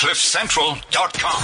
CliffCentral.com. 0.00 1.42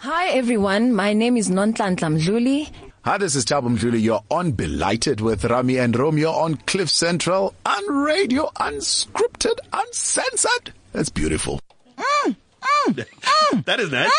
Hi 0.00 0.28
everyone, 0.28 0.94
my 0.94 1.12
name 1.12 1.36
is 1.36 1.50
Nonhlanhla 1.50 2.08
Mdluli. 2.16 2.70
Hi, 3.04 3.18
this 3.18 3.36
is 3.36 3.44
Tabo 3.44 3.68
Mdluli. 3.68 4.00
You're 4.00 4.24
on 4.30 4.52
Belighted 4.52 5.20
with 5.20 5.44
Rami 5.44 5.76
and 5.76 5.94
Romeo 5.94 6.30
on 6.30 6.54
Cliff 6.54 6.88
Central, 6.88 7.54
on 7.66 7.94
radio, 7.94 8.48
unscripted, 8.56 9.58
uncensored. 9.74 10.72
That's 10.92 11.10
beautiful. 11.10 11.60
Mm, 11.98 12.34
mm, 12.62 13.04
mm. 13.04 13.64
That 13.66 13.80
is 13.80 13.92
nice. 13.92 14.10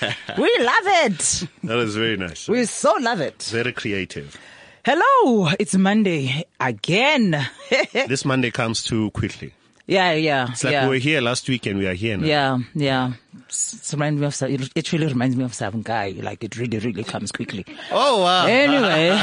We 0.38 0.50
love 0.58 0.86
it. 1.04 1.48
That 1.64 1.78
is 1.80 1.96
very 1.96 2.16
nice. 2.16 2.48
We 2.48 2.64
so 2.64 2.94
love 2.98 3.20
it. 3.20 3.42
Very 3.42 3.74
creative. 3.74 4.38
Hello, 4.86 5.50
it's 5.60 5.74
Monday 5.74 6.46
again. 6.58 7.46
This 7.92 8.24
Monday 8.24 8.50
comes 8.50 8.82
too 8.82 9.10
quickly. 9.10 9.52
Yeah, 9.88 10.12
yeah, 10.12 10.48
It's 10.50 10.62
like 10.64 10.72
yeah. 10.72 10.84
we 10.84 10.96
were 10.96 11.00
here 11.00 11.20
last 11.20 11.48
week 11.48 11.64
and 11.66 11.78
we 11.78 11.86
are 11.86 11.94
here 11.94 12.16
now. 12.16 12.26
yeah, 12.26 12.58
yeah. 12.74 13.12
It's, 13.48 13.96
me 13.96 14.24
of 14.26 14.42
it 14.74 14.92
really 14.92 15.06
reminds 15.06 15.34
me 15.34 15.42
of 15.44 15.54
some 15.54 15.80
guy. 15.80 16.14
Like 16.20 16.44
it 16.44 16.58
really, 16.58 16.78
really 16.78 17.02
comes 17.02 17.32
quickly. 17.32 17.64
Oh 17.90 18.22
wow. 18.22 18.44
Anyway, 18.46 19.18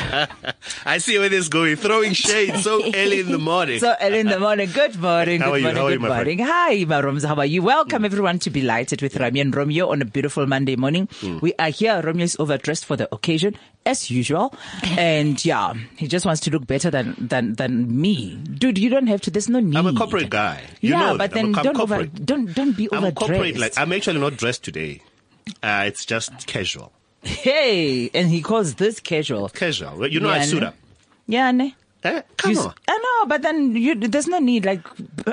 I 0.85 0.97
see 0.97 1.19
where 1.19 1.29
this 1.29 1.41
is 1.41 1.49
going. 1.49 1.75
Throwing 1.75 2.13
shade 2.13 2.55
so 2.57 2.81
early 2.95 3.19
in 3.19 3.31
the 3.31 3.37
morning. 3.37 3.77
so 3.79 3.93
early 4.01 4.19
in 4.19 4.27
the 4.27 4.39
morning. 4.39 4.69
Good 4.73 4.99
morning. 4.99 5.41
How 5.41 5.51
good 5.51 5.53
are 5.53 5.59
you? 5.59 5.63
morning. 5.63 5.75
How 5.77 5.85
are 5.85 5.91
you, 5.91 5.99
good 5.99 6.07
morning. 6.09 6.39
Hi, 6.39 6.75
Marums. 6.85 7.25
How 7.25 7.35
are 7.35 7.45
you? 7.45 7.61
Welcome 7.61 8.03
everyone 8.03 8.39
to 8.39 8.49
Be 8.49 8.61
Lighted 8.61 9.03
with 9.03 9.17
Rami 9.17 9.41
and 9.41 9.55
Romeo 9.55 9.91
on 9.91 10.01
a 10.01 10.05
beautiful 10.05 10.47
Monday 10.47 10.75
morning. 10.75 11.07
Hmm. 11.19 11.37
We 11.41 11.53
are 11.59 11.69
here. 11.69 12.01
Romeo 12.01 12.23
is 12.23 12.35
overdressed 12.39 12.85
for 12.85 12.95
the 12.95 13.13
occasion 13.13 13.55
as 13.85 14.09
usual, 14.09 14.55
and 14.97 15.43
yeah, 15.45 15.73
he 15.97 16.07
just 16.07 16.25
wants 16.25 16.41
to 16.41 16.49
look 16.51 16.65
better 16.65 16.89
than 16.89 17.13
than 17.19 17.53
than 17.53 18.01
me, 18.01 18.35
dude. 18.37 18.79
You 18.79 18.89
don't 18.89 19.07
have 19.07 19.21
to. 19.21 19.29
There's 19.31 19.49
no 19.49 19.59
need. 19.59 19.75
I'm 19.77 19.85
a 19.85 19.93
corporate 19.93 20.31
guy. 20.31 20.54
You 20.81 20.91
yeah, 20.91 21.15
but. 21.17 21.35
I'm 21.35 21.51
then 21.51 21.55
I'm 21.55 21.63
don't 21.63 21.79
over, 21.79 22.05
don't 22.05 22.53
don't 22.53 22.75
be 22.75 22.87
I'm 22.91 22.99
overdressed. 22.99 23.17
corporate. 23.17 23.57
Like 23.57 23.77
I'm 23.77 23.91
actually 23.93 24.19
not 24.19 24.37
dressed 24.37 24.63
today. 24.63 25.01
Uh, 25.61 25.83
it's 25.87 26.05
just 26.05 26.47
casual. 26.47 26.91
hey, 27.23 28.09
and 28.13 28.29
he 28.29 28.41
calls 28.41 28.75
this 28.75 28.99
casual. 28.99 29.49
Casual. 29.49 30.07
You 30.07 30.19
know 30.19 30.29
I 30.29 30.37
Yeah, 30.37 30.43
suit 30.43 30.63
up. 30.63 30.75
Yeah, 31.27 31.51
ne? 31.51 31.75
Eh? 32.05 32.21
Come 32.37 32.51
You 32.51 32.59
on. 32.59 32.73
I 32.87 32.97
know, 32.97 33.25
but 33.27 33.41
then 33.41 33.75
you, 33.75 33.95
there's 33.95 34.27
no 34.27 34.39
need. 34.39 34.65
Like, 34.65 34.81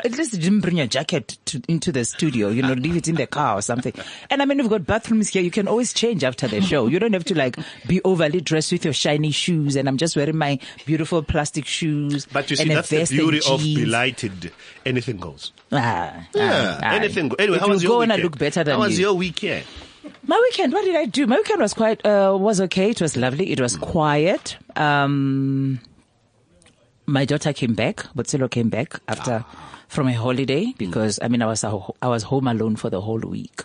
at 0.04 0.12
least 0.16 0.32
you 0.32 0.40
didn't 0.40 0.60
bring 0.60 0.78
your 0.78 0.86
jacket 0.86 1.36
to, 1.46 1.62
into 1.68 1.92
the 1.92 2.04
studio. 2.04 2.48
You 2.48 2.62
know, 2.62 2.72
leave 2.72 2.96
it 2.96 3.08
in 3.08 3.16
the 3.16 3.26
car 3.26 3.58
or 3.58 3.62
something. 3.62 3.92
And 4.30 4.40
I 4.40 4.44
mean, 4.46 4.58
we've 4.58 4.70
got 4.70 4.86
bathrooms 4.86 5.28
here. 5.28 5.42
You 5.42 5.50
can 5.50 5.68
always 5.68 5.92
change 5.92 6.24
after 6.24 6.48
the 6.48 6.60
show. 6.62 6.86
You 6.86 6.98
don't 6.98 7.12
have 7.12 7.24
to 7.26 7.34
like 7.36 7.56
be 7.86 8.00
overly 8.02 8.40
dressed 8.40 8.72
with 8.72 8.84
your 8.84 8.94
shiny 8.94 9.30
shoes. 9.30 9.76
And 9.76 9.88
I'm 9.88 9.96
just 9.98 10.16
wearing 10.16 10.36
my 10.38 10.58
beautiful 10.86 11.22
plastic 11.22 11.66
shoes. 11.66 12.26
But 12.26 12.48
you 12.50 12.56
see, 12.56 12.62
and 12.62 12.72
that's 12.72 12.88
the 12.88 13.04
beauty 13.06 13.40
of 13.48 13.60
jeans. 13.60 13.80
delighted. 13.80 14.52
Anything 14.86 15.18
goes. 15.18 15.52
Ah, 15.70 16.26
Yeah, 16.34 16.78
ah, 16.78 16.80
ah. 16.82 16.94
anything. 16.94 17.28
go- 17.28 17.36
Anyway, 17.38 17.58
how 17.58 17.66
will 17.66 17.74
was 17.74 17.82
your 17.82 17.92
go 17.92 18.00
and 18.00 18.12
I 18.12 18.16
weekend? 18.16 18.30
look 18.32 18.38
better 18.38 18.64
than 18.64 18.74
How 18.76 18.80
was 18.80 18.98
you. 18.98 19.06
your 19.06 19.14
weekend? 19.14 19.64
My 20.26 20.40
weekend, 20.50 20.72
what 20.72 20.84
did 20.84 20.96
I 20.96 21.04
do? 21.04 21.26
My 21.28 21.36
weekend 21.36 21.60
was 21.60 21.74
quite, 21.74 22.04
uh, 22.04 22.36
was 22.38 22.60
okay. 22.62 22.90
It 22.90 23.00
was 23.00 23.16
lovely. 23.16 23.52
It 23.52 23.60
was 23.60 23.76
quiet. 23.76 24.56
Um, 24.74 25.78
my 27.12 27.24
daughter 27.26 27.52
came 27.52 27.74
back, 27.74 27.96
Botsilo 28.16 28.50
came 28.50 28.68
back 28.70 28.98
after, 29.06 29.44
from 29.88 30.08
a 30.08 30.12
holiday 30.14 30.72
because, 30.78 31.18
I 31.20 31.28
mean, 31.28 31.42
I 31.42 31.46
was, 31.46 31.62
a- 31.64 31.78
I 32.00 32.08
was 32.08 32.22
home 32.24 32.48
alone 32.48 32.76
for 32.76 32.88
the 32.90 33.00
whole 33.00 33.20
week. 33.20 33.62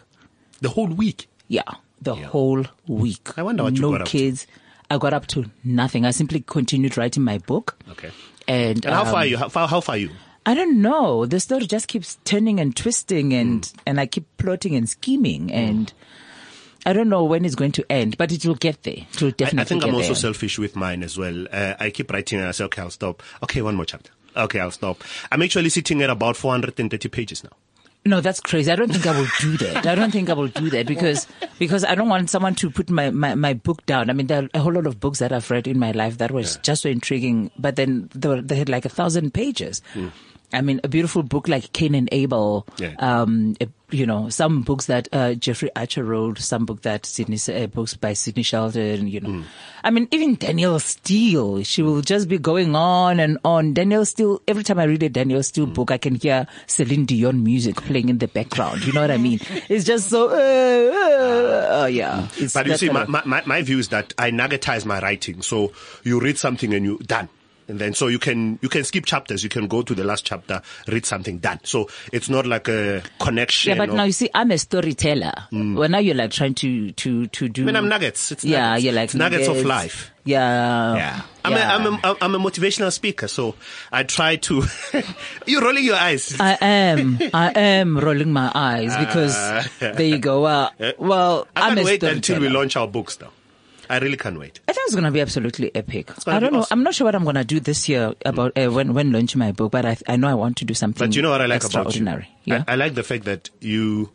The 0.62 0.70
whole 0.70 0.88
week. 0.88 1.28
Yeah. 1.48 1.64
The 2.02 2.16
whole 2.16 2.66
week. 2.88 3.38
I 3.38 3.44
wonder 3.44 3.64
what 3.64 3.76
you 3.76 3.82
no 3.82 3.92
got 3.92 4.02
up 4.02 4.08
to. 4.08 4.12
kids. 4.12 4.48
I 4.92 4.98
got 4.98 5.14
up 5.14 5.28
to 5.28 5.46
nothing. 5.64 6.06
I 6.06 6.12
simply 6.12 6.42
continued 6.46 6.98
writing 6.98 7.24
my 7.24 7.38
book. 7.40 7.78
Okay. 7.92 8.12
And, 8.48 8.84
And 8.86 8.94
how 8.94 9.04
far 9.06 9.14
um, 9.14 9.20
are 9.20 9.26
you? 9.26 9.38
How 9.38 9.50
far, 9.50 9.68
how 9.68 9.82
far 9.82 9.96
are 9.96 10.00
you? 10.00 10.12
I 10.46 10.54
don't 10.54 10.82
know. 10.82 11.26
The 11.26 11.40
story 11.40 11.66
just 11.68 11.88
keeps 11.88 12.18
turning 12.26 12.60
and 12.60 12.76
twisting 12.76 13.34
and, 13.34 13.66
Hmm. 13.66 13.80
and 13.86 14.00
I 14.00 14.06
keep 14.08 14.26
plotting 14.38 14.76
and 14.76 14.88
scheming 14.90 15.52
and 15.52 15.92
I 16.86 16.94
don't 16.94 17.10
know 17.10 17.24
when 17.24 17.44
it's 17.46 17.56
going 17.56 17.72
to 17.74 17.86
end, 17.92 18.18
but 18.18 18.32
it 18.32 18.46
will 18.46 18.56
get 18.56 18.84
there. 18.84 19.06
It 19.14 19.22
will 19.22 19.30
I, 19.30 19.32
definitely 19.32 19.62
I 19.62 19.64
think 19.66 19.82
get 19.84 19.90
I'm 19.90 19.96
also 19.96 20.08
there. 20.10 20.16
selfish 20.16 20.58
with 20.60 20.76
mine 20.76 21.04
as 21.04 21.18
well. 21.18 21.48
Uh, 21.52 21.76
I 21.80 21.90
keep 21.90 22.12
writing 22.12 22.40
and 22.40 22.48
I 22.48 22.52
say, 22.52 22.64
okay, 22.66 22.82
I'll 22.82 22.90
stop. 22.90 23.22
Okay, 23.44 23.62
one 23.62 23.76
more 23.76 23.86
chapter. 23.86 24.12
Okay, 24.36 24.60
I'll 24.60 24.72
stop. 24.72 25.04
I'm 25.32 25.42
actually 25.42 25.70
sitting 25.70 26.02
at 26.02 26.10
about 26.10 26.38
430 26.38 27.10
pages 27.10 27.44
now. 27.44 27.52
No, 28.06 28.22
that's 28.22 28.40
crazy. 28.40 28.72
I 28.72 28.78
don't 28.78 28.90
think 28.90 29.06
I 29.06 29.20
will 29.20 29.28
do 29.42 29.58
that. 29.58 29.86
I 29.86 29.94
don't 29.94 30.12
think 30.12 30.30
I 30.30 30.34
will 30.34 30.48
do 30.48 30.70
that 30.70 30.88
because 30.88 31.28
because 31.60 31.84
I 31.84 31.94
don't 31.94 32.08
want 32.08 32.30
someone 32.30 32.56
to 32.56 32.70
put 32.70 32.90
my, 32.90 33.10
my, 33.10 33.36
my 33.36 33.54
book 33.54 33.86
down. 33.86 34.10
I 34.10 34.14
mean, 34.14 34.28
there 34.28 34.44
are 34.44 34.50
a 34.54 34.60
whole 34.60 34.72
lot 34.72 34.88
of 34.88 34.98
books 35.02 35.20
that 35.20 35.34
I've 35.34 35.52
read 35.52 35.68
in 35.68 35.78
my 35.78 35.92
life 35.92 36.20
that 36.20 36.32
was 36.32 36.56
just 36.58 36.84
so 36.84 36.90
intriguing, 36.90 37.52
but 37.60 37.76
then 37.76 38.10
they, 38.16 38.30
were, 38.30 38.42
they 38.42 38.56
had 38.56 38.70
like 38.70 38.86
a 38.86 38.90
thousand 38.90 39.34
pages. 39.34 39.82
I 40.54 40.62
mean, 40.62 40.80
a 40.84 40.88
beautiful 40.88 41.24
book 41.24 41.48
like 41.48 41.74
Kane 41.74 41.96
and 41.96 42.08
Abel. 42.12 42.66
Yeah. 42.78 42.96
Um, 43.00 43.56
you 43.90 44.06
know, 44.06 44.28
some 44.28 44.64
books 44.64 44.88
that 44.88 45.08
uh, 45.14 45.34
Jeffrey 45.34 45.70
Archer 45.76 46.04
wrote, 46.04 46.40
some 46.40 46.66
book 46.66 46.82
that 46.82 47.06
Sidney, 47.06 47.38
uh, 47.54 47.68
books 47.68 47.94
by 47.96 48.14
Sidney 48.14 48.44
Sheldon. 48.44 49.08
You 49.08 49.22
know, 49.22 49.44
I 49.84 49.92
mean, 49.92 50.08
even 50.12 50.36
Danielle 50.36 50.80
Steel. 50.80 51.64
She 51.64 51.82
will 51.82 52.02
just 52.02 52.28
be 52.28 52.38
going 52.38 52.76
on 52.76 53.20
and 53.20 53.38
on. 53.46 53.74
Danielle 53.74 54.06
Steel. 54.06 54.42
Every 54.48 54.64
time 54.64 54.80
I 54.80 54.86
read 54.86 55.04
a 55.04 55.10
Danielle 55.10 55.44
Steel 55.44 55.68
book, 55.68 55.92
I 55.92 55.98
can 55.98 56.16
hear 56.16 56.48
Celine 56.66 57.06
Dion 57.06 57.44
music 57.44 57.78
playing 57.78 58.10
in 58.10 58.18
the 58.18 58.28
background. 58.28 58.86
You 58.86 58.92
know 58.92 59.02
what 59.02 59.12
I 59.12 59.18
mean? 59.18 59.40
It's 59.70 59.86
just 59.86 60.10
so. 60.10 60.30
Uh, 60.30 60.34
uh, 60.34 61.68
oh 61.84 61.86
yeah. 61.86 62.28
It's 62.38 62.54
But 62.54 62.68
you 62.68 62.78
see, 62.78 62.90
my, 62.90 63.06
my, 63.06 63.22
my, 63.26 63.44
my 63.46 63.62
view 63.62 63.80
is 63.80 63.90
that 63.90 64.14
I 64.18 64.32
nuggetize 64.32 64.86
my 64.86 65.00
writing. 65.00 65.42
So 65.42 65.72
you 66.04 66.20
read 66.20 66.38
something 66.38 66.74
and 66.74 66.86
you 66.86 66.98
done. 67.00 67.30
And 67.68 67.80
then 67.80 67.94
so 67.94 68.08
you 68.08 68.20
can 68.20 68.60
you 68.62 68.70
can 68.70 68.84
skip 68.84 69.06
chapters. 69.06 69.44
You 69.44 69.50
can 69.50 69.68
go 69.68 69.82
to 69.82 69.94
the 69.94 70.04
last 70.04 70.26
chapter, 70.26 70.62
read 70.88 71.06
something 71.06 71.40
done. 71.40 71.60
So 71.64 71.90
it's 72.14 72.30
not 72.30 72.48
like 72.48 72.68
a 72.68 73.04
connection. 73.20 73.72
yeah, 73.72 73.86
but 73.86 73.94
now 73.94 74.04
you 74.04 74.12
see, 74.14 74.30
I'm 74.34 74.52
a 74.52 74.58
storyteller. 74.58 75.34
Well, 75.52 75.90
now 75.90 75.98
you're 76.00 76.16
like 76.16 76.32
trying 76.32 76.54
to 76.56 76.92
to 76.92 77.28
to 77.28 77.50
do. 77.50 77.64
I 77.64 77.66
mean, 77.66 77.76
I'm 77.76 77.90
nuggets. 77.90 78.32
It's 78.32 78.44
yeah, 78.44 78.70
nuggets. 78.70 78.84
you're 78.86 78.94
like 78.94 79.04
It's 79.06 79.16
nuggets 79.16 79.48
of 79.48 79.66
life. 79.66 80.12
Yeah, 80.24 80.96
Yeah. 80.96 81.22
I'm, 81.46 81.52
yeah. 81.54 81.72
A, 81.72 81.80
I'm, 81.80 81.86
a, 82.04 82.18
I'm 82.22 82.36
a 82.36 82.40
motivational 82.40 82.92
speaker, 82.92 83.30
so 83.30 83.56
I 83.94 84.04
try 84.04 84.36
to. 84.36 84.64
You're 85.46 85.62
rolling 85.62 85.86
your 85.86 85.96
eyes. 85.96 86.36
I 86.38 86.58
am. 86.60 87.18
I 87.34 87.52
am 87.52 87.98
rolling 87.98 88.34
my 88.34 88.52
eyes 88.54 88.94
because 88.98 89.34
there 89.80 90.02
you 90.02 90.18
go. 90.20 90.44
Uh, 90.44 90.70
well, 90.98 91.48
I 91.56 91.62
I'm 91.70 91.76
can't 91.76 91.80
a 91.80 91.84
wait 91.86 92.04
until 92.04 92.42
we 92.42 92.50
launch 92.50 92.76
our 92.76 92.88
books 92.88 93.20
now. 93.22 93.30
I 93.90 94.00
really 94.00 94.18
can't 94.18 94.38
wait. 94.40 94.60
I 94.68 94.74
think 94.74 94.86
it's 94.88 94.96
gonna 94.96 95.12
be 95.12 95.22
absolutely 95.22 95.74
epic. 95.76 96.12
I 96.28 96.40
don't 96.40 96.54
know. 96.54 96.60
awesome. 96.60 96.80
I'm 96.80 96.84
not 96.84 96.94
sure 96.96 97.06
what 97.06 97.16
I'm 97.16 97.24
gonna 97.24 97.44
do 97.44 97.60
this 97.60 97.88
year 97.88 98.14
about 98.26 98.58
uh, 98.58 98.70
when 98.72 98.94
when 98.94 99.12
launching 99.12 99.40
my 99.40 99.52
book, 99.52 99.72
but 99.72 99.86
I 99.86 99.98
I 100.08 100.16
know 100.18 100.28
I 100.28 100.34
want 100.34 100.58
to 100.58 100.66
do 100.66 100.74
something. 100.74 101.08
But 101.08 101.16
you 101.16 101.22
know 101.22 101.30
what 101.32 101.42
I 101.42 101.46
like 101.46 101.64
about 101.64 101.74
you? 101.74 101.82
extraordinary. 101.82 102.30
Yeah. 102.46 102.64
I, 102.68 102.74
I 102.74 102.76
like 102.76 102.96
the 102.96 103.04
fact 103.04 103.26
that 103.26 103.50
you 103.62 104.10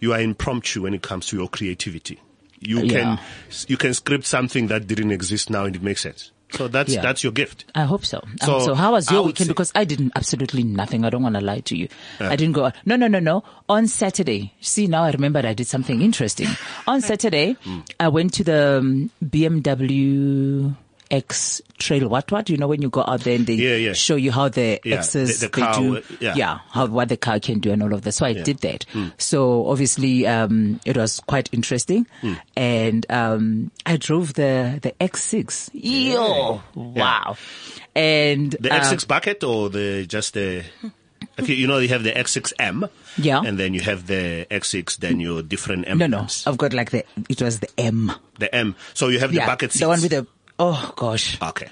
you 0.00 0.12
are 0.12 0.20
impromptu 0.20 0.82
when 0.82 0.94
it 0.94 1.02
comes 1.02 1.26
to 1.28 1.36
your 1.36 1.48
creativity. 1.48 2.20
You 2.60 2.80
Yeah. 2.82 3.16
can 3.16 3.20
you 3.68 3.76
can 3.76 3.94
script 3.94 4.26
something 4.26 4.66
that 4.68 4.86
didn't 4.86 5.10
exist 5.12 5.50
now 5.50 5.64
and 5.64 5.74
it 5.76 5.82
makes 5.82 6.00
sense. 6.02 6.30
So 6.52 6.68
that's 6.68 6.92
Yeah. 6.94 7.02
that's 7.02 7.24
your 7.24 7.32
gift. 7.32 7.64
I 7.74 7.82
hope 7.84 8.04
so. 8.04 8.22
I 8.40 8.46
So, 8.46 8.52
hope 8.52 8.62
so 8.62 8.74
how 8.74 8.92
was 8.92 9.10
your 9.10 9.22
weekend? 9.24 9.46
say- 9.48 9.52
Because 9.52 9.72
I 9.74 9.84
didn't 9.84 10.12
absolutely 10.14 10.62
nothing. 10.62 11.04
I 11.04 11.10
don't 11.10 11.22
want 11.22 11.34
to 11.34 11.40
lie 11.40 11.60
to 11.60 11.76
you. 11.76 11.88
I 12.20 12.36
didn't 12.36 12.52
go. 12.52 12.66
Out. 12.66 12.74
No, 12.86 12.94
no, 12.96 13.08
no, 13.08 13.18
no. 13.18 13.42
On 13.68 13.88
Saturday, 13.88 14.52
see 14.60 14.86
now 14.86 15.02
I 15.04 15.10
remembered 15.10 15.44
I 15.44 15.54
did 15.54 15.66
something 15.66 16.00
interesting. 16.02 16.48
On 16.86 17.00
Saturday, 17.00 17.56
Hmm. 17.64 17.80
I 17.98 18.08
went 18.08 18.34
to 18.34 18.44
the 18.44 18.78
um, 18.78 19.10
BMW 19.58 20.74
X 21.10 21.60
Trail. 21.78 22.08
What 22.08 22.30
what? 22.32 22.48
You 22.50 22.56
know 22.56 22.68
when 22.68 22.82
you 22.82 22.88
go 22.90 23.04
out 23.06 23.20
there 23.20 23.34
and 23.36 23.46
they 23.46 23.54
Yeah, 23.54 23.76
yeah. 23.76 23.92
show 23.92 24.16
you 24.16 24.32
how 24.32 24.48
the 24.48 24.80
Yeah, 24.84 24.96
X's 24.96 25.40
the- 25.40 25.46
the 25.48 25.52
they 25.52 25.62
car 25.62 25.74
do. 25.80 25.90
will- 25.92 26.02
yeah. 26.20 26.58
how 26.70 26.86
what 26.86 27.08
the 27.08 27.16
car 27.16 27.38
can 27.40 27.58
do 27.60 27.72
and 27.72 27.82
all 27.82 27.92
of 27.92 28.02
that. 28.02 28.12
So 28.12 28.26
I 28.26 28.32
did 28.34 28.58
that. 28.58 28.84
So 29.18 29.66
obviously, 29.68 30.26
um, 30.26 30.80
it 30.84 30.96
was 30.96 31.20
quite 31.26 31.48
interesting, 31.52 32.06
and 32.56 33.04
um, 33.10 33.70
I 33.86 33.96
drove 33.96 34.34
the 34.34 34.78
the 34.82 34.92
X6. 35.00 35.70
Yo, 35.74 36.62
wow! 36.74 37.36
And 37.94 38.52
The 38.58 38.72
uh, 38.72 38.80
X6 38.80 39.06
bucket 39.06 39.44
or 39.44 39.70
the 39.70 40.06
just 40.06 40.34
the 40.34 40.64
okay, 41.38 41.54
you 41.54 41.66
know 41.66 41.78
you 41.78 41.88
have 41.88 42.02
the 42.02 42.12
X6M. 42.12 42.88
Yeah. 43.16 43.42
And 43.44 43.58
then 43.58 43.74
you 43.74 43.80
have 43.80 44.06
the 44.08 44.44
X6, 44.50 44.96
then 44.98 45.20
your 45.20 45.40
different 45.42 45.86
M. 45.86 45.98
no, 45.98 46.06
no, 46.08 46.26
I've 46.46 46.58
got 46.58 46.72
like 46.72 46.90
the 46.90 47.04
it 47.28 47.40
was 47.40 47.60
the 47.60 47.68
M. 47.78 48.10
The 48.40 48.52
M. 48.52 48.74
So 48.94 49.08
you 49.08 49.20
have 49.20 49.30
the 49.30 49.36
yeah, 49.36 49.46
bucket 49.46 49.70
seats. 49.72 49.80
the 49.80 49.88
one 49.88 50.02
with 50.02 50.10
the 50.10 50.26
oh 50.58 50.92
gosh, 50.96 51.38
Okay. 51.42 51.68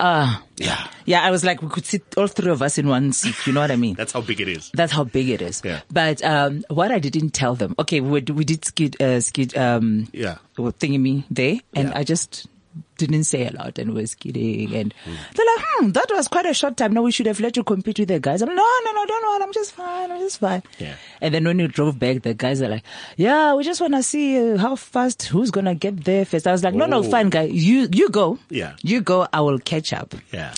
ah, 0.00 0.42
Yeah. 0.56 0.86
yeah. 1.04 1.22
I 1.22 1.30
was 1.30 1.44
like, 1.44 1.62
we 1.62 1.68
could 1.68 1.84
sit 1.86 2.02
all 2.16 2.26
three 2.26 2.50
of 2.50 2.60
us 2.62 2.78
in 2.78 2.88
one 2.88 3.12
seat. 3.12 3.34
You 3.46 3.52
know 3.52 3.60
what 3.60 3.70
I 3.70 3.76
mean? 3.76 3.94
That's 4.00 4.12
how 4.12 4.20
big 4.20 4.40
it 4.40 4.48
is. 4.48 4.70
That's 4.74 4.92
how 4.92 5.04
big 5.04 5.28
it 5.28 5.40
is. 5.42 5.62
Yeah. 5.64 5.80
But 5.90 6.22
um, 6.24 6.64
what 6.68 6.90
I 6.92 6.98
didn't 6.98 7.30
tell 7.30 7.54
them, 7.54 7.74
okay, 7.78 8.00
we, 8.00 8.20
we 8.22 8.44
did 8.44 8.64
skid, 8.64 9.00
uh, 9.00 9.20
skid, 9.20 9.56
um, 9.56 10.08
Yeah. 10.12 10.38
thingy 10.56 11.00
me 11.00 11.24
there, 11.30 11.58
and 11.74 11.88
Yeah. 11.88 11.98
I 11.98 12.04
just 12.04 12.46
didn't 12.96 13.24
say 13.24 13.46
a 13.46 13.50
lot 13.52 13.78
and 13.78 13.92
was 13.94 14.14
kidding. 14.14 14.74
And 14.74 14.94
they're 15.04 15.46
like, 15.56 15.64
hmm, 15.68 15.90
that 15.90 16.06
was 16.10 16.28
quite 16.28 16.46
a 16.46 16.54
short 16.54 16.76
time. 16.76 16.92
No, 16.94 17.02
we 17.02 17.10
should 17.12 17.26
have 17.26 17.40
let 17.40 17.56
you 17.56 17.64
compete 17.64 17.98
with 17.98 18.08
the 18.08 18.20
guys. 18.20 18.42
I'm 18.42 18.48
like, 18.48 18.56
no, 18.56 18.66
no, 18.84 18.92
no, 18.92 19.06
don't 19.06 19.22
worry. 19.26 19.42
I'm 19.42 19.52
just 19.52 19.72
fine. 19.72 20.10
I'm 20.10 20.18
just 20.20 20.38
fine. 20.38 20.62
Yeah. 20.78 20.94
And 21.20 21.34
then 21.34 21.44
when 21.44 21.58
you 21.58 21.68
drove 21.68 21.98
back, 21.98 22.22
the 22.22 22.34
guys 22.34 22.60
are 22.62 22.68
like, 22.68 22.82
yeah, 23.16 23.54
we 23.54 23.64
just 23.64 23.80
want 23.80 23.94
to 23.94 24.02
see 24.02 24.52
uh, 24.54 24.58
how 24.58 24.76
fast, 24.76 25.22
who's 25.24 25.50
going 25.50 25.66
to 25.66 25.74
get 25.74 26.04
there 26.04 26.24
first. 26.24 26.46
I 26.46 26.52
was 26.52 26.64
like, 26.64 26.74
no, 26.74 26.86
no, 26.86 26.98
Oh. 26.98 27.02
fine, 27.10 27.28
guy. 27.30 27.42
You, 27.42 27.88
you 27.92 28.08
go. 28.10 28.38
Yeah. 28.50 28.76
You 28.82 29.00
go. 29.00 29.26
I 29.32 29.40
will 29.40 29.58
catch 29.58 29.92
up. 29.92 30.14
Yeah. 30.32 30.54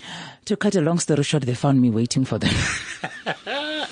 To 0.46 0.56
cut 0.56 0.75
a 0.76 0.81
long 0.81 0.99
story 0.99 1.23
short, 1.25 1.43
they 1.43 1.55
found 1.55 1.81
me 1.82 1.90
waiting 1.90 2.25
for 2.25 2.38
them. 2.38 2.55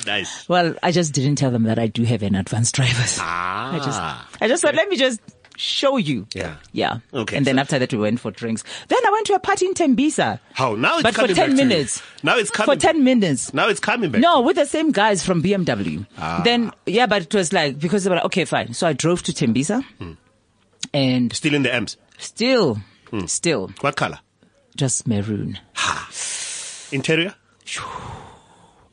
Nice. 0.07 0.49
Well, 0.49 0.75
I 0.83 0.93
just 0.93 1.13
didn't 1.13 1.37
tell 1.37 1.51
them 1.51 1.65
that 1.65 1.79
I 1.79 1.87
do 1.87 2.05
have 2.05 2.23
an 2.23 2.35
advanced 2.35 2.75
driver's. 2.75 3.19
Ah. 3.29 3.73
I 3.73 3.79
just, 3.79 4.43
I 4.43 4.49
just 4.49 4.63
thought, 4.63 4.75
let 4.75 4.89
me 4.89 4.97
just 4.97 5.21
show 5.57 5.97
you. 5.97 6.27
Yeah. 6.35 6.57
Yeah. 6.73 6.99
Okay, 7.13 7.37
And 7.37 7.47
then 7.47 7.57
so- 7.57 7.61
after 7.63 7.79
that, 7.79 7.93
we 7.93 7.99
went 7.99 8.21
for 8.21 8.31
drinks. 8.31 8.63
Then 8.89 8.99
I 9.07 9.11
went 9.11 9.27
to 9.29 9.35
a 9.35 9.39
party 9.39 9.67
in 9.67 9.75
Tembisa. 9.75 10.39
How? 10.55 10.75
Now 10.75 10.95
it's 10.99 11.03
But 11.03 11.15
for 11.15 11.27
10 11.27 11.35
back 11.37 11.47
to 11.47 11.51
you. 11.51 11.57
minutes. 11.57 12.03
Now 12.23 12.37
it's 12.37 12.51
coming 12.51 12.75
For 12.75 12.81
10 12.81 13.03
minutes. 13.05 13.53
Now 13.55 13.69
it's 13.69 13.81
coming 13.81 14.11
back. 14.11 14.21
No, 14.21 14.41
with 14.43 14.57
the 14.57 14.67
same 14.67 14.93
guys 14.93 15.25
from 15.25 15.43
BMW. 15.43 16.07
Ah. 16.19 16.43
Then, 16.45 16.73
yeah, 16.87 17.07
but 17.07 17.23
it 17.23 17.35
was 17.35 17.53
like, 17.53 17.79
because 17.79 18.05
they 18.05 18.11
were 18.11 18.17
like, 18.17 18.25
okay, 18.27 18.45
fine. 18.45 18.75
So 18.75 18.87
I 18.87 18.93
drove 18.93 19.23
to 19.25 19.33
Tembisa 19.33 19.83
Hmm. 19.99 20.13
and 20.95 21.33
Still 21.33 21.55
in 21.55 21.63
the 21.63 21.75
M's. 21.75 21.97
still, 22.19 22.79
Hmm. 23.11 23.27
still 23.27 23.71
What 23.81 23.97
color? 23.97 24.19
just 24.77 25.07
maroon. 25.07 25.59
Ha. 25.75 26.09
Interior? 26.93 27.35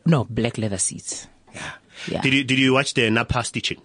No, 0.05 0.25
black 0.25 0.57
leather 0.57 0.77
seats. 0.77 1.27
Yeah. 1.53 1.71
Yeah. 2.07 2.21
Did 2.21 2.33
you 2.33 2.43
did 2.43 2.59
you 2.59 2.73
watch 2.73 2.93
the 2.93 3.09
Napa 3.09 3.43
stitching? 3.45 3.79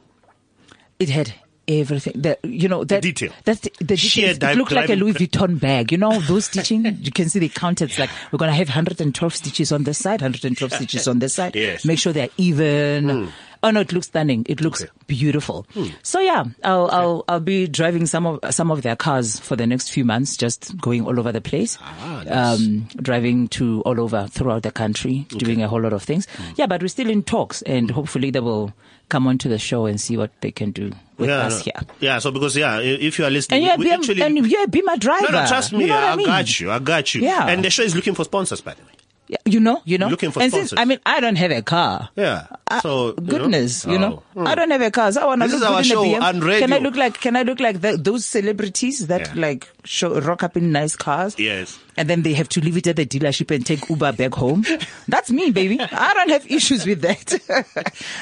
It 0.98 1.10
had 1.10 1.34
everything. 1.68 2.14
The, 2.20 2.38
you 2.42 2.68
know, 2.68 2.84
that, 2.84 3.02
detail. 3.02 3.32
That's 3.44 3.60
the, 3.60 3.72
the 3.80 3.96
Sheer 3.96 4.32
details. 4.34 4.52
It 4.54 4.58
looked 4.58 4.72
like 4.72 4.88
a 4.90 4.94
Louis 4.96 5.12
Vuitton 5.12 5.60
bag. 5.60 5.92
You 5.92 5.98
know, 5.98 6.18
those 6.20 6.44
stitching, 6.50 6.84
you 7.00 7.12
can 7.12 7.28
see 7.28 7.38
they 7.38 7.48
counted. 7.48 7.90
It's 7.90 7.98
like, 7.98 8.10
we're 8.32 8.38
going 8.38 8.50
to 8.50 8.56
have 8.56 8.68
112 8.68 9.34
stitches 9.34 9.70
on 9.72 9.84
this 9.84 9.98
side, 9.98 10.20
112 10.22 10.72
stitches 10.72 11.06
on 11.06 11.18
this 11.18 11.34
side. 11.34 11.54
Yes. 11.54 11.84
Make 11.84 11.98
sure 11.98 12.12
they're 12.12 12.30
even. 12.38 13.30
Oh 13.60 13.72
no, 13.72 13.80
it 13.80 13.92
looks 13.92 14.06
stunning. 14.06 14.46
It 14.48 14.60
looks 14.60 14.82
Okay. 14.82 14.90
beautiful. 15.08 15.66
Hmm. 15.74 15.86
So 16.04 16.20
yeah, 16.20 16.44
I'll, 16.62 16.88
I'll, 16.92 17.24
I'll 17.26 17.40
be 17.40 17.66
driving 17.66 18.06
some 18.06 18.24
of, 18.24 18.54
some 18.54 18.70
of 18.70 18.82
their 18.82 18.94
cars 18.94 19.40
for 19.40 19.56
the 19.56 19.66
next 19.66 19.88
few 19.90 20.04
months, 20.04 20.36
just 20.36 20.80
going 20.80 21.04
all 21.04 21.18
over 21.18 21.32
the 21.32 21.40
place. 21.40 21.76
Ah, 21.82 22.22
nice. 22.24 22.60
Um, 22.60 22.88
driving 23.02 23.48
to 23.48 23.82
all 23.82 24.00
over 24.00 24.28
throughout 24.30 24.62
the 24.62 24.70
country, 24.70 25.26
doing 25.30 25.60
a 25.64 25.66
whole 25.66 25.80
lot 25.80 25.92
of 25.92 26.04
things. 26.04 26.26
Hmm. 26.36 26.52
Yeah, 26.54 26.66
but 26.66 26.82
we're 26.82 26.86
still 26.88 27.10
in 27.10 27.24
talks 27.24 27.62
and 27.62 27.90
hopefully 27.90 28.30
they 28.30 28.38
will 28.38 28.72
come 29.08 29.26
onto 29.26 29.49
the 29.49 29.58
show 29.58 29.87
and 29.87 30.00
see 30.00 30.16
what 30.16 30.31
they 30.40 30.50
can 30.50 30.70
do 30.70 30.93
with 31.16 31.28
yeah, 31.31 31.46
us 31.46 31.58
no. 31.58 31.62
here. 31.72 31.81
Yeah, 32.00 32.19
so 32.20 32.31
because 32.31 32.56
yeah, 32.56 32.78
if 32.81 33.19
you 33.19 33.25
are 33.25 33.31
listening, 33.31 33.64
And 33.66 33.78
we 33.78 33.87
be, 33.87 33.90
actually 33.93 34.22
and 34.22 34.37
you're 34.46 34.66
be 34.69 34.82
my 34.82 34.96
driver. 34.96 35.32
no, 35.32 35.43
no, 35.43 35.46
trust 35.49 35.72
me, 35.72 35.81
You 35.81 35.87
know 35.88 35.96
I, 35.99 36.12
I, 36.12 36.16
mean? 36.16 36.26
got 36.26 36.60
you, 36.60 36.70
I 36.70 36.78
got 36.78 37.14
you. 37.14 37.22
Yeah. 37.22 37.46
and 37.49 37.64
the 37.64 37.70
show 37.70 37.82
is 37.82 37.94
looking 37.96 38.14
for 38.14 38.25
sponsors, 38.25 38.60
by 38.60 38.75
the 38.75 38.82
way. 38.82 38.88
Yeah, 39.31 39.37
You 39.44 39.60
know, 39.60 39.82
you 39.84 39.99
know. 39.99 40.08
Looking 40.08 40.31
for 40.31 40.40
and 40.43 40.50
since, 40.50 40.70
sponsors. 40.70 40.81
I 40.82 40.87
mean, 40.87 41.00
I 41.05 41.20
don't 41.20 41.37
have 41.37 41.50
a 41.50 41.60
car. 41.60 42.08
Yeah, 42.16 42.46
I- 42.66 42.81
so 42.81 43.08
you 43.08 43.14
know. 43.16 43.22
goodness, 43.26 43.84
you 43.84 43.99
know, 43.99 44.22
Oh. 44.34 44.46
I 44.46 44.55
don't 44.55 44.70
have 44.70 44.81
a 44.81 44.90
car. 44.90 45.12
So 45.12 45.20
I 45.20 45.26
want 45.26 45.43
to 45.43 45.49
This 45.49 45.61
look 45.61 45.69
is 45.69 45.76
our 45.76 45.84
show 45.84 46.02
in 46.02 46.14
a 46.22 46.32
BM. 46.32 46.43
radio. 46.44 46.66
Can 46.66 46.72
I 46.72 46.78
look 46.78 46.96
like? 46.96 47.20
Can 47.20 47.37
I 47.37 47.43
look 47.43 47.61
like 47.61 47.81
the, 47.82 47.96
those 47.99 48.25
celebrities 48.25 49.06
that 49.08 49.28
Yeah. 49.34 49.40
like 49.40 49.69
show 49.88 50.20
rock 50.20 50.43
up 50.43 50.56
in 50.56 50.70
nice 50.73 50.94
cars? 50.96 51.38
Yes. 51.38 51.79
And 51.96 52.08
then 52.08 52.23
they 52.23 52.32
have 52.35 52.49
to 52.50 52.61
leave 52.61 52.76
it 52.76 52.87
at 52.87 52.94
the 52.96 53.06
dealership 53.06 53.52
and 53.52 53.67
take 53.67 53.88
Uber 53.90 54.12
back 54.12 54.35
home. 54.35 54.64
That's 55.08 55.31
me, 55.32 55.50
baby. 55.50 55.81
I 55.81 56.14
don't 56.14 56.29
have 56.31 56.49
issues 56.49 56.87
with 56.87 57.00
that. 57.00 57.32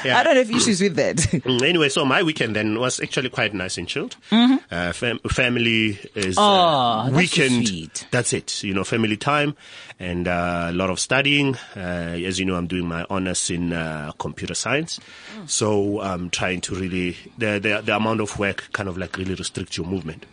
Yeah. 0.05 0.19
I 0.19 0.23
don't 0.23 0.37
have 0.37 0.51
issues 0.51 0.81
with 0.81 0.97
that. 0.97 1.17
Mm, 1.17 1.63
Anyway, 1.63 1.89
so 1.91 2.05
my 2.07 2.23
weekend 2.23 2.57
then 2.57 2.79
was 2.79 3.01
actually 3.01 3.29
quite 3.29 3.53
nice 3.53 3.77
and 3.77 3.87
chilled. 3.87 4.17
Uh, 4.33 4.93
fam- 4.93 5.19
family 5.31 5.99
is 6.15 6.37
Mm-hmm. 6.37 6.39
Oh, 6.39 6.43
uh, 6.43 7.11
weekend. 7.11 7.67
sweet. 7.69 8.07
That's 8.11 8.33
it. 8.33 8.63
You 8.65 8.73
know, 8.73 8.85
family 8.85 9.17
time 9.17 9.57
and 9.99 10.27
uh, 10.29 10.69
a 10.71 10.73
lot 10.73 10.89
of 10.91 10.99
studying. 11.01 11.57
Uh, 11.77 11.81
as 12.25 12.39
you 12.39 12.45
know, 12.47 12.55
I'm 12.55 12.67
doing 12.67 12.87
my 12.87 13.05
honors 13.11 13.51
in 13.51 13.73
uh, 13.73 14.13
computer 14.19 14.55
science, 14.55 15.01
Mm. 15.37 15.51
so 15.51 16.01
I'm 16.01 16.31
trying 16.31 16.61
to 16.63 16.75
really 16.75 17.17
the, 17.37 17.59
the 17.59 17.83
the 17.85 17.95
amount 17.97 18.21
of 18.23 18.39
work 18.39 18.69
kind 18.73 18.89
of 18.89 18.97
like 18.97 19.19
really 19.19 19.35
restricts 19.35 19.77
your 19.77 19.87
movement. 19.87 20.25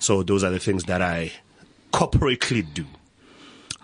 So 0.00 0.22
those 0.22 0.44
are 0.44 0.50
the 0.50 0.58
things 0.58 0.79
that 0.84 1.02
I 1.02 1.32
corporately 1.92 2.64
do. 2.72 2.84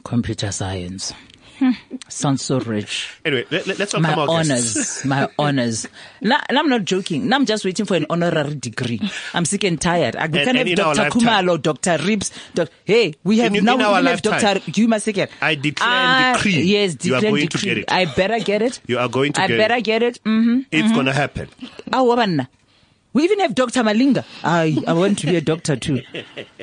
Computer 0.04 0.52
science. 0.52 1.12
Sounds 2.10 2.42
so 2.42 2.60
rich. 2.60 3.16
Anyway, 3.24 3.46
let, 3.50 3.80
us 3.80 3.90
talk 3.92 4.02
my 4.02 4.12
about 4.12 4.28
honors, 4.28 5.02
my 5.06 5.26
honors. 5.38 5.88
Now, 6.20 6.38
and 6.50 6.58
I'm 6.58 6.68
not 6.68 6.84
joking. 6.84 7.28
Now 7.30 7.36
I'm 7.36 7.46
just 7.46 7.64
waiting 7.64 7.86
for 7.86 7.96
an 7.96 8.04
honorary 8.10 8.56
degree. 8.56 9.00
I'm 9.32 9.46
sick 9.46 9.64
and 9.64 9.80
tired. 9.80 10.16
I, 10.16 10.24
And- 10.24 10.34
can 10.34 10.56
and 10.56 10.68
have 10.68 10.76
Dr. 10.76 11.08
Kumalo, 11.18 11.60
Dr. 11.60 11.96
Ribs. 12.04 12.30
Doc, 12.54 12.68
hey, 12.84 13.14
we 13.24 13.38
have 13.38 13.54
In- 13.54 13.64
now 13.64 13.72
in 13.72 13.78
we 13.78 13.84
have 13.84 14.04
lifetime. 14.04 14.38
Dr. 14.40 14.70
Yuma 14.78 14.96
Seker. 15.00 15.28
I 15.40 15.54
declare 15.54 15.88
and 15.88 16.34
Ah, 16.36 16.36
decree 16.36 16.60
Yes, 16.60 16.96
you 17.02 17.14
are 17.14 17.20
declare 17.20 17.30
going 17.32 17.48
to 17.48 17.56
decree. 17.56 17.68
get 17.70 17.78
it. 17.78 17.84
I 17.90 18.04
better 18.04 18.38
get 18.38 18.60
it. 18.60 18.80
You 18.86 18.98
are 18.98 19.08
going 19.08 19.32
to 19.32 19.40
get 19.40 19.50
it. 19.50 19.54
I 19.54 19.56
get 19.56 19.68
better 19.68 19.76
it. 19.78 19.84
get 19.84 20.02
it. 20.02 20.20
Mm-hmm. 20.24 20.60
It's 20.70 20.92
gonna 20.92 21.14
happen. 21.14 21.48
Wabanna. 21.90 22.48
We 23.16 23.24
even 23.24 23.40
have 23.40 23.54
Dr. 23.54 23.82
Malinga. 23.82 24.26
I, 24.44 24.76
I 24.86 24.92
want 24.92 25.18
to 25.20 25.26
be 25.26 25.36
a 25.36 25.40
doctor 25.40 25.74
too. 25.74 26.02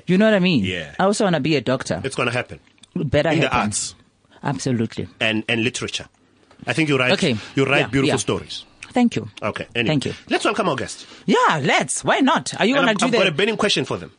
You 0.06 0.20
know 0.20 0.26
what 0.26 0.36
I 0.36 0.40
mean? 0.40 0.64
Yeah. 0.64 0.94
I 1.00 1.06
also 1.06 1.24
want 1.24 1.34
to 1.36 1.40
be 1.40 1.56
a 1.56 1.62
doctor. 1.62 2.00
It's 2.04 2.16
gonna 2.16 2.30
happen 2.30 2.60
better 2.96 3.30
in 3.30 3.40
the 3.40 3.50
arts. 3.52 3.96
Absolutely. 4.44 5.08
and, 5.20 5.44
and 5.50 5.64
literature. 5.64 6.06
I 6.68 6.74
think 6.74 6.90
you 6.90 7.00
write 7.00 7.14
Okay. 7.14 7.38
you 7.56 7.66
write 7.66 7.80
Yeah, 7.80 7.88
beautiful 7.88 8.08
yeah. 8.10 8.16
stories. 8.18 8.66
Thank 8.92 9.16
you. 9.16 9.30
Okay. 9.42 9.66
Anyway, 9.74 9.88
Thank 9.94 10.06
you. 10.06 10.14
Let's 10.30 10.46
welcome 10.46 10.70
our 10.70 10.76
guest. 10.76 11.08
Yeah, 11.26 11.60
let's. 11.64 12.04
Why 12.04 12.20
not? 12.20 12.54
Are 12.60 12.68
you 12.68 12.76
going 12.76 12.88
I've, 12.88 12.98
to 12.98 13.06
do 13.06 13.12
that? 13.12 13.18
I've 13.18 13.24
got 13.24 13.34
a 13.34 13.36
burning 13.36 13.58
question 13.58 13.86
for 13.86 13.98
them. 13.98 14.12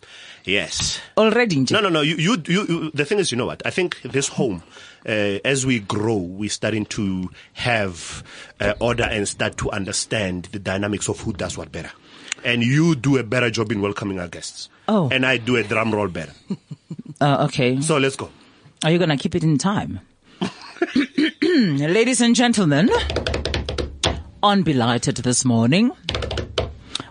Yes. 0.44 1.00
already? 1.16 1.64
No, 1.70 1.80
no, 1.80 1.88
no. 1.88 2.00
You, 2.00 2.16
you, 2.16 2.42
you, 2.46 2.66
you, 2.66 2.90
the 2.92 3.04
thing 3.04 3.20
is, 3.20 3.30
you 3.30 3.38
know 3.38 3.46
what? 3.46 3.62
I 3.64 3.70
think 3.70 4.02
this 4.02 4.26
home, 4.26 4.64
uh, 5.06 5.38
as 5.44 5.64
we 5.64 5.78
grow, 5.78 6.16
we're 6.16 6.50
starting 6.50 6.84
to 6.86 7.30
have 7.52 8.24
uh, 8.60 8.74
order 8.80 9.04
and 9.04 9.28
start 9.28 9.56
to 9.58 9.70
understand 9.70 10.46
the 10.50 10.58
dynamics 10.58 11.08
of 11.08 11.20
who 11.20 11.32
does 11.32 11.56
what 11.56 11.70
better. 11.70 11.92
And 12.44 12.62
you 12.62 12.94
do 12.94 13.16
a 13.16 13.22
better 13.22 13.50
job 13.50 13.72
in 13.72 13.80
welcoming 13.80 14.20
our 14.20 14.28
guests. 14.28 14.68
Oh. 14.86 15.08
And 15.10 15.24
I 15.24 15.38
do 15.38 15.56
a 15.56 15.62
drum 15.62 15.92
roll 15.94 16.08
better. 16.08 16.32
Uh, 17.20 17.44
okay. 17.48 17.80
So 17.80 17.96
let's 17.96 18.16
go. 18.16 18.28
Are 18.82 18.90
you 18.90 18.98
going 18.98 19.08
to 19.08 19.16
keep 19.16 19.36
it 19.36 19.44
in 19.44 19.56
time? 19.56 20.00
Ladies 21.42 22.20
and 22.20 22.34
gentlemen, 22.34 22.90
on 24.42 24.64
Belighted 24.64 25.18
this 25.18 25.44
morning, 25.44 25.92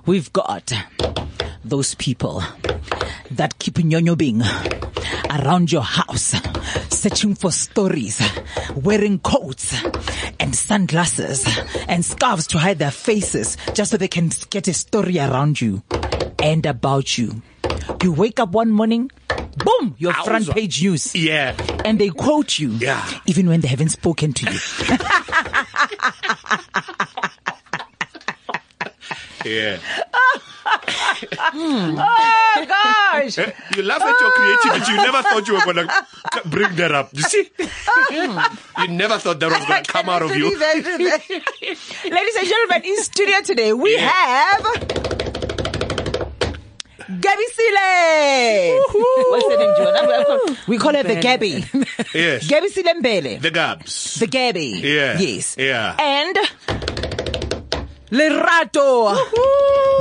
we've 0.06 0.31
got 0.33 0.74
those 1.63 1.95
people 1.95 2.44
that 3.31 3.57
keep 3.59 3.75
nyonyobing 3.75 4.44
around 5.39 5.71
your 5.71 5.83
house, 5.83 6.36
searching 6.89 7.33
for 7.33 7.51
stories, 7.51 8.21
wearing 8.75 9.19
coats 9.19 9.81
sunglasses 10.63 11.45
and 11.88 12.04
scarves 12.06 12.48
to 12.48 12.57
hide 12.57 12.80
their 12.80 12.92
faces 12.92 13.57
just 13.74 13.92
so 13.92 13.98
they 13.98 14.07
can 14.07 14.30
get 14.50 14.68
a 14.68 14.74
story 14.74 15.19
around 15.19 15.60
you 15.62 15.83
and 16.42 16.65
about 16.65 17.18
you. 17.18 17.42
You 18.01 18.13
wake 18.13 18.39
up 18.39 18.51
one 18.51 18.71
morning, 18.71 19.12
boom, 19.57 19.95
your 19.98 20.13
front 20.13 20.50
page 20.51 20.81
news 20.81 21.13
Yeah. 21.15 21.56
and 21.86 22.00
they 22.00 22.10
quote 22.10 22.60
you, 22.60 22.69
Yeah. 22.71 23.04
even 23.25 23.48
when 23.48 23.62
they 23.62 23.68
haven't 23.68 23.89
spoken 23.89 24.33
to 24.33 24.51
you. 24.51 24.60
Yeah. 29.45 29.77
oh 31.53 32.65
gosh! 32.67 33.37
Eh, 33.37 33.51
you 33.75 33.83
laugh 33.83 34.01
at 34.01 34.19
your 34.19 34.31
creativity. 34.31 34.91
You 34.91 34.97
never 34.97 35.21
thought 35.23 35.47
you 35.47 35.53
were 35.55 35.61
going 35.73 35.87
to 35.87 35.89
bring 36.45 36.75
that 36.75 36.91
up. 36.91 37.09
You 37.13 37.23
see? 37.23 37.49
you 38.81 38.87
never 38.89 39.17
thought 39.17 39.39
that 39.39 39.49
was 39.49 39.65
going 39.65 39.83
to 39.83 39.91
come 39.91 40.09
out 40.09 40.21
of 40.21 40.35
you. 40.35 40.57
Ladies 40.59 42.35
and 42.35 42.47
gentlemen, 42.47 42.81
in 42.85 42.97
studio 43.03 43.41
today 43.41 43.73
we 43.73 43.93
Yeah. 43.95 44.09
have 44.09 44.63
Gabby 47.19 47.43
Sile. 47.53 48.81
What's 49.29 49.47
the 49.47 49.57
name, 49.59 49.73
John? 49.77 50.57
We 50.67 50.77
call 50.77 50.93
her 50.95 51.03
the 51.03 51.15
Gabby. 51.19 51.65
Yes. 52.13 52.47
Gabby 52.47 52.69
Sile 52.69 52.93
Mbele. 53.01 53.41
The 53.41 53.51
Gabs. 53.51 54.15
The 54.19 54.27
Gabby. 54.27 54.79
Yeah. 54.83 55.19
Yes. 55.19 55.55
Yeah. 55.57 55.95
And 55.99 56.37
Lerato. 58.13 59.15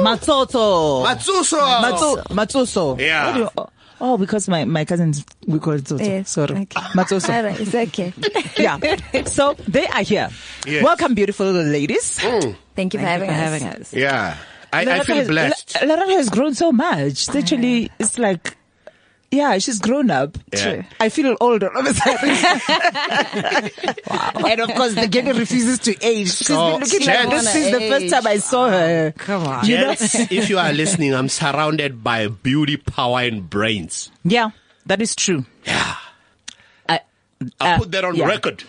Matsotso. 0.02 1.02
Matsuso. 1.02 1.58
Matso, 1.80 2.22
Matsoso. 2.28 3.00
Yeah. 3.00 3.38
You- 3.38 3.50
oh, 3.56 3.68
oh, 4.02 4.18
because 4.18 4.48
my, 4.48 4.64
my 4.66 4.84
cousins, 4.84 5.24
we 5.46 5.58
call 5.58 5.74
it 5.74 5.84
Tsotso. 5.84 6.06
Yes, 6.06 6.30
Sorry. 6.30 6.52
okay. 6.52 6.80
Matsoso. 6.94 7.34
All 7.34 7.42
right, 7.44 7.58
it's 7.58 7.74
okay. 7.74 8.12
yeah. 8.62 9.24
So 9.24 9.54
they 9.66 9.86
are 9.86 10.02
here. 10.02 10.28
Yes. 10.66 10.84
Welcome, 10.84 11.14
beautiful 11.14 11.50
ladies. 11.50 12.18
Mm. 12.18 12.54
Thank 12.76 12.94
you 12.94 13.00
for, 13.00 13.06
having, 13.06 13.30
us. 13.30 13.94
Yeah. 13.94 14.36
I, 14.72 14.80
I 14.82 15.00
feel 15.04 15.16
has, 15.16 15.28
blessed. 15.28 15.74
Lerato 15.80 16.16
has 16.16 16.28
grown 16.28 16.54
so 16.54 16.70
much. 16.72 17.28
It's 17.28 17.34
actually, 17.34 17.90
it's 17.98 18.18
like, 18.18 18.56
yeah, 19.32 19.56
she's 19.58 19.80
grown 19.80 20.10
up. 20.10 20.36
Yeah. 20.52 20.84
I 21.00 21.08
feel 21.08 21.34
old 21.40 21.64
all 21.64 21.78
of 21.78 21.86
a 21.86 21.94
sudden. 21.94 22.28
And 24.44 24.60
of 24.60 24.74
course, 24.76 24.94
the 24.94 25.08
girl 25.08 25.32
refuses 25.32 25.78
to 25.80 25.96
age. 26.04 26.28
She's 26.28 26.46
So, 26.46 26.78
been 26.78 26.80
looking 26.80 27.06
like 27.06 27.30
this 27.30 27.50
since 27.50 27.70
the 27.72 27.88
first 27.88 28.10
time 28.10 28.26
I 28.26 28.36
saw 28.36 28.68
her. 28.68 29.12
Come 29.16 29.46
on. 29.46 29.64
You 29.66 29.78
know? 29.78 29.88
Yes, 29.88 30.30
if 30.30 30.50
you 30.50 30.58
are 30.58 30.72
listening, 30.72 31.14
I'm 31.14 31.30
surrounded 31.30 32.04
by 32.04 32.28
beauty, 32.28 32.76
power, 32.76 33.20
and 33.20 33.48
brains. 33.48 34.10
Yeah, 34.22 34.50
that 34.84 35.00
is 35.00 35.16
true. 35.16 35.46
Yeah. 35.64 35.96
I, 36.88 37.00
I'll 37.58 37.76
uh, 37.76 37.78
put 37.78 37.90
that 37.92 38.04
on 38.04 38.14
yeah. 38.16 38.26
record. 38.26 38.64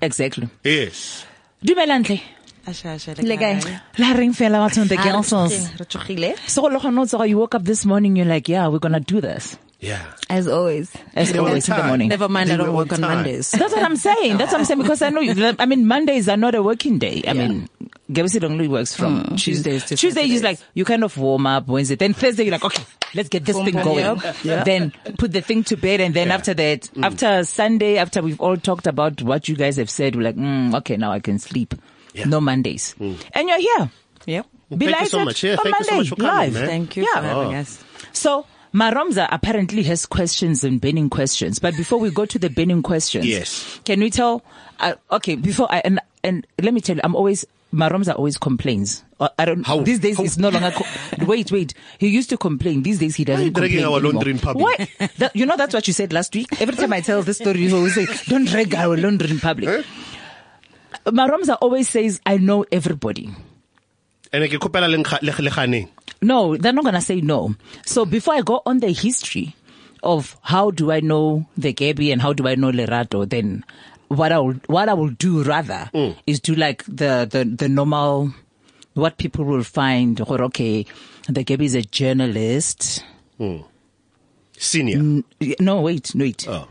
Exactly. 0.00 0.48
Yes. 0.64 1.26
Dumelantle. 1.62 2.22
Le 2.66 3.36
kae? 3.36 3.60
La 3.98 4.12
ring 4.14 4.32
fela 4.32 4.58
batho 4.58 4.88
the 4.88 4.96
girls. 4.96 5.32
re 5.78 5.86
tsogile. 5.86 6.36
So 6.48 6.62
lo 6.62 7.24
you 7.24 7.38
woke 7.38 7.54
up 7.54 7.62
this 7.62 7.84
morning, 7.84 8.16
you're 8.16 8.26
like, 8.26 8.48
yeah, 8.48 8.66
we're 8.66 8.80
gonna 8.80 8.98
do 8.98 9.20
this. 9.20 9.56
Yeah. 9.86 10.02
As 10.28 10.48
always. 10.48 10.90
As 11.14 11.28
All 11.28 11.32
the 11.34 11.38
always 11.48 11.68
in 11.68 11.76
the 11.76 11.82
morning. 11.84 12.08
Never 12.08 12.28
mind, 12.28 12.50
I 12.50 12.56
Do 12.56 12.62
it 12.62 12.66
don't 12.66 12.74
work 12.76 12.92
on 12.92 13.00
time. 13.00 13.16
Mondays. 13.18 13.50
That's 13.52 13.72
what 13.72 13.82
I'm 13.84 13.96
saying. 13.96 14.36
That's 14.38 14.50
what 14.52 14.58
I'm 14.60 14.64
saying 14.64 14.80
because 14.82 15.00
I 15.02 15.10
know. 15.10 15.20
You, 15.20 15.54
I 15.58 15.66
mean, 15.66 15.86
Mondays 15.86 16.28
are 16.28 16.36
not 16.36 16.54
a 16.56 16.62
working 16.62 16.98
day. 16.98 17.22
I 17.26 17.32
Yeah. 17.32 17.46
mean, 17.46 17.68
Gabisi 18.10 18.42
only 18.42 18.68
works 18.68 18.94
from 18.94 19.22
Mm, 19.22 19.28
Tuesdays 19.38 19.42
Tuesdays 19.42 19.84
to 19.84 19.96
Tuesday. 19.96 20.22
You 20.22 20.38
Saturdays. 20.38 20.60
like 20.60 20.68
you 20.74 20.84
kind 20.84 21.04
of 21.04 21.16
warm 21.16 21.46
up 21.46 21.68
Wednesday, 21.68 21.94
then 21.96 22.14
Thursday 22.14 22.44
you're 22.44 22.52
like, 22.52 22.64
okay, 22.64 22.82
let's 23.14 23.28
get 23.28 23.44
this 23.44 23.56
Boom, 23.56 23.64
thing 23.66 23.74
going. 23.82 24.20
Yeah. 24.42 24.64
Then 24.64 24.92
put 25.18 25.32
the 25.32 25.40
thing 25.40 25.62
to 25.64 25.76
bed, 25.76 26.00
and 26.00 26.14
then 26.14 26.30
after 26.30 26.54
that, 26.54 26.82
Mm. 26.94 27.04
after 27.04 27.44
Sunday, 27.44 27.98
after 27.98 28.22
we've 28.22 28.40
all 28.40 28.56
talked 28.56 28.86
about 28.86 29.22
what 29.22 29.48
you 29.48 29.54
guys 29.56 29.76
have 29.76 29.90
said, 29.90 30.14
we're 30.16 30.22
like, 30.22 30.36
mm, 30.36 30.74
okay, 30.76 30.96
now 30.96 31.12
I 31.12 31.20
can 31.20 31.38
sleep. 31.38 31.74
Yeah. 32.14 32.24
Mm. 32.24 32.30
No 32.30 32.40
Mondays, 32.40 32.94
and 33.00 33.48
you're 33.48 33.58
here. 33.60 33.90
Yep. 34.26 34.46
Be 34.76 34.86
Thank 34.86 35.00
you 35.00 35.06
so 35.06 35.16
lighted 35.18 35.24
much. 35.26 35.44
Yeah, 35.44 35.52
on 35.52 35.58
thank 35.58 35.78
you 35.78 35.84
so 35.84 35.96
much 35.96 36.08
for 36.08 36.16
coming, 36.16 36.30
live. 36.32 36.52
man. 36.54 36.66
Thank 36.66 36.96
you 36.96 37.02
Yeah. 37.04 37.20
for 37.20 37.26
having 37.26 37.54
us. 37.54 37.84
So 38.12 38.46
Maromza 38.76 39.26
apparently 39.30 39.82
has 39.84 40.04
questions 40.04 40.62
and 40.62 40.82
burning 40.82 41.08
questions. 41.08 41.58
But 41.58 41.74
before 41.78 41.98
we 41.98 42.10
go 42.10 42.26
to 42.26 42.38
the 42.38 42.50
burning 42.50 42.82
questions, 42.82 43.24
Yes. 43.24 43.80
can 43.86 44.00
we 44.00 44.10
tell? 44.10 44.42
Uh, 44.78 44.94
okay, 45.12 45.34
before 45.34 45.66
I 45.72 45.78
and 45.82 45.98
and 46.22 46.46
let 46.60 46.74
me 46.74 46.82
tell 46.82 46.96
you, 46.96 47.00
I'm 47.02 47.16
always 47.16 47.46
Maromza 47.72 48.14
always 48.14 48.36
complains. 48.36 49.02
Uh, 49.18 49.30
I 49.38 49.46
don't. 49.46 49.66
How? 49.66 49.80
These 49.80 50.00
days 50.00 50.18
How? 50.18 50.24
it's 50.24 50.36
no 50.36 50.50
longer. 50.50 50.70
Co- 50.72 51.24
wait, 51.26 51.50
wait. 51.50 51.72
He 51.98 52.08
used 52.08 52.28
to 52.30 52.36
complain. 52.36 52.82
These 52.82 52.98
days 52.98 53.16
he 53.16 53.24
doesn't 53.24 53.54
Why 53.54 53.62
are 53.62 53.64
you 53.64 53.80
dragging 53.80 53.84
our 53.84 53.98
laundry 53.98 54.32
in 54.32 54.38
public? 54.38 54.64
Why? 54.78 55.08
That, 55.16 55.34
you 55.34 55.46
know 55.46 55.56
that's 55.56 55.72
what 55.72 55.86
you 55.88 55.94
said 55.94 56.12
last 56.12 56.34
week. 56.34 56.60
Every 56.60 56.76
time 56.76 56.92
I 56.92 57.00
tell 57.00 57.22
this 57.22 57.38
story, 57.38 57.60
you 57.62 57.74
always 57.74 57.94
say, 57.94 58.06
"Don't 58.28 58.44
drag 58.46 58.74
our 58.74 58.94
laundry 58.98 59.30
in 59.30 59.40
public." 59.40 59.86
Maromza 61.06 61.56
always 61.62 61.88
says, 61.88 62.20
"I 62.26 62.36
know 62.36 62.66
everybody." 62.70 63.30
And 64.36 64.50
ke 64.50 64.60
kopela 64.60 64.86
le 64.90 64.98
nkga- 64.98 65.22
le 65.22 65.32
le 65.42 65.50
ganeng. 65.50 65.88
No, 66.20 66.56
they're 66.58 66.72
not 66.72 66.84
going 66.84 66.94
to 66.94 67.00
say 67.00 67.22
no. 67.22 67.54
So 67.86 68.04
before 68.04 68.34
I 68.34 68.42
go 68.42 68.60
on 68.66 68.80
the 68.80 68.92
history 68.92 69.56
of 70.02 70.36
how 70.42 70.70
do 70.70 70.92
I 70.92 71.00
know 71.00 71.46
the 71.56 71.72
Gabby 71.72 72.12
and 72.12 72.20
how 72.20 72.34
do 72.34 72.46
I 72.46 72.54
know 72.54 72.70
Lerato, 72.70 73.26
then 73.26 73.64
what 74.08 74.32
I 74.32 74.38
will, 74.38 74.56
what 74.66 74.90
I 74.90 74.94
will 74.94 75.08
do 75.08 75.42
rather 75.42 75.90
mm. 75.94 76.14
is 76.26 76.40
do 76.40 76.54
like 76.54 76.84
the, 76.84 77.26
the, 77.30 77.44
the 77.44 77.68
normal, 77.68 78.34
what 78.92 79.16
people 79.16 79.44
will 79.46 79.62
find, 79.64 80.20
or 80.20 80.42
okay, 80.44 80.84
the 81.28 81.42
Gabby 81.42 81.64
is 81.64 81.74
a 81.74 81.82
journalist. 81.82 83.04
Mm. 83.40 83.64
Senior. 84.58 85.22
No, 85.60 85.80
wait, 85.80 86.14
no, 86.14 86.24
wait. 86.24 86.46
Oh. 86.46 86.68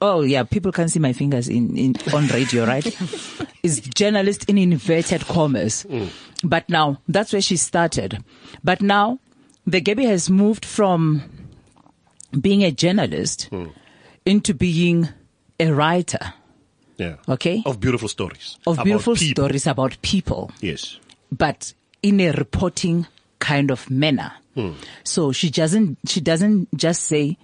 Oh 0.00 0.22
yeah, 0.22 0.42
people 0.42 0.72
can 0.72 0.88
see 0.88 0.98
my 0.98 1.12
fingers 1.12 1.48
in, 1.48 1.76
in 1.76 1.94
on 2.12 2.26
radio, 2.28 2.66
right? 2.66 2.84
is 3.62 3.80
journalist 3.80 4.48
in 4.48 4.58
inverted 4.58 5.22
commas. 5.26 5.82
Hmm. 5.82 6.06
But 6.42 6.68
now 6.68 7.00
that's 7.08 7.32
where 7.32 7.42
she 7.42 7.56
started. 7.56 8.22
But 8.64 8.80
now 8.82 9.18
the 9.66 9.80
Gabby 9.80 10.04
has 10.06 10.30
moved 10.30 10.64
from 10.64 11.22
being 12.38 12.62
a 12.64 12.70
journalist 12.70 13.44
hmm. 13.50 13.66
into 14.24 14.54
being 14.54 15.08
a 15.58 15.72
writer 15.72 16.32
Yeah. 16.96 17.16
Okay. 17.28 17.62
Of 17.66 17.80
beautiful 17.80 18.08
stories. 18.08 18.58
of 18.66 18.82
beautiful 18.84 19.16
stories 19.16 19.66
about 19.66 20.00
people 20.02 20.50
Yes. 20.60 20.98
but 21.30 21.72
in 22.02 22.20
a 22.20 22.32
reporting 22.32 23.06
kind 23.38 23.70
of 23.70 23.90
manner. 23.90 24.32
Hmm. 24.54 24.72
So 25.04 25.32
she 25.32 25.50
doesn't 25.50 25.98
she 26.06 26.20
doesn't 26.20 26.68
just 26.76 27.02
say 27.04 27.36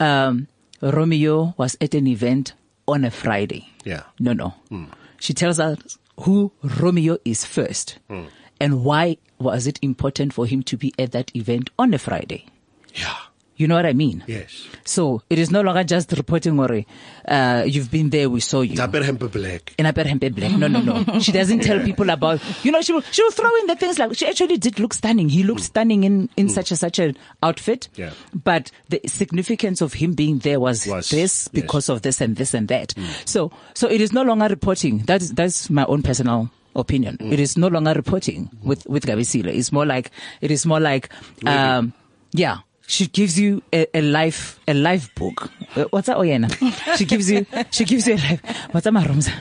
um, 0.00 0.48
Romeo 0.92 1.54
was 1.56 1.76
at 1.80 1.94
an 1.94 2.06
event 2.06 2.52
on 2.86 3.04
a 3.04 3.10
Friday. 3.10 3.68
Yeah. 3.84 4.02
No, 4.20 4.32
no. 4.32 4.54
Hmm. 4.68 4.86
She 5.18 5.32
tells 5.32 5.58
us 5.58 5.98
who 6.20 6.52
Romeo 6.62 7.18
is 7.24 7.44
first 7.44 7.98
hmm. 8.08 8.24
and 8.60 8.84
why 8.84 9.16
was 9.38 9.66
it 9.66 9.78
important 9.82 10.32
for 10.32 10.46
him 10.46 10.62
to 10.64 10.76
be 10.76 10.92
at 10.98 11.12
that 11.12 11.34
event 11.34 11.70
on 11.78 11.94
a 11.94 11.98
Friday. 11.98 12.46
Yeah. 12.94 13.16
You 13.56 13.68
know 13.68 13.76
what 13.76 13.86
I 13.86 13.92
mean? 13.92 14.24
Yes. 14.26 14.66
So 14.84 15.22
it 15.30 15.38
is 15.38 15.50
no 15.50 15.60
longer 15.60 15.84
just 15.84 16.10
reporting 16.12 16.58
or 16.58 16.84
uh, 17.28 17.62
you've 17.66 17.90
been 17.90 18.10
there, 18.10 18.28
we 18.28 18.40
saw 18.40 18.62
you. 18.62 18.74
Taper 18.74 19.02
hempe 19.02 19.30
black. 19.30 19.74
in 19.78 20.34
Black. 20.34 20.52
No, 20.52 20.66
no, 20.66 20.80
no. 20.80 21.20
She 21.20 21.30
doesn't 21.30 21.60
tell 21.60 21.78
people 21.84 22.10
about, 22.10 22.40
you 22.64 22.72
know, 22.72 22.80
she 22.82 22.92
will, 22.92 23.02
she 23.02 23.22
will 23.22 23.30
throw 23.30 23.54
in 23.60 23.66
the 23.68 23.76
things 23.76 23.98
like, 23.98 24.16
she 24.16 24.26
actually 24.26 24.56
did 24.56 24.80
look 24.80 24.92
stunning. 24.92 25.28
He 25.28 25.44
looked 25.44 25.62
stunning 25.62 26.02
in, 26.04 26.28
in 26.36 26.48
such 26.48 26.72
a, 26.72 26.76
such 26.76 26.98
an 26.98 27.16
outfit. 27.42 27.88
Yeah. 27.94 28.10
But 28.34 28.72
the 28.88 29.00
significance 29.06 29.80
of 29.80 29.92
him 29.92 30.14
being 30.14 30.38
there 30.38 30.58
was, 30.58 30.86
Was, 30.86 31.10
this 31.10 31.48
yes. 31.52 31.62
because 31.62 31.88
of 31.88 32.02
this 32.02 32.20
and 32.20 32.34
this 32.34 32.54
and 32.54 32.66
that. 32.68 32.94
So, 33.24 33.52
so 33.74 33.88
it 33.88 34.00
is 34.00 34.12
no 34.12 34.22
longer 34.22 34.48
reporting. 34.48 34.98
That 35.00 35.22
is, 35.22 35.32
that's 35.32 35.70
my 35.70 35.84
own 35.84 36.02
personal 36.02 36.50
opinion. 36.74 37.18
It 37.20 37.38
is 37.38 37.56
no 37.56 37.68
longer 37.68 37.92
reporting 37.92 38.50
with, 38.64 38.84
with 38.86 39.06
Gabisile. 39.06 39.46
It's 39.46 39.70
more 39.70 39.86
like, 39.86 40.10
it 40.40 40.50
is 40.50 40.66
more 40.66 40.80
like, 40.80 41.08
um, 41.46 41.92
yeah. 42.32 42.58
She 42.86 43.06
gives 43.06 43.38
you 43.38 43.62
a, 43.72 43.86
a 43.96 44.02
life, 44.02 44.60
a 44.68 44.74
life 44.74 45.14
book. 45.14 45.50
Uh, 45.74 45.84
what's 45.90 46.06
that? 46.06 46.16
Oh, 46.18 46.22
yeah. 46.22 46.46
She 46.96 47.06
gives 47.06 47.30
you, 47.30 47.46
she 47.70 47.84
gives 47.84 48.06
you 48.06 48.14
a 48.14 48.16
life, 48.16 48.40
what's 48.72 48.84
that, 48.84 48.92
Marumza? 48.92 49.32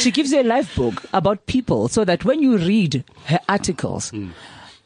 She 0.00 0.10
gives 0.12 0.30
you 0.32 0.40
a 0.40 0.44
life 0.44 0.74
book 0.76 1.02
about 1.12 1.46
people 1.46 1.88
so 1.88 2.04
that 2.04 2.24
when 2.24 2.40
you 2.42 2.56
read 2.58 3.02
her 3.26 3.40
articles, 3.48 4.10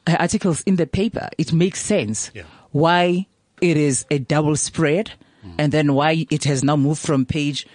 her 0.07 0.17
articles 0.19 0.63
in 0.63 0.77
the 0.77 0.87
paper, 0.87 1.29
it 1.37 1.53
makes 1.53 1.81
sense 1.83 2.31
Yeah. 2.35 2.45
why 2.73 3.27
it 3.61 3.77
is 3.77 4.07
a 4.11 4.19
double 4.19 4.57
spread 4.57 5.13
and 5.59 5.71
then 5.73 5.93
why 5.95 6.27
it 6.31 6.45
has 6.45 6.65
now 6.65 6.77
moved 6.77 7.01
from 7.03 7.25
page, 7.27 7.67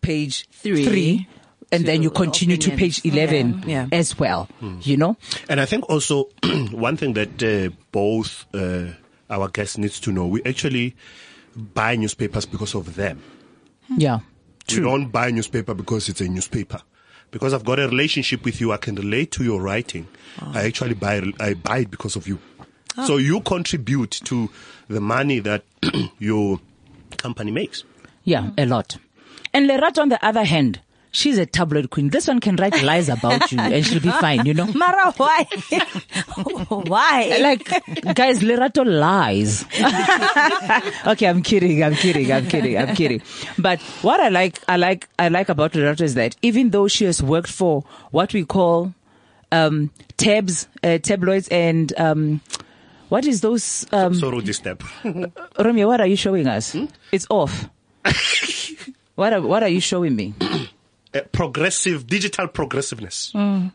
page 0.00 0.48
Three 0.50 1.28
and 1.72 1.84
then 1.86 2.02
you 2.02 2.10
continue 2.10 2.56
to 2.56 2.70
page 2.76 3.00
11 3.04 3.64
Yeah. 3.66 3.86
as 3.92 4.18
well, 4.18 4.48
you 4.82 4.96
know? 4.96 5.16
And 5.48 5.60
I 5.60 5.64
think 5.66 5.88
also 5.88 6.28
one 6.72 6.96
thing 6.96 7.14
that 7.14 7.42
uh, 7.42 7.74
both 7.92 8.46
uh, 8.54 8.86
our 9.30 9.48
guests 9.48 9.78
needs 9.78 10.00
to 10.00 10.12
know, 10.12 10.26
we 10.26 10.42
actually 10.44 10.96
buy 11.56 11.96
newspapers 11.96 12.46
because 12.46 12.74
of 12.74 12.94
them. 12.96 13.22
Yeah. 13.96 14.20
True. 14.66 14.84
We 14.84 14.90
don't 14.90 15.10
buy 15.10 15.30
newspaper 15.30 15.74
because 15.74 16.08
it's 16.08 16.20
a 16.20 16.28
newspaper. 16.28 16.80
Because 17.30 17.52
I've 17.52 17.64
got 17.64 17.78
a 17.78 17.88
relationship 17.88 18.44
with 18.44 18.60
you, 18.60 18.72
I 18.72 18.76
can 18.76 18.94
relate 18.94 19.32
to 19.32 19.44
your 19.44 19.60
writing. 19.60 20.06
Ah. 20.40 20.52
I 20.54 20.64
actually 20.64 20.94
buy 20.94 21.22
I 21.40 21.54
buy 21.54 21.78
it 21.78 21.90
because 21.90 22.16
of 22.16 22.26
you. 22.28 22.38
Ah. 22.96 23.04
So 23.06 23.16
you 23.16 23.40
contribute 23.40 24.12
to 24.24 24.50
the 24.88 25.00
money 25.00 25.40
that 25.40 25.64
your 26.18 26.60
company 27.16 27.50
makes. 27.50 27.84
Yeah, 28.24 28.50
a 28.56 28.66
lot. 28.66 28.96
And 29.52 29.68
Lerat, 29.68 29.98
on 29.98 30.08
the 30.08 30.24
other 30.24 30.44
hand, 30.44 30.80
she's 31.16 31.38
a 31.38 31.46
tabloid 31.46 31.90
queen. 31.90 32.10
This 32.10 32.28
one 32.28 32.40
can 32.40 32.56
write 32.56 32.82
lies 32.82 33.08
about 33.08 33.50
you 33.50 33.58
and 33.58 33.84
she'll 33.84 34.00
be 34.00 34.10
fine, 34.10 34.44
you 34.44 34.54
know? 34.54 34.66
Mara, 34.74 35.12
why? 35.12 35.46
why? 36.68 37.38
Like, 37.40 37.64
guys, 38.14 38.40
Lerato 38.40 38.84
lies. 38.84 39.64
okay, 41.06 41.26
I'm 41.26 41.42
kidding, 41.42 41.82
I'm 41.82 41.94
kidding, 41.94 42.30
I'm 42.30 42.46
kidding, 42.46 42.76
I'm 42.76 42.94
kidding. 42.94 43.22
But 43.58 43.80
what 44.02 44.20
I 44.20 44.28
like, 44.28 44.60
I 44.68 44.76
like, 44.76 45.08
I 45.18 45.28
like 45.28 45.48
about 45.48 45.72
Lerato 45.72 46.02
is 46.02 46.14
that 46.14 46.36
even 46.42 46.70
though 46.70 46.86
she 46.86 47.06
has 47.06 47.22
worked 47.22 47.50
for 47.50 47.82
what 48.10 48.34
we 48.34 48.44
call, 48.44 48.94
um, 49.50 49.90
tabs, 50.18 50.68
uh, 50.84 50.98
tabloids 50.98 51.48
and, 51.48 51.98
um, 51.98 52.40
what 53.08 53.24
is 53.24 53.40
those, 53.40 53.86
um, 53.92 54.14
so 54.14 54.30
Rudy 54.30 54.52
step. 54.52 54.82
Romeo, 55.58 55.86
what 55.86 56.00
are 56.00 56.06
you 56.06 56.16
showing 56.16 56.46
us? 56.46 56.76
It's 57.12 57.26
off. 57.30 57.70
what 59.14 59.32
are, 59.32 59.40
what 59.40 59.62
are 59.62 59.68
you 59.68 59.80
showing 59.80 60.14
me? 60.16 60.34
Uh, 61.14 61.20
progressive 61.32 62.06
digital 62.06 62.48
progressiveness. 62.48 63.32
Mm. 63.34 63.72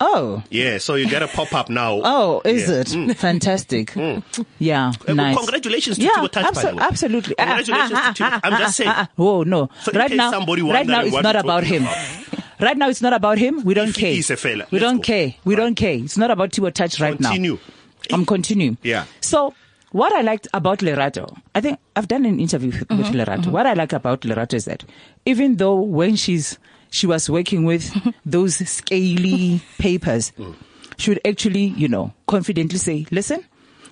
Oh. 0.00 0.42
Yeah, 0.48 0.78
so 0.78 0.94
you 0.94 1.08
get 1.08 1.22
a 1.22 1.28
pop 1.28 1.52
up 1.52 1.68
now. 1.68 2.00
Oh, 2.04 2.40
is 2.44 2.68
Yeah. 2.68 2.84
Mm. 2.84 3.10
it? 3.10 3.16
Fantastic. 3.16 3.90
Mm. 3.92 4.22
Yeah, 4.60 4.92
Uh, 5.08 5.12
nice. 5.14 5.36
Congratulations 5.36 5.98
to 5.98 6.04
Yeah, 6.04 6.10
Tbo 6.16 6.30
Touch, 6.30 6.54
by 6.54 6.62
the 6.62 6.68
abso- 6.68 6.76
way. 6.76 6.82
absolutely. 6.82 7.34
Ah, 7.38 7.44
congratulations 7.44 7.92
ah, 7.94 8.12
to 8.14 8.24
ah, 8.24 8.30
Tbo. 8.30 8.40
I'm 8.44 8.58
just 8.58 8.76
saying. 8.76 8.92
Whoa, 9.16 9.42
no. 9.42 9.68
So 9.82 9.92
right 9.92 10.12
now, 10.12 10.30
somebody 10.30 10.62
right 10.62 10.86
now 10.86 11.02
it's 11.02 11.20
not 11.22 11.36
about 11.36 11.64
him. 11.64 11.86
Right 12.60 12.76
now 12.76 12.88
it's 12.88 13.00
not 13.00 13.12
about 13.12 13.38
him. 13.38 13.62
We 13.62 13.72
don't 13.74 13.90
If 13.90 13.96
care. 13.96 14.10
is 14.12 14.30
a 14.30 14.36
fella, 14.36 14.66
we 14.72 14.80
let's 14.80 14.90
don't 14.90 14.96
go. 14.96 15.02
care. 15.02 15.34
We 15.44 15.54
Right. 15.54 15.60
don't 15.62 15.74
care. 15.76 15.94
It's 15.94 16.16
not 16.16 16.32
about 16.32 16.50
Tbo 16.50 16.72
Touch 16.74 16.98
right 17.00 17.16
Continue. 17.16 17.52
now. 17.54 18.14
I'm 18.16 18.26
continuing. 18.26 18.78
Yeah. 18.82 19.04
So 19.20 19.54
what 19.92 20.12
I 20.12 20.22
liked 20.22 20.48
about 20.52 20.80
Lerato, 20.80 21.36
I 21.54 21.60
think 21.60 21.78
I've 21.94 22.08
done 22.08 22.24
an 22.26 22.40
interview 22.40 22.70
with, 22.72 22.90
with 22.90 23.06
Lerato. 23.14 23.42
Mm-hmm. 23.42 23.50
What 23.52 23.66
I 23.68 23.74
like 23.74 23.92
about 23.92 24.22
Lerato 24.22 24.54
is 24.54 24.64
that 24.64 24.82
even 25.24 25.56
though 25.58 25.76
when 25.76 26.16
she's 26.16 26.58
she 26.90 27.06
was 27.06 27.28
working 27.28 27.64
with 27.64 27.94
those 28.26 28.56
scaly 28.68 29.60
papers, 29.78 30.32
mm. 30.38 30.54
she 30.96 31.10
would 31.10 31.20
actually, 31.26 31.64
you 31.64 31.88
know, 31.88 32.12
confidently 32.26 32.78
say, 32.78 33.06
"Listen, 33.10 33.44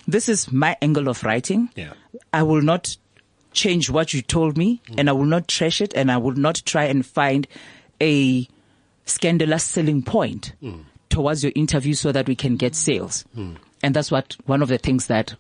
this 0.07 0.29
is 0.29 0.51
my 0.53 0.77
angle 0.81 1.09
of 1.09 1.23
writing. 1.25 1.71
Yeah. 1.75 1.93
I 2.33 2.43
will 2.43 2.63
not 2.63 2.97
change 3.53 3.91
what 3.91 4.15
you 4.15 4.23
told 4.23 4.57
me, 4.57 4.81
mm. 4.89 4.95
and 4.99 5.09
I 5.09 5.13
will 5.13 5.25
not 5.25 5.49
trash 5.49 5.81
it, 5.81 5.95
and 5.95 6.11
I 6.11 6.17
will 6.19 6.37
not 6.37 6.63
try 6.65 6.85
and 6.85 7.05
find 7.05 7.47
a 8.01 8.47
scandalous 9.07 9.65
selling 9.65 10.03
point 10.03 10.53
mm. 10.63 10.85
towards 11.09 11.43
your 11.43 11.53
interview 11.55 11.95
so 11.95 12.13
that 12.13 12.29
we 12.29 12.35
can 12.35 12.57
get 12.57 12.75
sales. 12.75 13.25
And 13.83 13.95
that's 13.95 14.11
what 14.11 14.37
one 14.47 14.63
of 14.63 14.69
the 14.69 14.79
things 14.79 15.07
that 15.07 15.35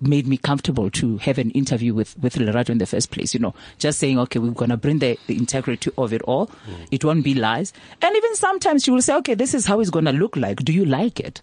made 0.00 0.26
me 0.26 0.36
comfortable 0.36 0.90
to 0.90 1.18
have 1.18 1.38
an 1.38 1.50
interview 1.50 1.94
with, 1.94 2.18
with 2.18 2.36
Lerato 2.36 2.70
in 2.70 2.78
the 2.78 2.86
first 2.86 3.10
place. 3.10 3.34
You 3.34 3.40
know, 3.40 3.54
just 3.78 3.98
saying, 3.98 4.18
okay, 4.20 4.38
we're 4.38 4.50
going 4.52 4.70
to 4.70 4.76
bring 4.76 4.98
the, 4.98 5.18
the 5.26 5.36
integrity 5.36 5.90
of 5.98 6.12
it 6.12 6.22
all. 6.22 6.50
It 6.90 7.04
won't 7.04 7.24
be 7.24 7.34
lies. 7.34 7.72
And 8.02 8.16
even 8.16 8.34
sometimes 8.36 8.84
she 8.84 8.90
will 8.90 9.02
say, 9.02 9.14
okay, 9.16 9.34
this 9.34 9.54
is 9.54 9.66
how 9.66 9.80
it's 9.80 9.90
going 9.90 10.06
to 10.06 10.12
look 10.12 10.36
like. 10.36 10.58
Do 10.58 10.72
you 10.72 10.84
like 10.84 11.20
it? 11.20 11.42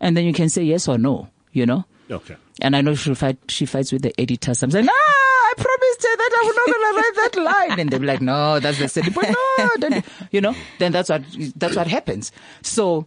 And 0.00 0.16
then 0.16 0.24
you 0.24 0.32
can 0.32 0.48
say 0.48 0.62
yes 0.62 0.86
or 0.86 0.96
no, 0.98 1.28
you 1.52 1.66
know? 1.66 1.84
Okay. 2.08 2.36
And 2.60 2.76
I 2.76 2.82
know 2.82 2.94
she'll 2.94 3.16
fight, 3.16 3.38
she 3.48 3.66
fights 3.66 3.90
with 3.90 4.02
the 4.02 4.18
editor. 4.20 4.54
So 4.54 4.64
I'm 4.64 4.70
saying, 4.70 4.86
ah, 4.88 4.92
I 4.92 5.54
promised 5.56 6.02
her 6.02 6.16
that 6.16 6.30
I 6.32 6.46
was 6.46 6.56
not 6.56 6.66
going 6.66 6.80
to 6.80 6.96
write 6.96 7.14
that 7.16 7.42
line. 7.42 7.80
And 7.80 7.90
they'll 7.90 7.98
be 7.98 8.06
like, 8.06 8.20
no, 8.20 8.60
that's 8.60 8.78
the 8.78 8.88
silly 8.88 9.10
point. 9.10 9.34
No, 9.58 9.70
don't, 9.78 10.04
you 10.30 10.40
know, 10.40 10.54
then 10.78 10.92
that's 10.92 11.08
what, 11.08 11.22
that's 11.56 11.74
what 11.74 11.88
happens. 11.88 12.30
So 12.62 13.06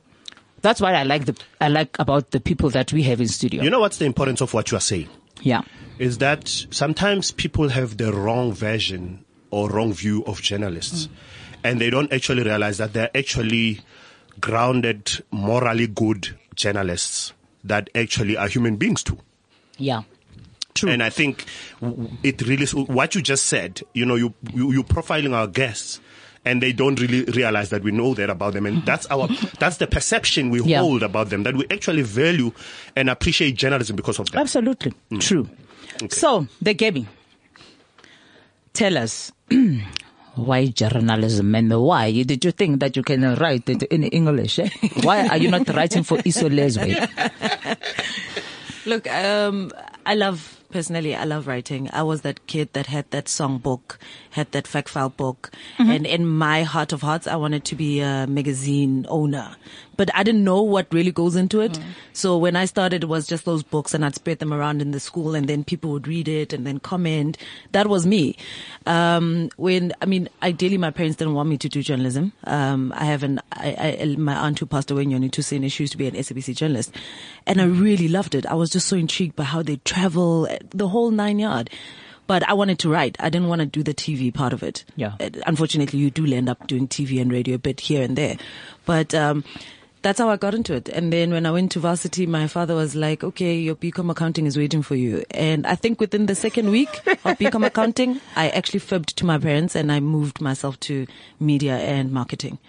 that's 0.61 0.81
what 0.81 0.95
I 0.95 1.03
like 1.03 1.25
the, 1.25 1.35
I 1.61 1.67
like 1.67 1.97
about 1.99 2.31
the 2.31 2.39
people 2.39 2.69
that 2.71 2.91
we 2.93 3.03
have 3.03 3.21
in 3.21 3.27
studio. 3.27 3.63
You 3.63 3.69
know 3.69 3.79
what's 3.79 3.97
the 3.97 4.05
importance 4.05 4.41
of 4.41 4.53
what 4.53 4.71
you 4.71 4.77
are 4.77 4.81
saying? 4.81 5.09
yeah. 5.41 5.61
is 5.97 6.17
that 6.19 6.47
sometimes 6.71 7.31
people 7.31 7.69
have 7.69 7.97
the 7.97 8.11
wrong 8.13 8.53
version 8.53 9.25
or 9.51 9.69
wrong 9.69 9.93
view 9.93 10.23
of 10.25 10.41
journalists. 10.41 11.07
Mm. 11.07 11.11
And 11.63 11.81
they 11.81 11.89
don't 11.89 12.11
actually 12.13 12.43
realize 12.43 12.77
that 12.77 12.93
they're 12.93 13.15
actually 13.15 13.81
grounded, 14.39 15.23
morally 15.31 15.87
good 15.87 16.37
journalists 16.55 17.33
that 17.63 17.89
actually 17.95 18.37
are 18.37 18.47
human 18.47 18.77
beings 18.77 19.03
too. 19.03 19.17
Yeah. 19.77 20.03
True. 20.73 20.89
And 20.89 21.03
I 21.03 21.09
think 21.09 21.45
it 22.23 22.41
really, 22.43 22.65
what 22.67 23.15
you 23.15 23.21
just 23.21 23.47
said, 23.47 23.81
you 23.93 24.05
know, 24.05 24.15
you, 24.15 24.33
you, 24.53 24.71
you're 24.71 24.83
profiling 24.83 25.33
our 25.33 25.47
guests. 25.47 25.99
And 26.49 26.63
they 26.63 26.73
don't 26.73 26.99
really 26.99 27.23
realize 27.37 27.69
that 27.69 27.83
we 27.83 27.91
know 27.91 28.15
that 28.15 28.29
about 28.29 28.53
them, 28.57 28.65
and 28.65 28.81
that's 28.85 29.05
our 29.13 29.27
that's 29.61 29.77
the 29.77 29.85
perception 29.85 30.49
we 30.49 30.61
Yeah. 30.65 30.81
hold 30.81 31.03
about 31.03 31.29
them. 31.29 31.43
That 31.45 31.55
we 31.55 31.65
actually 31.69 32.01
value 32.01 32.51
and 32.95 33.09
appreciate 33.09 33.53
journalism 33.55 33.95
because 33.95 34.17
of 34.17 34.25
that. 34.31 34.41
Absolutely. 34.41 34.93
True. 35.19 35.45
So, 36.09 36.47
the 36.61 36.73
Gabby, 36.73 37.05
tell 38.73 38.97
us 38.97 39.31
why 40.35 40.67
journalism 40.67 41.53
and 41.55 41.69
why 41.81 42.23
did 42.23 42.43
you 42.45 42.51
think 42.51 42.79
that 42.79 42.95
you 42.95 43.03
can 43.03 43.35
write 43.35 43.69
it 43.69 43.83
in 43.83 44.03
English? 44.05 44.57
eh? 44.59 44.69
Why 45.03 45.27
are 45.27 45.37
you 45.37 45.51
not 45.51 45.67
writing 45.75 46.03
for 46.03 46.17
Isolezwe? 46.23 46.95
Look, 48.85 49.05
um, 49.11 49.71
I 50.05 50.15
love 50.15 50.58
personally. 50.71 51.15
I 51.15 51.23
love 51.23 51.47
writing. 51.47 51.89
I 51.91 52.03
was 52.03 52.21
that 52.21 52.45
kid 52.47 52.73
that 52.73 52.88
had 52.88 53.09
that 53.11 53.25
songbook, 53.25 53.97
had 54.31 54.51
that 54.51 54.67
fact 54.67 54.89
file 54.89 55.09
book, 55.09 55.51
mm-hmm. 55.77 55.91
and 55.91 56.05
in 56.05 56.25
my 56.25 56.63
heart 56.63 56.93
of 56.93 57.01
hearts, 57.01 57.27
I 57.27 57.35
wanted 57.35 57.65
to 57.65 57.75
be 57.75 57.99
a 58.01 58.27
magazine 58.27 59.05
owner. 59.09 59.55
But 59.99 60.15
I 60.15 60.23
didn't 60.23 60.45
know 60.45 60.61
what 60.61 60.87
really 60.93 61.11
goes 61.11 61.35
into 61.35 61.59
it. 61.59 61.77
So 62.13 62.37
when 62.37 62.55
I 62.55 62.63
started, 62.63 63.03
it 63.03 63.07
was 63.07 63.27
just 63.27 63.43
those 63.43 63.63
books, 63.63 63.93
and 63.93 64.05
I'd 64.05 64.15
spread 64.15 64.39
them 64.39 64.53
around 64.53 64.81
in 64.81 64.91
the 64.91 64.99
school, 65.01 65.35
and 65.35 65.45
then 65.45 65.65
people 65.65 65.91
would 65.91 66.07
read 66.07 66.29
it 66.29 66.53
and 66.53 66.65
then 66.65 66.79
comment. 66.79 67.37
That 67.73 67.87
was 67.87 68.07
me. 68.07 68.37
Um, 68.85 69.49
when 69.57 69.91
I 70.01 70.05
mean, 70.05 70.29
ideally, 70.41 70.77
my 70.77 70.89
parents 70.89 71.17
didn't 71.17 71.33
want 71.33 71.49
me 71.49 71.57
to 71.57 71.67
do 71.67 71.83
journalism. 71.83 72.31
Um, 72.45 72.93
I 72.95 73.03
have 73.03 73.23
an 73.23 73.41
I, 73.51 73.97
I, 74.01 74.15
my 74.15 74.35
aunt 74.35 74.59
who 74.59 74.67
passed 74.67 74.89
away, 74.89 75.03
Nyoni 75.05 75.29
Tusini, 75.29 75.69
she 75.69 75.83
used 75.83 75.91
to 75.91 75.97
be 75.97 76.07
an 76.07 76.15
SABC 76.15 76.55
journalist, 76.55 76.95
and 77.45 77.59
I 77.59 77.65
really 77.65 78.07
loved 78.07 78.35
it. 78.35 78.45
I 78.45 78.53
was 78.53 78.69
just 78.69 78.87
so 78.87 78.95
intrigued 78.95 79.35
by 79.35 79.43
how 79.43 79.63
they 79.63 79.81
travel, 79.83 80.47
the 80.69 80.87
whole 80.87 81.11
nine 81.11 81.39
yard. 81.39 81.69
But 82.25 82.47
I 82.47 82.53
wanted 82.53 82.79
to 82.79 82.89
write. 82.89 83.17
I 83.19 83.29
didn't 83.29 83.49
want 83.49 83.59
to 83.61 83.65
do 83.65 83.83
the 83.83 83.93
TV 83.93 84.33
part 84.33 84.53
of 84.53 84.63
it. 84.63 84.85
Yeah. 84.95 85.15
Uh, 85.19 85.31
Unfortunately, 85.45 85.99
you 85.99 86.09
do 86.09 86.31
end 86.31 86.47
up 86.47 86.67
doing 86.67 86.87
TV 86.87 87.19
and 87.19 87.31
radio 87.33 87.55
a 87.55 87.59
bit 87.59 87.81
here 87.81 88.01
and 88.01 88.15
there, 88.15 88.37
but. 88.85 89.13
Um, 89.13 89.43
that's 90.01 90.19
how 90.19 90.29
I 90.29 90.37
got 90.37 90.53
into 90.55 90.73
it. 90.73 90.87
And 90.89 91.11
then 91.11 91.31
when 91.31 91.45
I 91.45 91.51
went 91.51 91.71
to 91.73 91.79
varsity, 91.79 92.25
my 92.25 92.47
father 92.47 92.75
was 92.75 92.95
like, 92.95 93.23
okay, 93.23 93.55
your 93.55 93.75
BCom 93.75 94.09
accounting 94.09 94.45
is 94.45 94.57
waiting 94.57 94.81
for 94.81 94.95
you. 94.95 95.23
And 95.31 95.67
I 95.67 95.75
think 95.75 95.99
within 95.99 96.25
the 96.25 96.35
second 96.35 96.69
week 96.71 96.89
of 97.07 97.37
BCom 97.37 97.65
accounting, 97.65 98.21
I 98.35 98.49
actually 98.49 98.79
fibbed 98.79 99.17
to 99.17 99.25
my 99.25 99.37
parents 99.37 99.75
and 99.75 99.91
I 99.91 99.99
moved 99.99 100.39
myself 100.39 100.79
to 100.81 101.05
media 101.39 101.77
and 101.77 102.11
marketing 102.11 102.59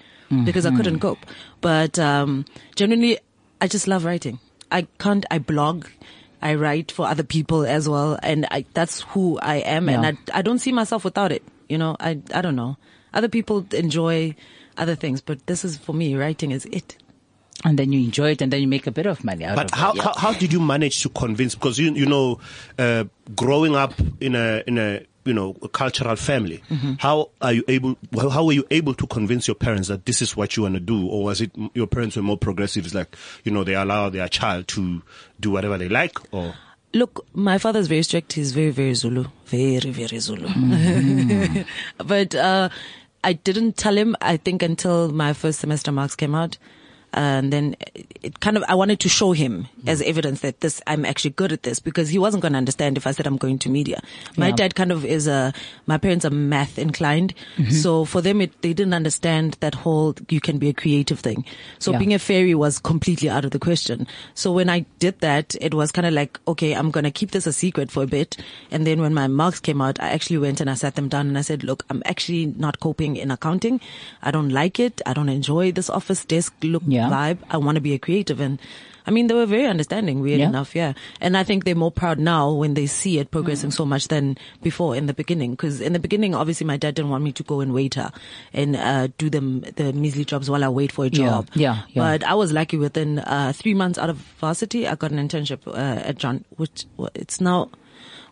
because 0.44 0.64
I 0.64 0.70
couldn't 0.76 1.00
cope. 1.00 1.18
But, 1.60 1.98
um, 1.98 2.44
genuinely, 2.76 3.18
I 3.60 3.66
just 3.66 3.88
love 3.88 4.04
writing. 4.04 4.38
I 4.70 4.86
can't, 4.98 5.26
I 5.30 5.38
blog. 5.38 5.86
I 6.40 6.54
write 6.54 6.92
for 6.92 7.06
other 7.06 7.24
people 7.24 7.64
as 7.66 7.88
well. 7.88 8.16
And 8.22 8.46
I, 8.50 8.64
that's 8.72 9.00
who 9.00 9.38
I 9.40 9.56
am. 9.56 9.88
Yeah. 9.88 10.02
And 10.02 10.18
I, 10.32 10.38
I 10.38 10.42
don't 10.42 10.60
see 10.60 10.70
myself 10.72 11.04
without 11.04 11.32
it. 11.32 11.42
You 11.68 11.78
know, 11.78 11.96
I, 11.98 12.20
I 12.32 12.42
don't 12.42 12.54
know. 12.56 12.76
Other 13.12 13.28
people 13.28 13.66
enjoy 13.72 14.36
other 14.78 14.94
things, 14.94 15.20
but 15.20 15.46
this 15.46 15.64
is 15.64 15.76
for 15.76 15.92
me, 15.92 16.14
writing 16.14 16.52
is 16.52 16.64
it. 16.66 16.96
And 17.64 17.78
then 17.78 17.92
you 17.92 18.00
enjoy 18.00 18.30
it 18.30 18.40
and 18.42 18.50
then 18.52 18.60
you 18.62 18.66
make 18.68 18.86
a 18.86 18.90
bit 18.90 19.04
of 19.06 19.22
money 19.22 19.44
out 19.44 19.56
But 19.56 19.72
of 19.72 19.78
how, 19.78 19.90
it. 19.90 19.96
Yeah. 19.96 20.02
how 20.04 20.12
how 20.14 20.32
did 20.32 20.52
you 20.52 20.60
manage 20.60 21.02
to 21.02 21.08
convince? 21.10 21.54
Because 21.54 21.78
you 21.78 21.92
you 21.92 22.06
know, 22.06 22.40
uh, 22.78 23.04
growing 23.36 23.74
up 23.76 23.92
in 24.20 24.34
a 24.34 24.62
in 24.66 24.78
a 24.78 25.04
you 25.26 25.34
know 25.34 25.54
a 25.62 25.68
cultural 25.68 26.16
family, 26.16 26.62
Mm-hmm. 26.70 26.94
how 26.98 27.28
are 27.42 27.52
you 27.52 27.62
able? 27.68 27.98
How, 28.18 28.30
how 28.30 28.44
were 28.46 28.54
you 28.54 28.64
able 28.70 28.94
to 28.94 29.06
convince 29.06 29.46
your 29.46 29.54
parents 29.56 29.88
that 29.88 30.06
this 30.06 30.22
is 30.22 30.34
what 30.36 30.56
you 30.56 30.62
want 30.62 30.74
to 30.76 30.80
do, 30.80 31.06
or 31.06 31.24
was 31.24 31.42
it 31.42 31.50
your 31.74 31.86
parents 31.86 32.16
were 32.16 32.22
more 32.22 32.38
progressive? 32.38 32.86
It's 32.86 32.94
like 32.94 33.14
you 33.44 33.52
know 33.52 33.62
they 33.62 33.74
allow 33.74 34.08
their 34.08 34.28
child 34.28 34.66
to 34.68 35.02
do 35.38 35.50
whatever 35.50 35.76
they 35.76 35.88
like, 35.90 36.16
or 36.32 36.54
Look, 36.94 37.24
my 37.34 37.58
father's 37.58 37.86
very 37.86 38.02
strict. 38.02 38.32
He's 38.32 38.50
very, 38.52 38.70
very 38.70 38.94
Zulu. 38.94 39.26
Very, 39.46 39.90
very 39.90 40.18
Zulu. 40.18 40.48
but, 41.98 42.34
uh, 42.34 42.68
I 43.22 43.34
didn't 43.34 43.76
tell 43.76 43.96
him, 43.96 44.16
I 44.20 44.36
think 44.38 44.60
until 44.64 45.12
my 45.12 45.32
first 45.32 45.60
semester 45.60 45.92
marks 45.92 46.16
came 46.16 46.34
out. 46.34 46.58
And 47.12 47.52
then 47.52 47.74
it 48.22 48.38
kind 48.40 48.56
of, 48.56 48.62
I 48.68 48.74
wanted 48.74 49.00
to 49.00 49.08
show 49.08 49.32
him 49.32 49.66
as 49.86 50.00
mm. 50.00 50.06
evidence 50.06 50.40
that 50.40 50.60
this, 50.60 50.80
I'm 50.86 51.04
actually 51.04 51.30
good 51.32 51.52
at 51.52 51.64
this 51.64 51.80
because 51.80 52.08
he 52.08 52.18
wasn't 52.18 52.42
going 52.42 52.52
to 52.52 52.58
understand 52.58 52.96
if 52.96 53.06
I 53.06 53.12
said 53.12 53.26
I'm 53.26 53.36
going 53.36 53.58
to 53.60 53.68
media. 53.68 54.00
My 54.36 54.48
Yeah. 54.48 54.56
dad 54.56 54.74
kind 54.76 54.92
of 54.92 55.04
is 55.04 55.26
a, 55.26 55.52
my 55.86 55.98
parents 55.98 56.24
are 56.24 56.30
math 56.30 56.78
inclined. 56.78 57.34
Mm-hmm. 57.56 57.72
So 57.72 58.04
for 58.04 58.20
them, 58.20 58.40
it, 58.40 58.52
they 58.62 58.72
didn't 58.72 58.94
understand 58.94 59.56
that 59.60 59.74
whole, 59.74 60.14
you 60.28 60.40
can 60.40 60.58
be 60.58 60.68
a 60.68 60.72
creative 60.72 61.18
thing. 61.18 61.44
So 61.78 61.90
Yeah. 61.90 61.98
being 61.98 62.14
a 62.14 62.18
fairy 62.20 62.54
was 62.54 62.78
completely 62.78 63.28
out 63.28 63.44
of 63.44 63.50
the 63.50 63.58
question. 63.58 64.06
So 64.34 64.52
when 64.52 64.70
I 64.70 64.86
did 65.00 65.18
that, 65.20 65.56
it 65.60 65.74
was 65.74 65.90
kind 65.90 66.06
of 66.06 66.12
like, 66.12 66.38
okay, 66.46 66.74
I'm 66.74 66.90
going 66.92 67.04
to 67.04 67.10
keep 67.10 67.32
this 67.32 67.46
a 67.46 67.52
secret 67.52 67.90
for 67.90 68.04
a 68.04 68.06
bit. 68.06 68.36
And 68.70 68.86
then 68.86 69.00
when 69.00 69.14
my 69.14 69.26
marks 69.26 69.58
came 69.58 69.80
out, 69.80 69.98
I 70.00 70.10
actually 70.10 70.38
went 70.38 70.60
and 70.60 70.70
I 70.70 70.74
sat 70.74 70.94
them 70.94 71.08
down 71.08 71.26
and 71.26 71.36
I 71.36 71.42
said, 71.42 71.64
look, 71.64 71.84
I'm 71.90 72.02
actually 72.04 72.46
not 72.46 72.78
coping 72.78 73.16
in 73.16 73.30
accounting. 73.30 73.80
I 74.22 74.30
don't 74.30 74.50
like 74.50 74.78
it. 74.78 75.02
I 75.06 75.12
don't 75.12 75.28
enjoy 75.28 75.72
this 75.72 75.90
office 75.90 76.24
desk 76.24 76.54
look 76.62 76.82
Yeah. 76.86 76.99
Vibe. 77.08 77.38
I 77.50 77.56
want 77.56 77.76
to 77.76 77.80
be 77.80 77.94
a 77.94 77.98
creative. 77.98 78.40
And 78.40 78.58
I 79.06 79.10
mean, 79.12 79.28
they 79.28 79.34
were 79.34 79.46
very 79.46 79.66
understanding, 79.66 80.20
weird 80.20 80.40
Yeah. 80.40 80.48
enough. 80.48 80.76
Yeah. 80.76 80.92
And 81.20 81.36
I 81.36 81.42
think 81.42 81.64
they're 81.64 81.74
more 81.74 81.90
proud 81.90 82.18
now 82.18 82.52
when 82.52 82.74
they 82.74 82.86
see 82.86 83.18
it 83.18 83.30
progressing 83.30 83.70
so 83.70 83.86
much 83.86 84.08
than 84.08 84.36
before 84.62 84.94
in 84.94 85.06
the 85.06 85.14
beginning. 85.14 85.56
Cause 85.56 85.80
in 85.80 85.94
the 85.94 85.98
beginning, 85.98 86.34
obviously 86.34 86.66
my 86.66 86.76
dad 86.76 86.94
didn't 86.96 87.10
want 87.10 87.24
me 87.24 87.32
to 87.32 87.42
go 87.42 87.60
and 87.60 87.72
waiter 87.72 88.10
and, 88.52 88.76
uh, 88.76 89.08
do 89.16 89.30
them, 89.30 89.62
the 89.76 89.92
measly 89.94 90.24
jobs 90.26 90.50
while 90.50 90.62
I 90.62 90.68
wait 90.68 90.92
for 90.92 91.06
a 91.06 91.10
job. 91.10 91.48
yeah, 91.54 91.82
yeah. 91.88 92.02
But 92.02 92.24
I 92.24 92.34
was 92.34 92.52
lucky 92.52 92.76
within, 92.76 93.20
uh, 93.20 93.52
three 93.56 93.74
months 93.74 93.98
out 93.98 94.10
of 94.10 94.18
varsity, 94.38 94.86
I 94.86 94.94
got 94.96 95.12
an 95.12 95.28
internship, 95.28 95.66
uh, 95.66 95.70
at 96.06 96.18
John, 96.18 96.44
which 96.56 96.84
it's 97.14 97.40
now, 97.40 97.70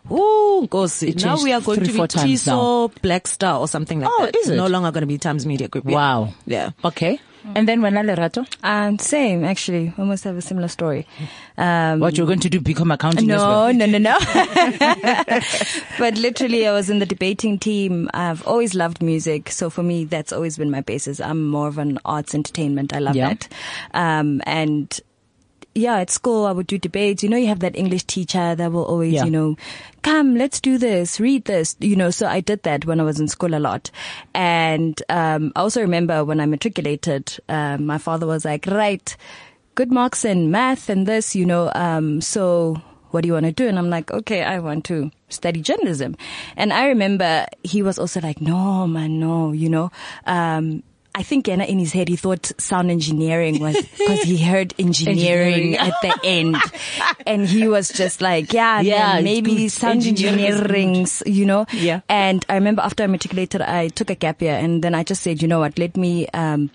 Oh, 0.09 0.65
goes. 0.69 1.03
Now 1.03 1.43
we 1.43 1.51
are 1.51 1.59
going 1.61 1.79
three, 1.79 1.87
to 1.87 1.93
be 1.93 1.99
TISO, 1.99 2.89
Black 3.01 3.27
Star 3.27 3.59
or 3.59 3.67
something 3.67 3.99
like 3.99 4.09
that. 4.09 4.15
Oh, 4.19 4.25
that. 4.25 4.35
is 4.37 4.49
it? 4.49 4.55
No 4.55 4.67
longer 4.67 4.91
going 4.91 5.01
to 5.01 5.07
be 5.07 5.17
Times 5.17 5.45
Media 5.45 5.67
Group. 5.67 5.85
Yeah. 5.85 5.95
Wow. 5.95 6.33
Yeah. 6.45 6.69
Okay. 6.85 7.19
And 7.55 7.67
then 7.67 7.81
when 7.81 7.93
Lerato, 7.93 8.45
Um, 8.63 8.99
same 8.99 9.43
actually. 9.45 9.93
Almost 9.97 10.23
have 10.25 10.35
a 10.37 10.41
similar 10.41 10.67
story. 10.67 11.07
Um, 11.57 11.99
what 11.99 12.17
you're 12.17 12.27
going 12.27 12.39
to 12.41 12.49
do, 12.49 12.59
become 12.59 12.91
accounting 12.91 13.29
as 13.31 13.41
well? 13.41 13.73
no, 13.73 13.85
no, 13.85 13.97
no, 13.97 14.13
no. 14.13 14.17
but 15.99 16.17
literally, 16.17 16.67
I 16.67 16.71
was 16.73 16.89
in 16.89 16.99
the 16.99 17.05
debating 17.05 17.57
team. 17.59 18.09
I've 18.13 18.45
always 18.47 18.73
loved 18.75 19.01
music, 19.01 19.49
so 19.51 19.69
for 19.69 19.83
me, 19.83 20.05
that's 20.05 20.31
always 20.33 20.57
been 20.57 20.71
my 20.71 20.81
basis. 20.81 21.19
I'm 21.19 21.47
more 21.47 21.67
of 21.67 21.77
an 21.77 21.99
arts 22.05 22.33
entertainment. 22.35 22.93
I 22.93 22.99
love 22.99 23.15
Yeah. 23.15 23.29
that. 23.33 23.47
Um, 23.93 24.41
and 24.45 24.99
yeah, 25.75 25.97
at 25.97 26.09
school 26.09 26.45
I 26.45 26.51
would 26.51 26.67
do 26.67 26.77
debates. 26.77 27.23
You 27.23 27.29
know, 27.29 27.37
you 27.37 27.47
have 27.47 27.59
that 27.59 27.75
English 27.75 28.03
teacher 28.05 28.55
that 28.55 28.71
will 28.71 28.85
always, 28.85 29.13
Yeah. 29.13 29.25
you 29.25 29.31
know, 29.31 29.55
come, 30.01 30.35
let's 30.35 30.59
do 30.59 30.77
this, 30.77 31.19
read 31.19 31.45
this, 31.45 31.75
you 31.79 31.95
know, 31.95 32.09
so 32.09 32.27
I 32.27 32.41
did 32.41 32.63
that 32.63 32.85
when 32.85 32.99
I 32.99 33.03
was 33.03 33.19
in 33.19 33.27
school 33.27 33.53
a 33.55 33.59
lot. 33.59 33.91
And, 34.33 35.01
um, 35.09 35.51
I 35.55 35.61
also 35.61 35.81
remember 35.81 36.23
when 36.25 36.39
I 36.39 36.45
matriculated, 36.45 37.37
um, 37.49 37.85
my 37.85 37.97
father 37.97 38.25
was 38.25 38.45
like, 38.45 38.65
right, 38.67 39.15
good 39.75 39.91
marks 39.91 40.25
in 40.25 40.51
math 40.51 40.89
and 40.89 41.07
this, 41.07 41.35
you 41.35 41.45
know, 41.45 41.71
um, 41.75 42.19
so 42.21 42.81
what 43.11 43.21
do 43.21 43.27
you 43.27 43.33
want 43.33 43.45
to 43.45 43.51
do? 43.51 43.67
And 43.67 43.77
I'm 43.79 43.89
like, 43.89 44.11
okay, 44.11 44.43
I 44.43 44.59
want 44.59 44.85
to 44.85 45.09
study 45.29 45.61
journalism. 45.61 46.15
And 46.55 46.71
I 46.73 46.87
remember 46.87 47.45
he 47.63 47.81
was 47.81 47.97
also 47.97 48.19
like, 48.21 48.39
no, 48.41 48.85
man, 48.85 49.19
no, 49.19 49.51
you 49.51 49.69
know, 49.69 49.91
um, 50.27 50.83
I 51.19 51.23
think 51.23 51.49
Anna 51.49 51.65
in 51.65 51.79
his 51.79 51.91
head 51.91 52.07
he 52.07 52.15
thought 52.15 52.49
sound 52.57 52.89
engineering 52.89 53.59
was 53.59 53.75
because 53.75 54.21
he 54.21 54.37
heard 54.37 54.73
engineering, 54.79 55.75
Engineering. 55.75 55.77
at 55.77 55.93
the 56.01 56.19
end, 56.23 56.55
and 57.27 57.45
he 57.45 57.67
was 57.67 57.89
just 57.89 58.21
like, 58.21 58.53
yeah, 58.53 58.79
Yeah, 58.79 59.19
maybe 59.19 59.67
sound 59.67 60.05
engineering, 60.05 61.05
you 61.25 61.45
know. 61.45 61.65
Yeah. 61.73 61.99
And 62.07 62.45
I 62.47 62.53
remember 62.55 62.81
after 62.83 63.03
I 63.03 63.07
matriculated, 63.07 63.61
I 63.61 63.89
took 63.89 64.09
a 64.09 64.15
gap 64.15 64.41
year, 64.41 64.53
and 64.55 64.81
then 64.81 64.95
I 64.95 65.03
just 65.03 65.21
said, 65.21 65.41
you 65.41 65.49
know 65.49 65.59
what, 65.59 65.77
let 65.77 65.97
me 65.97 66.25
um, 66.29 66.71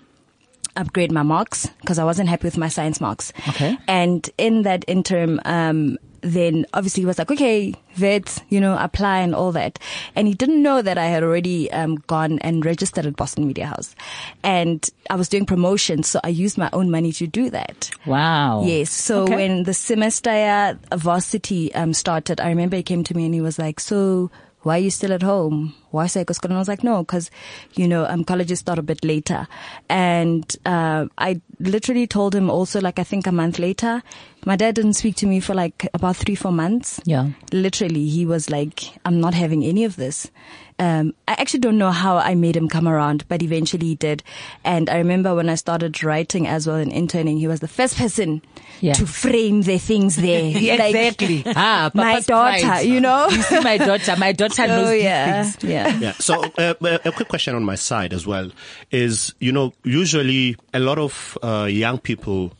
upgrade 0.75 1.11
my 1.11 1.23
marks 1.23 1.65
because 1.81 1.97
I 1.97 2.03
wasn't 2.03 2.29
happy 2.29 2.45
with 2.45 2.57
my 2.57 2.67
science 2.69 3.01
marks. 3.01 3.33
Okay. 3.49 3.77
And 3.87 4.29
in 4.37 4.61
that 4.61 4.85
interim, 4.87 5.39
um, 5.45 5.97
then 6.25 6.65
obviously 6.73 7.01
he 7.01 7.05
was 7.05 7.19
like, 7.19 7.29
okay, 7.29 7.73
vet, 7.93 8.43
you 8.49 8.59
know, 8.59 8.75
apply 8.79 9.19
and 9.19 9.35
all 9.35 9.51
that. 9.51 9.77
And 10.15 10.27
he 10.27 10.33
didn't 10.33 10.61
know 10.63 10.81
that 10.81 10.97
I 10.97 11.05
had 11.05 11.21
already 11.23 11.71
um, 11.71 11.95
gone 12.07 12.39
and 12.39 12.65
registered 12.65 13.05
at 13.05 13.15
Boston 13.15 13.45
Media 13.47 13.67
House. 13.67 13.95
And 14.43 14.89
I 15.09 15.15
was 15.15 15.29
doing 15.29 15.45
promotion, 15.45 16.01
so 16.03 16.19
I 16.23 16.29
used 16.29 16.57
my 16.57 16.69
own 16.73 16.89
money 16.89 17.11
to 17.13 17.27
do 17.27 17.49
that. 17.51 17.91
Wow. 18.07 18.63
Yes. 18.65 18.89
So 18.89 19.23
Okay. 19.23 19.35
when 19.35 19.63
the 19.63 19.73
semester 19.73 20.79
varsity 20.95 21.73
um, 21.75 21.93
started, 21.93 22.41
I 22.41 22.49
remember 22.49 22.75
he 22.77 22.83
came 22.83 23.03
to 23.03 23.15
me 23.15 23.25
and 23.25 23.33
he 23.33 23.41
was 23.41 23.59
like, 23.59 23.79
"So 23.79 24.31
why 24.65 24.77
are 24.77 24.81
you 24.81 24.89
still 24.89 25.13
at 25.13 25.21
home? 25.21 25.75
Why 25.91 26.07
say 26.07 26.25
And 26.27 26.53
I 26.53 26.57
was 26.57 26.67
like, 26.67 26.83
"No, 26.83 27.03
because 27.03 27.29
you 27.75 27.87
know, 27.87 28.05
um, 28.05 28.23
colleges 28.23 28.59
start 28.59 28.79
a 28.79 28.81
bit 28.81 29.05
later." 29.05 29.47
And 29.89 30.43
uh, 30.65 31.05
I 31.19 31.39
literally 31.59 32.07
told 32.07 32.33
him 32.33 32.49
also, 32.49 32.81
like 32.81 32.97
I 32.97 33.03
think 33.03 33.27
a 33.27 33.31
month 33.31 33.59
later, 33.59 34.01
my 34.43 34.55
dad 34.55 34.73
didn't 34.75 34.93
speak 34.93 35.17
to 35.17 35.27
me 35.27 35.39
for 35.39 35.53
like 35.53 35.87
about 35.93 36.15
three, 36.15 36.33
four 36.33 36.51
months. 36.51 36.99
Yeah. 37.05 37.29
Literally, 37.53 38.09
he 38.09 38.25
was 38.25 38.49
like, 38.49 38.89
"I'm 39.05 39.21
not 39.21 39.35
having 39.35 39.63
any 39.63 39.83
of 39.83 39.97
this." 39.97 40.31
Um, 40.77 41.13
I 41.25 41.33
actually 41.39 41.61
don't 41.61 41.77
know 41.77 41.91
how 41.91 42.17
I 42.17 42.35
made 42.35 42.57
him 42.57 42.67
come 42.67 42.85
around, 42.85 43.25
but 43.29 43.41
eventually 43.41 43.87
he 43.87 43.95
did. 43.95 44.23
And 44.65 44.89
I 44.89 44.97
remember 44.97 45.33
when 45.33 45.47
I 45.47 45.55
started 45.55 46.03
writing 46.03 46.47
as 46.47 46.67
well 46.67 46.75
and 46.75 46.91
interning, 46.91 47.37
he 47.37 47.47
was 47.47 47.61
the 47.61 47.67
first 47.69 47.95
person 47.97 48.41
Yeah. 48.81 48.91
to 48.93 49.07
frame 49.07 49.61
the 49.61 49.77
things 49.77 50.17
there. 50.17 50.43
Yeah, 50.43 50.75
Like, 50.79 50.93
exactly. 50.95 51.43
Ah, 51.55 51.91
my 51.93 52.19
daughter, 52.19 52.59
pride. 52.67 52.81
you 52.87 52.99
know? 52.99 53.29
You 53.29 53.41
see 53.41 53.59
my 53.61 53.77
daughter. 53.89 54.15
My 54.17 54.33
daughter 54.33 54.67
knows 54.67 54.87
Oh 54.89 54.91
these 54.91 55.03
yeah, 55.03 55.43
things. 55.43 55.63
yeah. 55.63 55.97
Yeah. 55.97 56.11
So 56.19 56.43
uh, 56.57 56.73
uh, 56.81 56.97
a 57.05 57.11
quick 57.13 57.29
question 57.29 57.55
on 57.55 57.63
my 57.63 57.75
side 57.75 58.11
as 58.11 58.27
well 58.27 58.51
is, 58.91 59.33
you 59.39 59.53
know, 59.53 59.71
usually 59.85 60.57
a 60.73 60.79
lot 60.79 60.97
of 60.99 61.37
uh, 61.41 61.69
young 61.71 61.99
people 61.99 62.51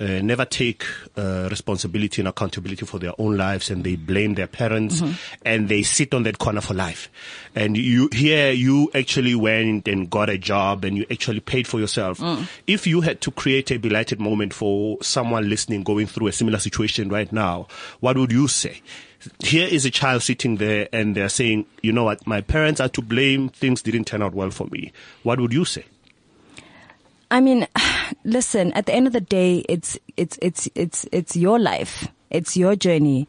uh, 0.00 0.20
never 0.22 0.44
take 0.44 0.84
uh, 1.16 1.48
responsibility 1.50 2.20
and 2.20 2.28
accountability 2.28 2.86
for 2.86 2.98
their 2.98 3.12
own 3.18 3.36
lives, 3.36 3.70
and 3.70 3.84
they 3.84 3.96
blame 3.96 4.34
their 4.34 4.46
parents, 4.46 5.02
and 5.44 5.68
they 5.68 5.82
sit 5.82 6.14
on 6.14 6.22
that 6.24 6.38
corner 6.38 6.60
for 6.60 6.74
life. 6.74 7.10
And 7.54 7.76
you 7.76 8.08
here, 8.12 8.52
you 8.52 8.90
actually 8.94 9.34
went 9.34 9.88
and 9.88 10.08
got 10.08 10.30
a 10.30 10.38
job, 10.38 10.84
and 10.84 10.96
you 10.96 11.06
actually 11.10 11.40
paid 11.40 11.66
for 11.66 11.80
yourself. 11.80 12.20
If 12.66 12.86
you 12.86 13.00
had 13.00 13.20
to 13.22 13.30
create 13.30 13.70
a 13.70 13.78
belated 13.78 14.20
moment 14.20 14.54
for 14.54 14.98
someone 15.02 15.48
listening 15.48 15.82
going 15.82 16.06
through 16.06 16.28
a 16.28 16.32
similar 16.32 16.58
situation 16.58 17.08
right 17.08 17.32
now, 17.32 17.66
what 18.00 18.16
would 18.16 18.32
you 18.32 18.48
say? 18.48 18.82
here 19.40 19.66
is 19.66 19.84
a 19.84 19.90
child 19.90 20.22
sitting 20.22 20.56
there 20.56 20.88
and 20.92 21.14
they're 21.14 21.28
saying, 21.28 21.66
you 21.82 21.92
know 21.92 22.04
what, 22.04 22.26
my 22.26 22.40
parents 22.40 22.80
are 22.80 22.88
to 22.90 23.02
blame, 23.02 23.48
things 23.48 23.82
didn't 23.82 24.04
turn 24.04 24.22
out 24.22 24.32
well 24.32 24.50
for 24.50 24.66
me. 24.68 24.92
What 25.22 25.40
would 25.40 25.52
you 25.52 25.64
say? 25.64 25.84
I 27.30 27.40
mean, 27.40 27.66
listen, 28.28 28.72
at 28.74 28.86
the 28.86 28.94
end 28.94 29.06
of 29.06 29.12
the 29.12 29.20
day, 29.20 29.64
it's, 29.68 29.98
it's, 30.16 30.38
it's, 30.42 30.68
it's, 30.74 31.06
it's 31.10 31.34
your 31.34 31.58
life. 31.58 32.08
It's 32.30 32.56
your 32.56 32.76
journey. 32.76 33.26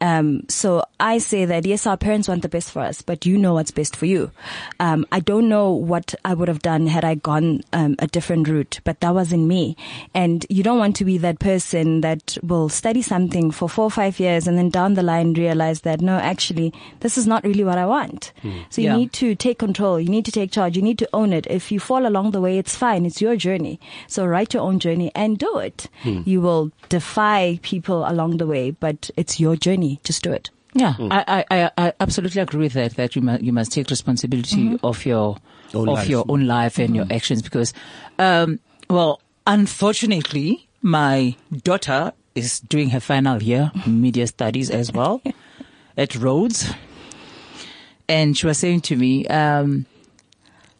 Um, 0.00 0.42
so 0.48 0.84
I 1.00 1.18
say 1.18 1.44
that 1.46 1.64
yes, 1.64 1.86
our 1.86 1.96
parents 1.96 2.28
want 2.28 2.42
the 2.42 2.48
best 2.48 2.70
for 2.70 2.80
us, 2.82 3.00
but 3.02 3.24
you 3.24 3.38
know 3.38 3.54
what's 3.54 3.70
best 3.70 3.96
for 3.96 4.06
you. 4.06 4.30
Um, 4.78 5.06
I 5.10 5.20
don't 5.20 5.48
know 5.48 5.70
what 5.72 6.14
I 6.24 6.34
would 6.34 6.48
have 6.48 6.60
done 6.60 6.86
had 6.86 7.04
I 7.04 7.14
gone 7.14 7.62
um, 7.72 7.96
a 7.98 8.06
different 8.06 8.46
route, 8.48 8.80
but 8.84 9.00
that 9.00 9.14
wasn't 9.14 9.46
me. 9.46 9.76
And 10.14 10.44
you 10.50 10.62
don't 10.62 10.78
want 10.78 10.96
to 10.96 11.04
be 11.04 11.16
that 11.18 11.38
person 11.38 12.02
that 12.02 12.36
will 12.42 12.68
study 12.68 13.00
something 13.02 13.50
for 13.50 13.68
four 13.68 13.84
or 13.86 13.90
five 13.90 14.20
years 14.20 14.46
and 14.46 14.58
then 14.58 14.68
down 14.68 14.94
the 14.94 15.02
line 15.02 15.32
realize 15.32 15.80
that 15.82 16.00
no, 16.02 16.16
actually, 16.18 16.74
this 17.00 17.16
is 17.16 17.26
not 17.26 17.44
really 17.44 17.64
what 17.64 17.78
I 17.78 17.86
want. 17.86 18.32
So 18.70 18.82
you 18.82 18.88
Yeah. 18.88 18.96
need 18.96 19.12
to 19.14 19.34
take 19.34 19.58
control. 19.58 19.98
You 19.98 20.08
need 20.10 20.24
to 20.26 20.32
take 20.32 20.50
charge. 20.50 20.76
You 20.76 20.82
need 20.82 20.98
to 20.98 21.08
own 21.14 21.32
it. 21.32 21.46
If 21.48 21.72
you 21.72 21.80
fall 21.80 22.06
along 22.06 22.32
the 22.32 22.40
way, 22.40 22.58
it's 22.58 22.74
fine. 22.76 23.06
It's 23.06 23.20
your 23.22 23.36
journey. 23.36 23.80
So 24.08 24.26
write 24.26 24.52
your 24.54 24.62
own 24.62 24.78
journey 24.78 25.10
and 25.14 25.38
do 25.38 25.58
it. 25.58 25.88
You 26.04 26.40
will 26.42 26.70
defy 26.88 27.58
people 27.62 28.04
along 28.06 28.36
the 28.36 28.46
way, 28.46 28.70
but 28.72 29.10
it's 29.16 29.40
your 29.40 29.56
journey. 29.56 29.85
Just 30.04 30.22
do 30.22 30.32
it. 30.32 30.50
Yeah, 30.74 30.94
I, 30.98 31.24
I, 31.26 31.44
I, 31.62 31.70
I 31.78 31.92
absolutely 32.00 32.40
agree 32.42 32.60
with 32.66 32.74
that. 32.74 32.96
That 32.96 33.16
you 33.16 33.22
must 33.22 33.42
you 33.42 33.52
must 33.52 33.72
take 33.72 33.88
responsibility 33.88 34.78
of 34.82 35.06
your 35.06 35.38
Own 35.74 35.88
of 35.88 35.94
life. 35.94 36.08
your 36.08 36.24
own 36.28 36.46
life 36.46 36.78
and 36.78 36.94
your 36.94 37.06
actions 37.10 37.40
because, 37.42 37.72
um, 38.18 38.60
well, 38.90 39.20
unfortunately, 39.46 40.68
my 40.82 41.34
daughter 41.64 42.12
is 42.34 42.60
doing 42.60 42.90
her 42.90 43.00
final 43.00 43.42
year 43.42 43.72
media 43.86 44.26
studies 44.26 44.68
as 44.70 44.92
well 44.92 45.22
at 45.96 46.14
Rhodes, 46.14 46.70
and 48.08 48.36
she 48.36 48.46
was 48.46 48.58
saying 48.58 48.82
to 48.82 48.96
me, 48.96 49.26
um, 49.28 49.86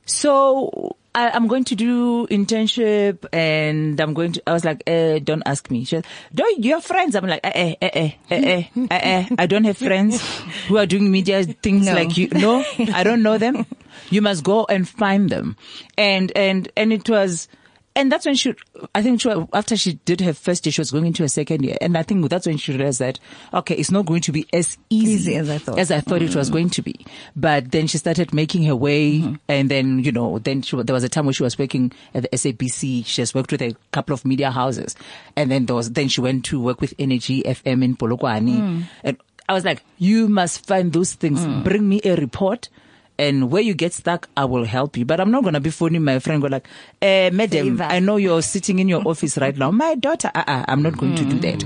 so 0.04 0.94
I, 1.16 1.34
am 1.34 1.48
going 1.48 1.64
to 1.64 1.74
do 1.74 2.26
internship 2.26 3.24
and 3.32 3.98
I'm 3.98 4.12
going 4.12 4.32
to, 4.32 4.42
I 4.46 4.52
was 4.52 4.66
like, 4.66 4.82
eh, 4.86 5.18
don't 5.18 5.42
ask 5.46 5.70
me. 5.70 5.84
She 5.84 6.02
don't, 6.34 6.62
you 6.64 6.74
have 6.74 6.84
friends? 6.84 7.16
I'm 7.16 7.26
like, 7.26 7.40
eh 7.42 7.50
eh 7.54 7.74
eh, 7.80 7.88
eh, 7.94 8.10
eh, 8.30 8.36
eh, 8.36 8.64
eh, 8.76 8.86
eh, 8.90 9.00
eh, 9.02 9.28
I 9.38 9.46
don't 9.46 9.64
have 9.64 9.78
friends 9.78 10.20
who 10.68 10.76
are 10.76 10.84
doing 10.84 11.10
media 11.10 11.42
things 11.42 11.86
no. 11.86 11.94
like 11.94 12.18
you. 12.18 12.28
No, 12.28 12.62
I 12.92 13.02
don't 13.02 13.22
know 13.22 13.38
them. 13.38 13.64
You 14.10 14.20
must 14.20 14.44
go 14.44 14.66
and 14.68 14.86
find 14.86 15.30
them. 15.30 15.56
And, 15.96 16.30
and, 16.36 16.70
and 16.76 16.92
it 16.92 17.08
was, 17.08 17.48
and 17.96 18.12
that's 18.12 18.26
when 18.26 18.34
she, 18.34 18.54
I 18.94 19.02
think 19.02 19.22
she, 19.22 19.30
after 19.54 19.74
she 19.74 19.94
did 20.04 20.20
her 20.20 20.34
first 20.34 20.66
year, 20.66 20.72
she 20.72 20.82
was 20.82 20.90
going 20.90 21.06
into 21.06 21.22
her 21.22 21.28
second 21.28 21.64
year. 21.64 21.78
And 21.80 21.96
I 21.96 22.02
think 22.02 22.28
that's 22.28 22.46
when 22.46 22.58
she 22.58 22.72
realized 22.72 23.00
that, 23.00 23.18
okay, 23.54 23.74
it's 23.74 23.90
not 23.90 24.04
going 24.04 24.20
to 24.20 24.32
be 24.32 24.46
as 24.52 24.76
easy, 24.90 25.12
Easy 25.12 25.36
as 25.36 25.48
I 25.48 25.56
thought. 25.56 25.78
As 25.78 25.90
I 25.90 26.00
thought 26.00 26.20
it 26.20 26.36
was 26.36 26.50
going 26.50 26.68
to 26.70 26.82
be. 26.82 27.06
But 27.34 27.72
then 27.72 27.86
she 27.86 27.96
started 27.96 28.34
making 28.34 28.64
her 28.64 28.76
way. 28.76 29.20
Mm-hmm. 29.20 29.34
And 29.48 29.70
then, 29.70 30.00
you 30.00 30.12
know, 30.12 30.38
then 30.38 30.60
she, 30.60 30.76
there 30.82 30.92
was 30.92 31.04
a 31.04 31.08
time 31.08 31.24
where 31.24 31.32
she 31.32 31.42
was 31.42 31.58
working 31.58 31.90
at 32.12 32.22
the 32.22 32.28
SABC. 32.28 33.06
She 33.06 33.22
has 33.22 33.34
worked 33.34 33.50
with 33.50 33.62
a 33.62 33.74
couple 33.92 34.12
of 34.12 34.26
media 34.26 34.50
houses. 34.50 34.94
And 35.34 35.50
then 35.50 35.64
there 35.64 35.76
was, 35.76 35.90
then 35.90 36.08
she 36.08 36.20
went 36.20 36.44
to 36.46 36.60
work 36.60 36.82
with 36.82 36.92
Energy 36.98 37.42
FM 37.44 37.82
in 37.82 37.96
Polokwane. 37.96 38.58
Mm. 38.58 38.82
And 39.04 39.16
I 39.48 39.54
was 39.54 39.64
like, 39.64 39.82
you 39.96 40.28
must 40.28 40.66
find 40.66 40.92
those 40.92 41.14
things. 41.14 41.40
Mm. 41.40 41.64
Bring 41.64 41.88
me 41.88 42.02
a 42.04 42.14
report. 42.16 42.68
And 43.18 43.50
where 43.50 43.62
you 43.62 43.72
get 43.74 43.94
stuck, 43.94 44.28
I 44.36 44.44
will 44.44 44.64
help 44.64 44.96
you. 44.96 45.04
But 45.06 45.20
I'm 45.20 45.30
not 45.30 45.42
going 45.42 45.54
to 45.54 45.60
be 45.60 45.70
phoning 45.70 46.04
my 46.04 46.18
friend, 46.18 46.42
go 46.42 46.48
like, 46.48 46.68
eh, 47.00 47.30
madam, 47.30 47.78
Favor. 47.78 47.84
I 47.84 47.98
know 47.98 48.16
you're 48.16 48.42
sitting 48.42 48.78
in 48.78 48.88
your 48.88 49.02
office 49.08 49.38
right 49.38 49.56
now. 49.56 49.70
My 49.70 49.94
daughter, 49.94 50.30
uh-uh, 50.34 50.64
I'm 50.68 50.82
not 50.82 50.98
going 50.98 51.14
to 51.16 51.24
do 51.24 51.38
that. 51.40 51.64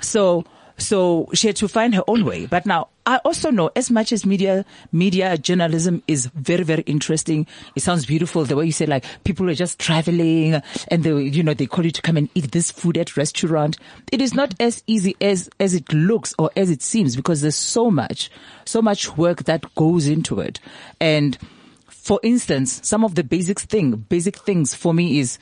So, 0.00 0.44
so 0.78 1.28
she 1.34 1.48
had 1.48 1.56
to 1.56 1.68
find 1.68 1.94
her 1.94 2.04
own 2.06 2.24
way. 2.24 2.46
But 2.46 2.66
now 2.66 2.88
I 3.04 3.16
also 3.18 3.50
know 3.50 3.70
as 3.74 3.90
much 3.90 4.12
as 4.12 4.24
media, 4.24 4.64
media 4.92 5.36
journalism 5.36 6.02
is 6.06 6.26
very, 6.26 6.64
very 6.64 6.82
interesting. 6.82 7.46
It 7.74 7.82
sounds 7.82 8.06
beautiful. 8.06 8.44
The 8.44 8.56
way 8.56 8.66
you 8.66 8.72
say 8.72 8.86
like 8.86 9.04
people 9.24 9.48
are 9.50 9.54
just 9.54 9.78
traveling 9.78 10.62
and 10.88 11.04
they, 11.04 11.22
you 11.22 11.42
know, 11.42 11.54
they 11.54 11.66
call 11.66 11.84
you 11.84 11.90
to 11.90 12.02
come 12.02 12.16
and 12.16 12.28
eat 12.34 12.52
this 12.52 12.70
food 12.70 12.96
at 12.96 13.16
restaurant. 13.16 13.76
It 14.12 14.20
is 14.20 14.34
not 14.34 14.54
as 14.60 14.82
easy 14.86 15.16
as, 15.20 15.50
as 15.58 15.74
it 15.74 15.92
looks 15.92 16.34
or 16.38 16.50
as 16.56 16.70
it 16.70 16.82
seems 16.82 17.16
because 17.16 17.40
there's 17.40 17.56
so 17.56 17.90
much, 17.90 18.30
so 18.64 18.80
much 18.80 19.16
work 19.16 19.44
that 19.44 19.74
goes 19.74 20.06
into 20.06 20.40
it. 20.40 20.60
And 21.00 21.36
for 21.88 22.20
instance, 22.22 22.80
some 22.84 23.04
of 23.04 23.14
the 23.14 23.24
basic 23.24 23.60
thing, 23.60 23.96
basic 23.96 24.36
things 24.36 24.74
for 24.74 24.94
me 24.94 25.18
is 25.18 25.38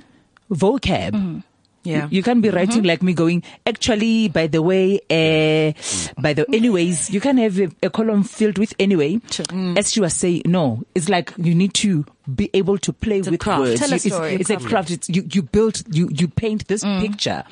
vocab. 0.50 1.12
Mm-hmm. 1.12 1.38
Yeah. 1.82 2.04
You, 2.04 2.18
you 2.18 2.22
can't 2.22 2.42
be 2.42 2.50
writing 2.50 2.78
mm-hmm. 2.78 2.86
like 2.86 3.02
me 3.02 3.14
going, 3.14 3.42
actually, 3.66 4.28
by 4.28 4.46
the 4.46 4.60
way, 4.60 5.00
uh, 5.10 5.72
by 6.20 6.34
the, 6.34 6.46
anyways, 6.52 7.10
you 7.10 7.20
can 7.20 7.38
have 7.38 7.58
a, 7.58 7.70
a 7.82 7.90
column 7.90 8.22
filled 8.22 8.58
with 8.58 8.74
anyway. 8.78 9.16
Mm. 9.16 9.78
As 9.78 9.92
she 9.92 10.00
was 10.00 10.14
saying, 10.14 10.42
no, 10.44 10.82
it's 10.94 11.08
like 11.08 11.32
you 11.38 11.54
need 11.54 11.74
to 11.74 12.04
be 12.34 12.50
able 12.54 12.78
to 12.78 12.92
play 12.92 13.20
a 13.20 13.30
with 13.30 13.40
craft. 13.40 13.60
words. 13.60 13.80
Tell 13.80 13.88
a 13.88 13.92
You- 13.92 13.96
it's- 13.96 14.12
story. 14.12 14.34
It's, 14.34 14.50
a 14.50 14.56
craft. 14.58 14.90
It's, 14.90 15.08
you, 15.08 15.26
you 15.32 15.42
build, 15.42 15.82
you, 15.94 16.08
you 16.12 16.28
paint 16.28 16.68
this 16.68 16.82
picture 16.84 17.44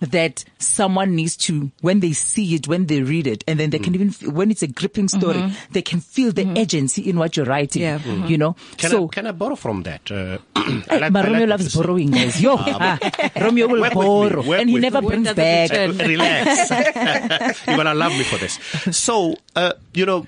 that 0.00 0.44
someone 0.58 1.14
needs 1.14 1.36
to, 1.36 1.70
when 1.82 2.00
they 2.00 2.12
see 2.12 2.54
it, 2.54 2.66
when 2.68 2.86
they 2.86 3.02
read 3.02 3.26
it, 3.26 3.44
and 3.46 3.58
then 3.60 3.70
they 3.70 3.78
can 3.78 3.94
even, 3.94 4.10
when 4.34 4.50
it's 4.50 4.62
a 4.62 4.66
gripping 4.66 5.08
story, 5.08 5.52
they 5.72 5.82
can 5.82 6.00
feel 6.00 6.32
the 6.32 6.58
agency 6.58 7.08
in 7.08 7.16
what 7.18 7.36
you're 7.36 7.46
writing. 7.46 7.82
Yeah. 7.82 7.98
You 8.26 8.38
know? 8.38 8.56
Can, 8.76 8.90
so, 8.90 9.04
I, 9.04 9.08
can 9.08 9.26
I 9.26 9.32
borrow 9.32 9.56
from 9.56 9.82
that? 9.84 10.10
Uh, 10.10 10.38
I 10.56 10.82
Hey, 10.88 11.00
like- 11.00 11.12
but 11.12 11.24
I 11.26 11.28
like 11.28 11.32
Romeo 11.32 11.46
loves 11.46 11.74
borrowing, 11.76 12.10
guys. 12.10 12.40
Yo, 12.40 12.56
ah, 12.58 12.98
Romeo 13.40 13.68
will 13.68 13.80
Work 13.80 13.94
with 13.94 13.98
me, 13.98 14.04
borrow, 14.04 14.42
work 14.42 14.60
and 14.60 14.70
he 14.70 14.78
never 14.78 15.00
me. 15.02 15.08
brings 15.08 15.32
back. 15.34 15.70
Uh, 15.72 15.92
relax. 15.92 16.70
You're 17.66 17.76
gonna 17.76 17.94
love 17.94 18.12
me 18.12 18.24
for 18.24 18.38
this. 18.38 18.58
So, 18.96 19.36
uh, 19.54 19.72
you 19.92 20.06
know, 20.06 20.26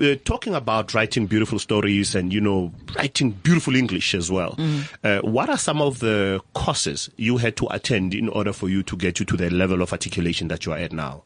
uh, 0.00 0.14
talking 0.24 0.54
about 0.54 0.92
writing 0.94 1.26
beautiful 1.26 1.58
stories 1.58 2.14
and 2.14 2.32
you 2.32 2.40
know 2.40 2.72
writing 2.96 3.30
beautiful 3.30 3.74
English 3.74 4.14
as 4.14 4.30
well. 4.30 4.54
Uh, 5.02 5.20
what 5.20 5.48
are 5.48 5.58
some 5.58 5.80
of 5.80 5.98
the 6.00 6.40
courses 6.54 7.08
you 7.16 7.38
had 7.38 7.56
to 7.56 7.66
attend 7.70 8.14
in 8.14 8.28
order 8.28 8.52
for 8.52 8.68
you 8.68 8.82
to 8.82 8.96
get 8.96 9.18
you 9.18 9.26
to 9.26 9.36
the 9.36 9.50
level 9.50 9.80
of 9.82 9.92
articulation 9.92 10.48
that 10.48 10.66
you 10.66 10.72
are 10.72 10.78
at 10.78 10.92
now? 10.92 11.22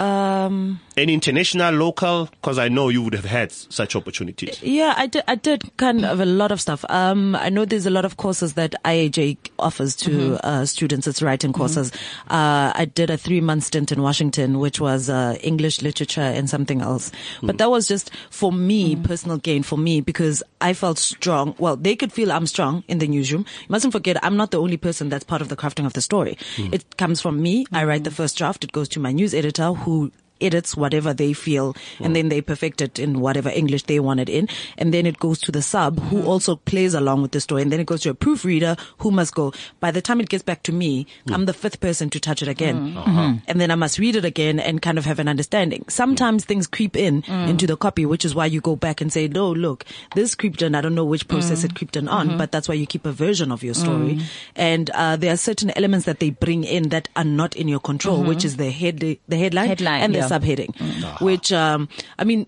Um, 0.00 0.80
Any 0.96 1.14
international, 1.14 1.74
local? 1.74 2.26
Because 2.26 2.58
I 2.58 2.68
know 2.68 2.88
you 2.88 3.02
would 3.02 3.14
have 3.14 3.24
had 3.24 3.52
such 3.52 3.94
opportunities. 3.96 4.62
Yeah, 4.62 4.94
I 4.96 5.06
did. 5.06 5.22
I 5.28 5.34
did 5.36 5.76
kind 5.76 6.04
of 6.04 6.20
a 6.20 6.24
lot 6.24 6.52
of 6.52 6.60
stuff. 6.60 6.84
Um, 6.88 7.34
I 7.36 7.48
know 7.48 7.64
there's 7.64 7.86
a 7.86 7.90
lot 7.90 8.04
of 8.04 8.16
courses 8.16 8.54
that 8.54 8.74
IAJ 8.84 9.38
offers 9.58 9.96
to 9.96 10.10
Mm-hmm. 10.10 10.36
uh, 10.46 10.66
students. 10.66 11.06
It's 11.06 11.22
writing 11.22 11.52
courses. 11.52 11.90
Uh, 12.28 12.72
I 12.74 12.84
did 12.92 13.10
a 13.10 13.16
three 13.16 13.40
month 13.40 13.64
stint 13.64 13.92
in 13.92 14.02
Washington, 14.02 14.58
which 14.58 14.80
was 14.80 15.08
uh, 15.08 15.36
English 15.42 15.82
literature 15.82 16.20
and 16.20 16.48
something 16.50 16.80
else. 16.82 17.10
But 17.42 17.58
that 17.58 17.70
was 17.70 17.88
just 17.88 18.10
for 18.30 18.52
me, 18.52 18.94
Mm-hmm. 18.94 19.04
personal 19.04 19.38
gain 19.38 19.62
for 19.62 19.78
me, 19.78 20.00
because 20.00 20.42
I 20.60 20.72
felt 20.74 20.98
strong. 20.98 21.54
Well, 21.58 21.76
they 21.76 21.96
could 21.96 22.12
feel 22.12 22.30
I'm 22.32 22.46
strong 22.46 22.84
in 22.88 22.98
the 22.98 23.06
newsroom. 23.08 23.46
You 23.62 23.66
mustn't 23.68 23.92
forget, 23.92 24.22
I'm 24.24 24.36
not 24.36 24.50
the 24.50 24.60
only 24.60 24.76
person 24.76 25.08
that's 25.08 25.24
part 25.24 25.40
of 25.42 25.48
the 25.48 25.56
crafting 25.56 25.86
of 25.86 25.92
the 25.94 26.02
story. 26.02 26.36
It 26.58 26.96
comes 26.96 27.20
from 27.20 27.40
me. 27.42 27.66
I 27.72 27.84
write 27.84 28.04
the 28.04 28.10
first 28.10 28.36
draft. 28.36 28.64
It 28.64 28.72
goes 28.72 28.88
to 28.90 29.00
my 29.00 29.12
news 29.12 29.34
editor 29.34 29.72
who 29.84 30.10
edits 30.44 30.76
whatever 30.76 31.12
they 31.14 31.32
feel 31.32 31.74
and 31.98 32.08
hmm. 32.08 32.12
then 32.14 32.28
they 32.28 32.40
perfect 32.40 32.80
it 32.80 32.98
in 32.98 33.20
whatever 33.20 33.48
English 33.48 33.84
they 33.84 34.00
want 34.00 34.20
it 34.20 34.28
in. 34.28 34.48
And 34.78 34.92
then 34.92 35.06
it 35.06 35.18
goes 35.18 35.40
to 35.40 35.52
the 35.52 35.62
sub 35.62 35.98
who 35.98 36.20
hmm. 36.22 36.28
also 36.28 36.56
plays 36.56 36.94
along 36.94 37.22
with 37.22 37.32
the 37.32 37.40
story. 37.40 37.62
And 37.62 37.72
then 37.72 37.80
it 37.80 37.86
goes 37.86 38.02
to 38.02 38.10
a 38.10 38.14
proofreader 38.14 38.76
who 38.98 39.10
must 39.10 39.34
go. 39.34 39.52
By 39.80 39.90
the 39.90 40.02
time 40.02 40.20
it 40.20 40.28
gets 40.28 40.42
back 40.42 40.62
to 40.64 40.72
me, 40.72 41.06
hmm. 41.26 41.34
I'm 41.34 41.46
the 41.46 41.52
fifth 41.52 41.80
person 41.80 42.10
to 42.10 42.20
touch 42.20 42.42
it 42.42 42.48
again. 42.48 42.96
Uh-huh. 42.96 43.34
And 43.46 43.60
then 43.60 43.70
I 43.70 43.74
must 43.74 43.98
read 43.98 44.16
it 44.16 44.24
again 44.24 44.60
and 44.60 44.82
kind 44.82 44.98
of 44.98 45.04
have 45.04 45.18
an 45.18 45.28
understanding. 45.28 45.84
Sometimes 45.88 46.44
things 46.44 46.66
creep 46.66 46.96
in 46.96 47.22
into 47.24 47.66
the 47.66 47.76
copy, 47.76 48.06
which 48.06 48.24
is 48.24 48.34
why 48.34 48.46
you 48.46 48.60
go 48.60 48.76
back 48.76 49.00
and 49.00 49.12
say, 49.12 49.28
no, 49.28 49.50
look, 49.50 49.84
this 50.14 50.34
creeped 50.34 50.62
in. 50.62 50.74
I 50.74 50.80
don't 50.80 50.94
know 50.94 51.04
which 51.04 51.28
process 51.28 51.64
it 51.64 51.74
creeped 51.74 51.96
in 51.96 52.08
on, 52.08 52.36
but 52.38 52.52
that's 52.52 52.68
why 52.68 52.74
you 52.74 52.86
keep 52.86 53.06
a 53.06 53.12
version 53.12 53.52
of 53.52 53.62
your 53.62 53.74
story. 53.74 54.20
And, 54.56 54.90
uh, 54.90 55.16
there 55.16 55.32
are 55.32 55.36
certain 55.36 55.70
elements 55.76 56.06
that 56.06 56.20
they 56.20 56.30
bring 56.30 56.64
in 56.64 56.90
that 56.90 57.08
are 57.16 57.24
not 57.24 57.56
in 57.56 57.68
your 57.68 57.80
control, 57.80 58.22
which 58.22 58.44
is 58.44 58.56
the 58.56 58.70
head, 58.70 59.00
the 59.00 59.18
headline, 59.30 59.68
Headline, 59.68 60.02
and 60.02 60.14
the 60.14 60.28
yeah. 60.34 60.56
subheading, 60.56 60.74
mm. 60.76 61.20
which, 61.20 61.52
um, 61.52 61.88
I 62.18 62.24
mean, 62.24 62.46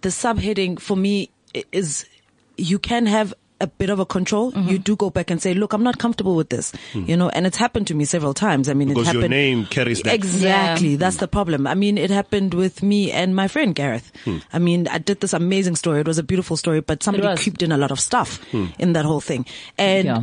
the 0.00 0.08
subheading 0.08 0.80
for 0.80 0.96
me 0.96 1.30
is 1.72 2.06
you 2.56 2.78
can 2.78 3.06
have 3.06 3.34
a 3.60 3.66
bit 3.66 3.90
of 3.90 3.98
a 3.98 4.06
control. 4.06 4.52
Mm-hmm. 4.52 4.68
You 4.68 4.78
do 4.78 4.96
go 4.96 5.08
back 5.10 5.30
and 5.30 5.40
say, 5.40 5.54
look, 5.54 5.72
I'm 5.72 5.82
not 5.82 5.98
comfortable 5.98 6.34
with 6.36 6.50
this, 6.50 6.72
hmm. 6.92 7.04
you 7.06 7.16
know, 7.16 7.30
and 7.30 7.46
it's 7.46 7.56
happened 7.56 7.86
to 7.86 7.94
me 7.94 8.04
several 8.04 8.34
times. 8.34 8.68
I 8.68 8.74
mean, 8.74 8.88
Because 8.88 9.08
it 9.08 9.14
your 9.14 9.22
happened. 9.22 9.30
name 9.30 9.64
carries 9.66 10.02
that. 10.02 10.14
Exactly. 10.14 10.96
That's 10.96 11.16
the 11.16 11.28
problem. 11.28 11.66
I 11.66 11.74
mean, 11.74 11.96
it 11.96 12.10
happened 12.10 12.52
with 12.52 12.82
me 12.82 13.10
and 13.12 13.34
my 13.34 13.48
friend 13.48 13.74
Gareth. 13.74 14.12
Hmm. 14.24 14.38
I 14.52 14.58
mean, 14.58 14.88
I 14.88 14.98
did 14.98 15.20
this 15.20 15.32
amazing 15.32 15.76
story. 15.76 16.00
It 16.00 16.06
was 16.06 16.18
a 16.18 16.22
beautiful 16.22 16.58
story, 16.58 16.80
but 16.80 17.02
somebody 17.02 17.34
creeped 17.42 17.62
in 17.62 17.72
a 17.72 17.78
lot 17.78 17.90
of 17.90 17.98
stuff 17.98 18.44
hmm. 18.50 18.66
in 18.78 18.92
that 18.92 19.06
whole 19.06 19.22
thing. 19.22 19.46
And 19.78 20.04
Yeah. 20.04 20.22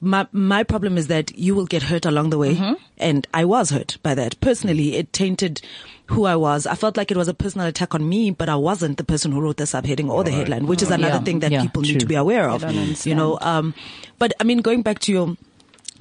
my 0.00 0.26
my 0.32 0.64
problem 0.64 0.98
is 0.98 1.06
that 1.06 1.36
you 1.38 1.54
will 1.54 1.66
get 1.66 1.82
hurt 1.84 2.04
along 2.04 2.30
the 2.30 2.38
way, 2.38 2.56
mm-hmm. 2.56 2.74
and 2.98 3.26
I 3.32 3.44
was 3.44 3.70
hurt 3.70 3.98
by 4.02 4.14
that 4.16 4.40
personally. 4.40 4.96
It 4.96 5.12
tainted 5.12 5.62
who 6.06 6.24
I 6.26 6.36
was. 6.36 6.66
I 6.66 6.74
felt 6.74 6.96
like 6.96 7.10
it 7.10 7.16
was 7.16 7.28
a 7.28 7.34
personal 7.34 7.66
attack 7.66 7.94
on 7.94 8.06
me, 8.08 8.30
but 8.30 8.48
I 8.48 8.56
wasn't 8.56 8.98
the 8.98 9.04
person 9.04 9.32
who 9.32 9.40
wrote 9.40 9.56
the 9.56 9.64
subheading 9.64 10.10
or 10.10 10.22
the 10.22 10.30
headline, 10.32 10.66
which 10.66 10.82
is 10.82 10.90
another 10.90 11.14
Yeah. 11.16 11.22
thing 11.24 11.40
that 11.40 11.50
Yeah, 11.52 11.62
people 11.62 11.82
need 11.82 12.00
to 12.00 12.06
be 12.06 12.14
aware 12.14 12.48
of. 12.50 12.62
You 13.06 13.14
know, 13.14 13.38
um, 13.40 13.74
but 14.18 14.32
I 14.40 14.44
mean, 14.44 14.58
going 14.58 14.82
back 14.82 14.98
to 15.00 15.12
your 15.12 15.36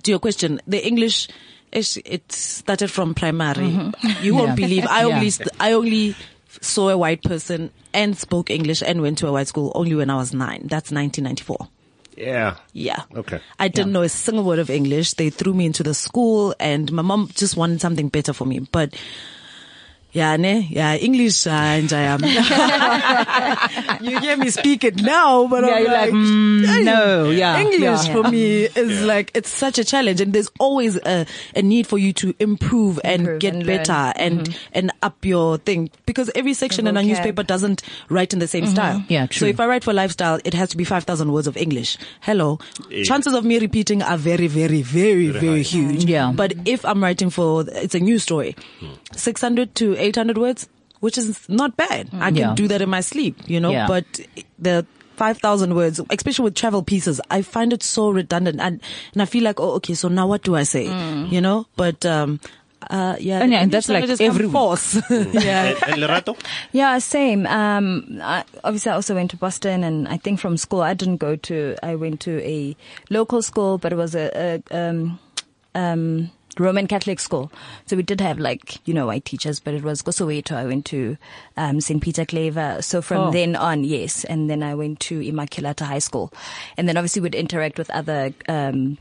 to 0.03 0.11
your 0.11 0.19
question, 0.19 0.59
the 0.67 0.85
English. 0.85 1.27
It's, 1.71 1.97
it 2.05 2.31
started 2.31 2.91
from 2.91 3.15
primary. 3.15 3.69
You 4.21 4.35
won't 4.35 4.49
Yeah. 4.49 4.55
believe. 4.55 4.85
I 4.85 4.99
Yeah. 5.07 5.15
only, 5.15 5.29
st- 5.31 5.49
I 5.59 5.71
only 5.71 6.15
saw 6.61 6.89
a 6.89 6.97
white 6.97 7.23
person 7.23 7.71
and 7.95 8.15
spoke 8.15 8.51
English 8.51 8.83
and 8.85 9.01
went 9.01 9.17
to 9.19 9.27
a 9.27 9.31
white 9.31 9.47
school 9.47 9.71
only 9.73 9.95
when 9.95 10.11
I 10.11 10.15
was 10.17 10.35
nine. 10.35 10.67
That's 10.69 10.91
1994. 10.91 11.67
Yeah. 12.15 12.57
Yeah. 12.73 13.01
Okay. 13.15 13.39
I 13.59 13.69
didn't 13.69 13.91
know 13.91 14.03
a 14.03 14.09
single 14.09 14.43
word 14.43 14.59
of 14.59 14.69
English. 14.69 15.13
They 15.15 15.31
threw 15.31 15.55
me 15.55 15.65
into 15.65 15.81
the 15.81 15.95
school 15.95 16.53
and 16.59 16.91
my 16.91 17.01
mom 17.01 17.29
just 17.33 17.57
wanted 17.57 17.81
something 17.81 18.07
better 18.09 18.33
for 18.33 18.45
me. 18.45 18.59
But 18.71 18.93
yeah, 20.13 20.37
ne? 20.37 20.67
Yeah, 20.69 20.95
English, 20.95 21.47
uh, 21.47 21.49
and 21.49 21.91
I 21.91 22.01
am. 22.13 22.23
you 24.03 24.19
hear 24.19 24.37
me 24.37 24.49
speak 24.49 24.83
it 24.83 25.01
now, 25.01 25.47
but 25.47 25.63
Yeah, 25.63 25.73
I'm 25.73 25.81
you're 25.83 25.91
like, 25.91 26.11
mm, 26.11 26.65
"Hey, 26.65 26.83
no, 26.83 27.29
yeah, 27.29 27.59
English 27.59 27.81
yeah. 28.07 28.13
for 28.13 28.23
me 28.29 28.63
is 28.65 29.01
like, 29.03 29.31
it's 29.33 29.49
such 29.49 29.79
a 29.79 29.83
challenge 29.83 30.21
and 30.21 30.31
there's 30.33 30.49
always 30.59 30.97
a, 30.97 31.25
a 31.55 31.61
need 31.61 31.87
for 31.87 31.97
you 31.97 32.13
to 32.13 32.33
improve, 32.39 32.99
and 33.03 33.21
Improve 33.21 33.39
get 33.39 33.53
and 33.55 33.65
learn. 33.65 33.77
Mm-hmm. 33.77 33.83
better 33.83 34.13
and, 34.17 34.59
and 34.71 34.91
up 35.01 35.25
your 35.25 35.57
thing 35.57 35.89
because 36.05 36.29
every 36.35 36.53
section 36.53 36.87
in 36.87 36.95
a 36.95 37.03
newspaper 37.03 37.43
doesn't 37.43 37.81
write 38.09 38.33
in 38.33 38.39
the 38.39 38.47
same 38.47 38.67
style. 38.67 39.03
Yeah, 39.07 39.25
true. 39.27 39.39
So 39.39 39.45
if 39.47 39.59
I 39.59 39.65
write 39.67 39.83
for 39.83 39.93
lifestyle, 39.93 40.39
it 40.45 40.53
has 40.53 40.69
to 40.69 40.77
be 40.77 40.83
5,000 40.83 41.31
words 41.31 41.47
of 41.47 41.57
English. 41.57 41.97
Hello. 42.21 42.59
Chances 43.03 43.33
of 43.33 43.43
me 43.45 43.59
repeating 43.59 44.01
are 44.01 44.17
very, 44.17 44.47
very, 44.47 44.81
very, 44.81 45.29
very, 45.29 45.63
huge. 45.63 46.05
Yeah. 46.05 46.31
But 46.35 46.53
if 46.65 46.85
I'm 46.85 47.01
writing 47.03 47.29
for, 47.29 47.65
it's 47.67 47.95
a 47.95 47.99
news 47.99 48.23
story, 48.23 48.55
600 49.15 49.75
to 49.75 49.95
800 50.03 50.37
words, 50.37 50.67
which 50.99 51.17
is 51.17 51.47
not 51.49 51.75
bad. 51.77 52.09
I 52.13 52.29
can 52.29 52.35
Yeah. 52.35 52.53
do 52.55 52.67
that 52.67 52.81
in 52.81 52.89
my 52.89 53.01
sleep, 53.01 53.35
you 53.47 53.59
know, 53.59 53.71
Yeah. 53.71 53.87
but 53.87 54.05
the 54.59 54.85
5,000 55.15 55.75
words, 55.75 55.99
especially 56.09 56.43
with 56.45 56.55
travel 56.55 56.81
pieces, 56.83 57.21
I 57.29 57.41
find 57.43 57.71
it 57.73 57.83
so 57.83 58.09
redundant 58.09 58.59
and, 58.59 58.81
and 59.13 59.21
I 59.21 59.25
feel 59.25 59.43
like, 59.43 59.59
oh, 59.59 59.71
okay, 59.73 59.93
so 59.93 60.07
now 60.09 60.27
what 60.27 60.43
do 60.43 60.55
I 60.55 60.63
say? 60.63 60.85
You 61.29 61.39
know, 61.41 61.65
but, 61.75 62.05
um, 62.05 62.39
uh, 62.89 63.15
yeah. 63.19 63.39
And 63.41 63.51
yeah, 63.53 63.61
and 63.61 63.71
that's 63.71 63.87
like 63.87 64.09
every 64.19 64.45
come 64.45 64.51
force. 64.51 64.95
yeah. 65.09 65.71
And, 65.71 65.83
and 65.87 66.01
Lerato? 66.03 66.35
Yeah, 66.73 66.97
same. 66.99 67.45
Um, 67.47 68.19
I, 68.21 68.43
obviously, 68.63 68.91
I 68.91 68.95
also 68.95 69.15
went 69.15 69.31
to 69.31 69.37
Boston, 69.37 69.85
and 69.85 70.05
I 70.09 70.17
think 70.17 70.39
from 70.41 70.57
school, 70.57 70.81
I 70.81 70.93
didn't 70.93 71.17
go 71.17 71.37
to. 71.47 71.75
I 71.81 71.95
went 71.95 72.19
to 72.21 72.41
a 72.43 72.75
local 73.09 73.41
school, 73.41 73.77
but 73.77 73.93
it 73.93 73.95
was 73.95 74.15
a, 74.15 74.61
a 74.69 74.77
um, 74.89 75.17
um, 75.75 76.29
Roman 76.59 76.87
Catholic 76.87 77.19
school. 77.19 77.51
So 77.85 77.95
we 77.95 78.03
did 78.03 78.21
have 78.21 78.39
like 78.39 78.85
you 78.87 78.93
know 78.93 79.07
white 79.07 79.25
teachers, 79.25 79.59
but 79.59 79.73
it 79.73 79.83
was 79.83 80.01
Kosoweto. 80.01 80.55
I 80.55 80.65
went 80.65 80.85
to 80.87 81.17
um, 81.57 81.81
St 81.81 82.01
Peter 82.01 82.25
Claver. 82.25 82.81
So 82.81 83.01
from 83.01 83.17
Oh. 83.27 83.31
then 83.31 83.55
on, 83.55 83.83
yes, 83.83 84.23
and 84.25 84.49
then 84.49 84.61
I 84.63 84.75
went 84.75 84.99
to 85.01 85.19
Immaculata 85.19 85.85
High 85.85 85.99
School, 85.99 86.31
and 86.77 86.87
then 86.87 86.97
obviously 86.97 87.21
we'd 87.21 87.35
interact 87.35 87.77
with 87.77 87.89
other. 87.91 88.33
Um, 88.47 88.97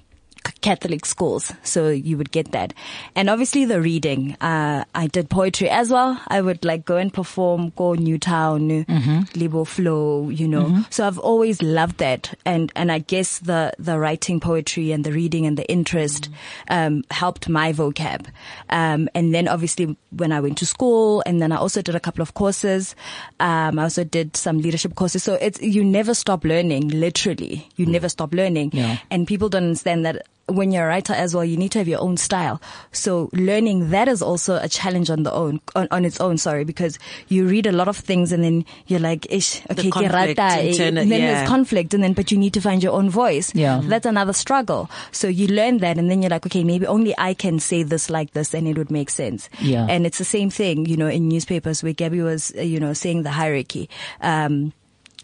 Catholic 0.62 1.05
schools, 1.05 1.53
so 1.62 1.88
you 1.88 2.16
would 2.16 2.31
get 2.31 2.53
that, 2.53 2.72
and 3.14 3.29
obviously 3.29 3.64
the 3.64 3.81
reading. 3.81 4.37
Uh, 4.40 4.85
I 4.94 5.09
did 5.09 5.29
poetry 5.29 5.68
as 5.68 5.90
well. 5.90 6.20
I 6.29 6.40
would 6.40 6.64
like 6.64 6.85
go 6.85 6.96
and 6.96 7.12
perform, 7.12 7.72
go 7.77 7.94
Newtown, 7.94 8.87
Libo 9.35 9.64
Flow, 9.64 10.31
you 10.31 10.48
know. 10.48 10.85
So 10.90 11.07
I've 11.07 11.18
always 11.18 11.61
loved 11.62 11.98
that, 11.98 12.33
and 12.46 12.72
and 12.77 12.90
I 12.90 13.01
guess 13.01 13.38
the 13.40 13.72
the 13.79 13.98
writing 13.98 14.40
poetry 14.40 14.92
and 14.92 15.05
the 15.05 15.12
reading 15.12 15.46
and 15.46 15.59
the 15.59 15.68
interest 15.70 16.31
um, 16.68 17.05
helped 17.11 17.48
my 17.48 17.72
vocab. 17.72 18.27
Um, 18.70 19.09
and 19.14 19.35
then 19.35 19.48
obviously 19.48 19.96
when 20.11 20.33
I 20.33 20.40
went 20.40 20.59
to 20.59 20.66
school, 20.66 21.22
and 21.27 21.42
then 21.42 21.53
I 21.53 21.57
also 21.57 21.83
did 21.83 21.94
a 21.94 22.01
couple 22.01 22.22
of 22.22 22.35
courses. 22.35 22.94
Um, 23.40 23.79
I 23.79 23.85
also 23.85 24.05
did 24.05 24.37
some 24.37 24.59
leadership 24.59 24.94
courses. 24.94 25.22
So 25.22 25.35
it's 25.35 25.61
you 25.61 25.85
never 25.85 26.14
stop 26.14 26.44
learning. 26.44 26.88
Literally, 26.88 27.68
you 27.77 27.87
never 27.87 28.09
stop 28.09 28.33
learning. 28.33 28.70
Yeah. 28.72 28.98
And 29.11 29.27
people 29.27 29.48
don't 29.48 29.64
understand 29.64 30.05
that 30.07 30.27
when 30.46 30.72
you're 30.72 30.85
a 30.85 30.88
writer 30.88 31.12
as 31.12 31.35
well, 31.35 31.44
you 31.44 31.57
need 31.57 31.72
to 31.72 31.78
have 31.78 31.88
your 31.88 32.00
own 32.00 32.16
style. 32.16 32.61
So 32.90 33.31
learning 33.33 33.90
that 33.90 34.09
is 34.09 34.22
also 34.22 34.57
a 34.57 34.68
challenge 34.68 35.11
on 35.11 35.22
the 35.22 35.33
own, 35.33 35.61
on, 35.74 35.88
on 35.90 36.05
its 36.05 36.20
own, 36.20 36.38
sorry, 36.38 36.64
because 36.64 36.98
you 37.28 37.46
read 37.46 37.66
a 37.66 37.72
lot 37.72 37.88
of 37.88 37.96
things 37.96 38.33
and 38.33 38.42
then 38.42 38.64
you're 38.87 39.00
like, 39.00 39.26
ish, 39.31 39.62
okay, 39.70 39.88
ke 39.88 39.92
conflict 39.92 40.38
rata, 40.38 40.62
eh." 40.62 40.70
internal- 40.70 41.02
and 41.02 41.12
then 41.12 41.20
yeah. 41.20 41.35
there's 41.35 41.48
conflict 41.48 41.94
and 41.94 42.02
then, 42.02 42.12
but 42.12 42.31
you 42.33 42.38
need 42.38 42.55
to 42.55 42.61
find 42.61 42.83
your 42.83 42.92
own 42.92 43.09
voice. 43.09 43.55
Yeah. 43.55 43.81
That's 43.85 44.07
another 44.07 44.33
struggle. 44.33 44.90
So 45.11 45.28
you 45.28 45.46
learn 45.48 45.78
that 45.78 45.98
and 45.98 46.11
then 46.11 46.22
you're 46.22 46.31
like, 46.31 46.46
okay, 46.46 46.64
maybe 46.64 46.87
only 46.87 47.14
I 47.18 47.35
can 47.35 47.59
say 47.59 47.83
this 47.83 48.11
like 48.11 48.33
this 48.33 48.55
and 48.55 48.66
it 48.66 48.76
would 48.76 48.90
make 48.90 49.11
sense. 49.11 49.48
Yeah. 49.61 49.87
And 49.88 50.07
it's 50.07 50.18
the 50.18 50.24
same 50.24 50.50
thing, 50.50 50.87
you 50.87 50.96
know, 50.96 51.09
in 51.09 51.28
newspapers 51.28 51.83
where 51.83 51.92
Gabby 51.92 52.20
was, 52.20 52.52
uh, 52.57 52.62
you 52.62 52.81
know, 52.81 52.92
saying 52.92 53.22
the 53.22 53.31
hierarchy. 53.31 53.88
Um, 54.20 54.72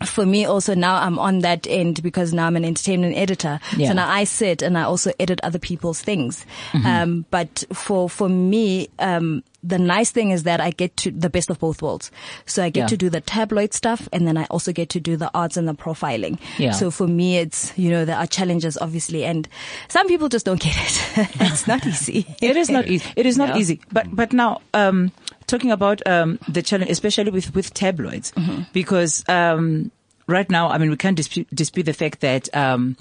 for 0.05 0.25
me 0.27 0.45
also 0.45 0.75
now 0.75 0.97
I'm 0.97 1.19
on 1.19 1.41
that 1.41 1.67
end 1.69 2.03
because 2.03 2.33
now 2.33 2.47
I'm 2.47 2.57
an 2.57 2.65
entertainment 2.65 3.17
editor. 3.17 3.61
Yeah. 3.77 3.89
So 3.89 3.95
now 3.95 4.09
I 4.09 4.25
sit 4.25 4.63
and 4.63 4.77
I 4.79 4.83
also 4.83 5.13
edit 5.19 5.41
other 5.43 5.59
people's 5.59 6.01
things. 6.01 6.45
Mm-hmm. 6.73 6.87
Um, 6.87 7.25
but 7.31 7.65
for, 7.73 8.09
for 8.09 8.29
me, 8.29 8.89
um, 8.99 9.43
the 9.65 9.79
nice 9.79 10.13
thing 10.13 10.31
is 10.31 10.45
that 10.45 10.61
I 10.61 10.71
get 10.71 10.97
to 10.99 11.11
the 11.11 11.29
best 11.29 11.51
of 11.51 11.59
both 11.59 11.83
worlds. 11.83 12.13
So 12.47 12.63
I 12.63 12.71
get 12.71 12.83
Yeah. 12.83 12.87
to 12.87 12.97
do 12.97 13.11
the 13.11 13.21
tabloid 13.21 13.75
stuff 13.75 14.09
and 14.13 14.27
then 14.27 14.37
I 14.39 14.45
also 14.45 14.73
get 14.73 14.89
to 14.91 15.01
do 15.01 15.17
the 15.17 15.31
arts 15.35 15.57
and 15.57 15.67
the 15.67 15.75
profiling. 15.75 16.39
Yeah. 16.59 16.71
So 16.71 16.93
for 16.93 17.09
me, 17.09 17.39
it's, 17.39 17.77
you 17.77 17.91
know, 17.91 18.05
there 18.05 18.17
are 18.17 18.27
challenges 18.27 18.79
obviously 18.81 19.25
and 19.25 19.49
some 19.89 20.07
people 20.07 20.29
just 20.29 20.47
don't 20.47 20.61
get 20.61 20.77
it. 20.77 21.29
it's 21.41 21.67
not 21.67 21.85
easy. 21.85 22.25
it 22.41 22.57
is 22.57 22.71
not 22.71 22.87
easy. 22.89 23.11
It 23.17 23.27
is 23.27 23.37
not 23.37 23.49
Yeah. 23.51 23.57
easy. 23.59 23.81
But 23.93 24.07
but 24.15 24.33
now 24.33 24.61
um, 24.75 25.11
talking 25.49 25.73
about 25.73 26.07
um, 26.07 26.39
the 26.49 26.63
challenge, 26.63 26.91
especially 26.91 27.31
with 27.33 27.53
with 27.55 27.75
tabloids, 27.75 28.31
Mm-hmm. 28.33 28.63
because 28.73 29.25
um, 29.29 29.91
right 30.29 30.49
now, 30.49 30.69
I 30.69 30.79
mean, 30.79 30.91
we 30.91 30.97
can't 30.97 31.17
dispute, 31.17 31.49
dispute 31.53 31.87
the 31.87 31.93
fact 31.95 32.21
that. 32.21 32.49
Um, 32.55 32.97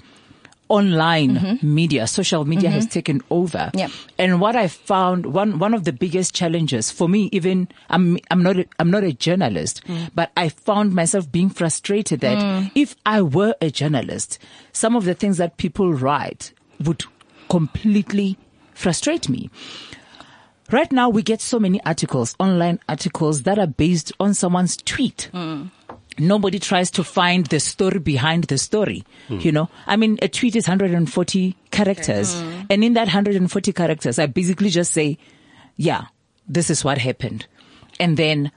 Online 0.70 1.58
media, 1.62 2.06
social 2.06 2.44
media 2.44 2.68
has 2.68 2.86
taken 2.86 3.22
over. 3.30 3.56
Mm-hmm. 3.72 3.78
Yep. 3.78 3.90
And 4.18 4.38
what 4.38 4.54
I 4.54 4.68
found, 4.68 5.24
one, 5.32 5.58
one 5.58 5.72
of 5.72 5.84
the 5.84 5.94
biggest 5.94 6.34
challenges 6.34 6.90
for 6.90 7.08
me, 7.08 7.30
even, 7.32 7.68
I'm, 7.88 8.18
I'm 8.30 8.42
not, 8.42 8.58
a, 8.58 8.66
I'm 8.78 8.90
not 8.90 9.02
a 9.02 9.14
journalist, 9.14 9.82
Mm. 9.86 10.10
but 10.14 10.30
I 10.36 10.50
found 10.50 10.92
myself 10.94 11.32
being 11.32 11.48
frustrated 11.48 12.20
that 12.20 12.70
if 12.74 12.96
I 13.06 13.22
were 13.22 13.54
a 13.62 13.70
journalist, 13.70 14.38
some 14.74 14.94
of 14.94 15.06
the 15.06 15.14
things 15.14 15.38
that 15.38 15.56
people 15.56 15.94
write 15.94 16.52
would 16.84 17.02
completely 17.48 18.36
frustrate 18.74 19.26
me. 19.30 19.48
Right 20.70 20.90
now 20.92 21.08
we 21.08 21.22
get 21.22 21.40
so 21.40 21.58
many 21.58 21.82
articles, 21.84 22.34
online 22.38 22.80
articles 22.88 23.42
that 23.42 23.58
are 23.58 23.66
based 23.66 24.12
on 24.20 24.34
someone's 24.34 24.76
tweet. 24.76 25.30
Nobody 26.18 26.58
tries 26.58 26.90
to 26.92 27.04
find 27.04 27.46
the 27.46 27.60
story 27.60 28.00
behind 28.00 28.44
the 28.44 28.58
story. 28.58 29.04
Hmm. 29.28 29.38
You 29.38 29.52
know, 29.52 29.70
I 29.86 29.96
mean, 29.96 30.18
a 30.20 30.28
tweet 30.28 30.56
is 30.56 30.66
140 30.66 31.56
characters 31.70 32.40
hmm. 32.40 32.62
and 32.70 32.82
in 32.82 32.94
that 32.94 33.06
140 33.06 33.72
characters, 33.72 34.18
I 34.18 34.26
basically 34.26 34.70
just 34.70 34.92
say, 34.92 35.16
yeah, 35.76 36.06
this 36.48 36.70
is 36.70 36.84
what 36.84 36.98
happened. 36.98 37.46
And 38.00 38.16
then, 38.16 38.50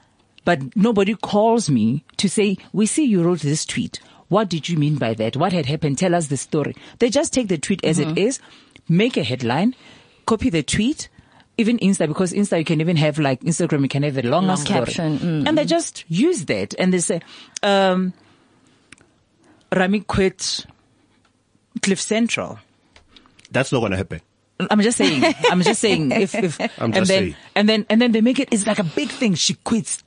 but 0.44 0.76
nobody 0.76 1.14
calls 1.14 1.70
me 1.70 2.04
to 2.16 2.28
say, 2.28 2.56
we 2.72 2.86
see 2.86 3.04
you 3.04 3.22
wrote 3.22 3.40
this 3.40 3.64
tweet. 3.64 4.00
What 4.28 4.48
did 4.48 4.68
you 4.68 4.78
mean 4.78 4.96
by 4.96 5.14
that? 5.14 5.36
What 5.36 5.52
had 5.52 5.66
happened? 5.66 5.98
Tell 5.98 6.14
us 6.14 6.28
the 6.28 6.36
story. 6.36 6.74
They 6.98 7.10
just 7.10 7.32
take 7.32 7.48
the 7.48 7.58
tweet 7.58 7.84
as 7.84 7.98
it 7.98 8.08
mm-hmm. 8.08 8.18
is, 8.18 8.40
make 8.88 9.16
a 9.16 9.22
headline, 9.22 9.76
copy 10.26 10.48
the 10.48 10.62
tweet, 10.62 11.08
even 11.58 11.78
Insta, 11.78 12.08
because 12.08 12.32
Insta 12.32 12.58
you 12.58 12.64
can 12.64 12.80
even 12.80 12.96
have 12.96 13.18
like 13.18 13.40
Instagram, 13.40 13.82
you 13.82 13.88
can 13.88 14.02
have 14.02 14.16
a 14.16 14.22
longer 14.22 14.48
Long 14.48 14.56
story. 14.56 14.80
caption, 14.80 15.18
mm. 15.18 15.48
And 15.48 15.56
they 15.56 15.64
just 15.64 16.04
use 16.08 16.46
that 16.46 16.74
and 16.78 16.92
they 16.92 16.98
say, 16.98 17.20
um, 17.62 18.12
Rami 19.74 20.00
quit 20.00 20.66
Cliff 21.82 22.00
Central. 22.00 22.58
That's 23.50 23.72
not 23.72 23.80
going 23.80 23.92
to 23.92 23.98
happen. 23.98 24.20
I'm 24.70 24.80
just 24.80 24.98
saying. 24.98 25.22
I'm 25.50 25.62
just 25.62 25.80
saying. 25.80 26.12
If, 26.12 26.34
if 26.34 26.60
I'm 26.78 26.92
and 26.92 26.94
then 26.94 27.06
saying. 27.06 27.36
and 27.54 27.68
then 27.68 27.86
and 27.88 28.00
then 28.00 28.12
they 28.12 28.20
make 28.20 28.38
it. 28.38 28.48
It's 28.50 28.66
like 28.66 28.78
a 28.78 28.84
big 28.84 29.08
thing. 29.08 29.34
She 29.34 29.54
quits. 29.54 30.02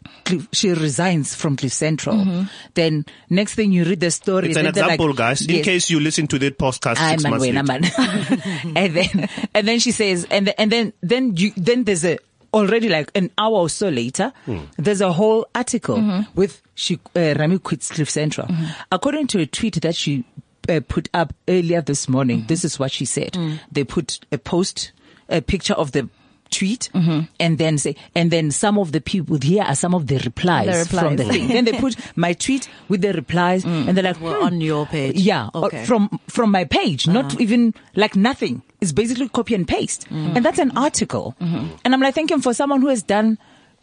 She 0.51 0.69
resigns 0.69 1.35
from 1.35 1.55
Cliff 1.55 1.73
Central. 1.73 2.15
Mm-hmm. 2.15 2.43
Then 2.73 3.05
next 3.29 3.55
thing 3.55 3.71
you 3.71 3.83
read 3.83 3.99
the 3.99 4.11
story. 4.11 4.49
It's 4.49 4.57
an 4.57 4.65
example, 4.67 5.07
like, 5.07 5.15
guys. 5.15 5.41
In 5.41 5.55
Yes. 5.55 5.65
case 5.65 5.89
you 5.89 5.99
listen 5.99 6.27
to 6.27 6.39
that 6.39 6.57
podcast 6.57 6.95
ah, 6.97 7.09
six 7.11 7.23
man, 7.23 7.31
months 7.31 7.43
wait, 7.43 7.53
later. 7.53 7.63
man. 7.63 7.83
and 8.75 8.95
then 8.95 9.29
and 9.53 9.67
then 9.67 9.79
she 9.79 9.91
says, 9.91 10.25
and 10.29 10.53
and 10.57 10.71
then 10.71 10.93
then 11.01 11.35
you 11.37 11.51
then 11.55 11.83
there's 11.83 12.05
a 12.05 12.17
already 12.53 12.89
like 12.89 13.11
an 13.15 13.29
hour 13.37 13.57
or 13.57 13.69
so 13.69 13.89
later, 13.89 14.31
hmm. 14.45 14.61
there's 14.77 15.01
a 15.01 15.11
whole 15.11 15.45
article 15.53 15.97
mm-hmm. 15.97 16.39
with 16.39 16.61
she 16.73 16.99
uh, 17.15 17.35
Rami 17.37 17.59
quits 17.59 17.89
Cliff 17.89 18.09
Central. 18.09 18.47
Mm-hmm. 18.47 18.65
According 18.91 19.27
to 19.27 19.41
a 19.41 19.45
tweet 19.45 19.81
that 19.81 19.95
she 19.95 20.23
uh, 20.69 20.79
put 20.87 21.09
up 21.13 21.33
earlier 21.47 21.81
this 21.81 22.07
morning, 22.09 22.45
this 22.47 22.63
is 22.65 22.79
what 22.79 22.91
she 22.91 23.05
said. 23.05 23.37
They 23.71 23.83
put 23.83 24.19
a 24.31 24.37
post, 24.37 24.91
a 25.29 25.41
picture 25.41 25.73
of 25.75 25.91
the 25.91 26.09
tweet 26.51 26.89
and 26.93 27.57
then 27.57 27.77
say 27.77 27.95
and 28.13 28.29
then 28.29 28.51
some 28.51 28.77
of 28.77 28.91
the 28.91 29.01
people 29.01 29.37
here 29.41 29.63
are 29.63 29.75
some 29.75 29.93
of 29.95 30.05
the 30.07 30.19
replies, 30.19 30.87
The 30.87 30.95
from 30.95 31.15
the 31.17 31.25
thing 31.25 31.47
then 31.47 31.65
they 31.65 31.73
put 31.73 31.97
my 32.15 32.33
tweet 32.33 32.69
with 32.87 33.01
the 33.01 33.11
replies 33.13 33.65
and 33.65 33.89
they're 33.97 34.03
like 34.03 34.21
Well, 34.21 34.35
hmm, 34.39 34.45
on 34.45 34.61
your 34.61 34.85
page. 34.85 35.17
yeah, 35.19 35.49
uh, 35.55 35.65
Okay. 35.65 35.83
from 35.85 36.19
from 36.27 36.51
my 36.51 36.63
page, 36.63 37.07
not 37.07 37.41
even 37.41 37.73
like 37.95 38.15
nothing. 38.15 38.61
It's 38.79 38.91
basically 38.93 39.27
copy 39.27 39.55
and 39.55 39.67
paste, 39.67 40.05
and 40.11 40.45
that's 40.45 40.59
an 40.59 40.71
article. 40.77 41.35
And 41.39 41.93
I'm 41.93 41.99
like 41.99 42.13
thinking 42.13 42.39
for 42.41 42.53
someone 42.53 42.81
who 42.81 42.89
has 42.89 43.01
done 43.03 43.37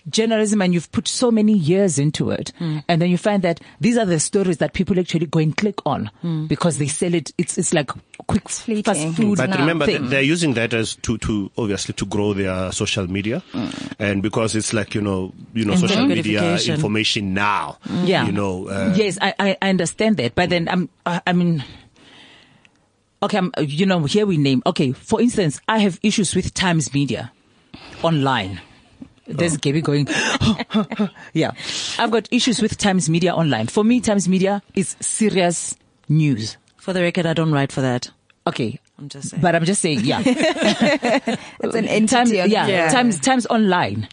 journalism 0.08 0.62
and 0.62 0.74
you've 0.74 0.90
put 0.92 1.06
so 1.08 1.30
many 1.30 1.52
years 1.52 1.98
into 1.98 2.30
it, 2.30 2.52
hmm. 2.58 2.78
and 2.88 3.00
then 3.00 3.10
you 3.10 3.18
find 3.18 3.42
that 3.42 3.60
these 3.80 3.96
are 3.96 4.04
the 4.04 4.18
stories 4.18 4.58
that 4.58 4.72
people 4.72 4.98
actually 4.98 5.26
go 5.26 5.38
and 5.38 5.56
click 5.56 5.76
on 5.86 6.10
hmm. 6.20 6.46
because 6.46 6.78
they 6.78 6.86
sell 6.86 7.14
it. 7.14 7.32
It's 7.38 7.58
it's 7.58 7.72
like 7.72 7.90
quick 8.26 8.48
fleeting. 8.48 8.82
fast 8.82 9.16
food. 9.16 9.38
But 9.38 9.50
now. 9.50 9.58
remember, 9.58 9.86
thing. 9.86 10.08
they're 10.08 10.22
using 10.22 10.54
that 10.54 10.74
as 10.74 10.96
to, 10.96 11.18
to 11.18 11.50
obviously 11.56 11.94
to 11.94 12.06
grow 12.06 12.32
their 12.32 12.72
social 12.72 13.06
media, 13.08 13.42
hmm. 13.52 13.68
and 13.98 14.22
because 14.22 14.54
it's 14.56 14.72
like 14.72 14.94
you 14.94 15.00
know, 15.00 15.32
you 15.54 15.64
know, 15.64 15.72
And 15.72 15.80
social 15.80 16.06
media 16.06 16.58
information 16.58 17.34
now. 17.34 17.78
Yeah. 18.04 18.26
you 18.26 18.32
know, 18.32 18.68
uh, 18.68 18.94
yes, 18.96 19.18
I, 19.20 19.34
I 19.38 19.56
I 19.62 19.70
understand 19.70 20.16
that, 20.16 20.34
but 20.34 20.50
then 20.50 20.68
I'm 20.68 20.88
I, 21.06 21.20
I 21.26 21.32
mean. 21.32 21.64
Okay, 23.24 23.38
I'm, 23.38 23.52
you 23.60 23.86
know, 23.86 24.02
here 24.02 24.26
we 24.26 24.36
name. 24.36 24.64
Okay, 24.66 24.90
for 24.90 25.20
instance, 25.20 25.60
I 25.68 25.78
have 25.78 26.00
issues 26.02 26.34
with 26.34 26.52
Times 26.54 26.92
Media 26.92 27.30
online. 28.02 28.60
There's 29.26 29.54
oh. 29.54 29.58
Gabby 29.58 29.80
going, 29.80 30.08
yeah. 31.32 31.52
I've 31.98 32.10
got 32.10 32.28
issues 32.30 32.60
with 32.60 32.76
Times 32.78 33.08
Media 33.08 33.34
online. 33.34 33.68
For 33.68 33.84
me, 33.84 34.00
Times 34.00 34.28
Media 34.28 34.62
is 34.74 34.96
serious 35.00 35.76
news. 36.08 36.56
For 36.76 36.92
the 36.92 37.00
record, 37.02 37.26
I 37.26 37.32
don't 37.32 37.52
write 37.52 37.70
for 37.72 37.80
that. 37.80 38.10
Okay. 38.46 38.80
I'm 38.98 39.08
just 39.08 39.30
saying. 39.30 39.40
But 39.40 39.54
I'm 39.54 39.64
just 39.64 39.80
saying, 39.80 40.00
yeah. 40.02 40.22
It's 40.26 41.74
an 41.74 41.86
Times, 42.08 42.32
entity. 42.32 42.40
on- 42.40 42.50
yeah, 42.50 42.88
Times, 42.90 43.20
Times 43.20 43.46
Online. 43.46 44.08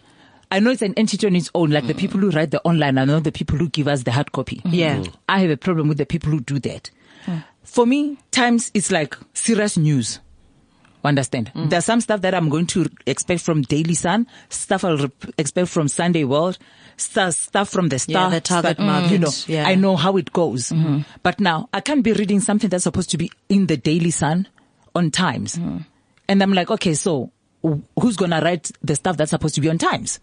I 0.52 0.60
know 0.60 0.72
it's 0.72 0.82
an 0.82 0.94
entity 0.96 1.28
on 1.28 1.36
its 1.36 1.50
own, 1.54 1.70
like 1.70 1.86
the 1.86 1.94
mm. 1.94 2.00
people 2.00 2.20
who 2.20 2.32
write 2.32 2.52
the 2.52 2.62
online, 2.64 2.98
I 2.98 3.06
know 3.06 3.20
the 3.20 3.32
people 3.32 3.58
who 3.58 3.70
give 3.70 3.88
us 3.88 4.04
the 4.04 4.12
hard 4.12 4.32
copy. 4.32 4.58
Mm-hmm. 4.58 4.74
Yeah. 4.74 5.04
I 5.28 5.40
have 5.40 5.52
a 5.52 5.58
problem 5.58 5.88
with 5.88 6.00
the 6.00 6.08
people 6.08 6.32
who 6.32 6.40
do 6.40 6.60
that. 6.60 6.90
Mm. 7.26 7.44
For 7.64 7.86
me, 7.86 8.18
Times 8.32 8.72
is 8.74 8.92
like 8.92 9.16
serious 9.34 9.78
news. 9.78 10.20
Understand? 11.04 11.52
Mm. 11.56 11.70
There's 11.70 11.86
some 11.86 12.02
stuff 12.02 12.22
that 12.22 12.34
I'm 12.36 12.50
going 12.50 12.68
to 12.68 12.90
expect 13.06 13.42
from 13.42 13.62
Daily 13.62 13.94
Sun, 13.94 14.28
stuff 14.50 14.84
I'll 14.84 14.98
rep- 14.98 15.26
expect 15.38 15.70
from 15.70 15.88
Sunday 15.88 16.26
World, 16.26 16.58
stuff, 16.98 17.36
stuff 17.36 17.70
from 17.70 17.88
the 17.90 17.96
Yeah, 17.96 18.00
Star. 18.20 18.30
the 18.32 18.42
target 18.42 18.76
stuff- 18.78 18.86
market, 18.86 19.12
You 19.12 19.18
know, 19.20 19.32
yeah. 19.48 19.68
I 19.68 19.76
know 19.76 19.96
how 19.96 20.18
it 20.18 20.34
goes. 20.34 20.70
Mm-hmm. 20.70 21.00
But 21.24 21.40
now 21.40 21.70
I 21.74 21.80
can't 21.82 22.04
be 22.04 22.12
reading 22.14 22.42
something 22.42 22.70
that's 22.70 22.84
supposed 22.84 23.12
to 23.12 23.18
be 23.18 23.32
in 23.48 23.68
the 23.68 23.78
Daily 23.78 24.12
Sun 24.12 24.48
on 24.94 25.10
Times. 25.12 25.56
Mm-hmm. 25.56 25.78
And 26.28 26.44
I'm 26.44 26.54
like, 26.54 26.70
okay, 26.70 26.94
so 26.96 27.32
who's 27.62 28.18
going 28.18 28.32
to 28.32 28.42
write 28.42 28.70
the 28.84 28.96
stuff 28.96 29.16
that's 29.18 29.32
supposed 29.32 29.56
to 29.56 29.62
be 29.62 29.70
on 29.70 29.78
Times? 29.78 30.20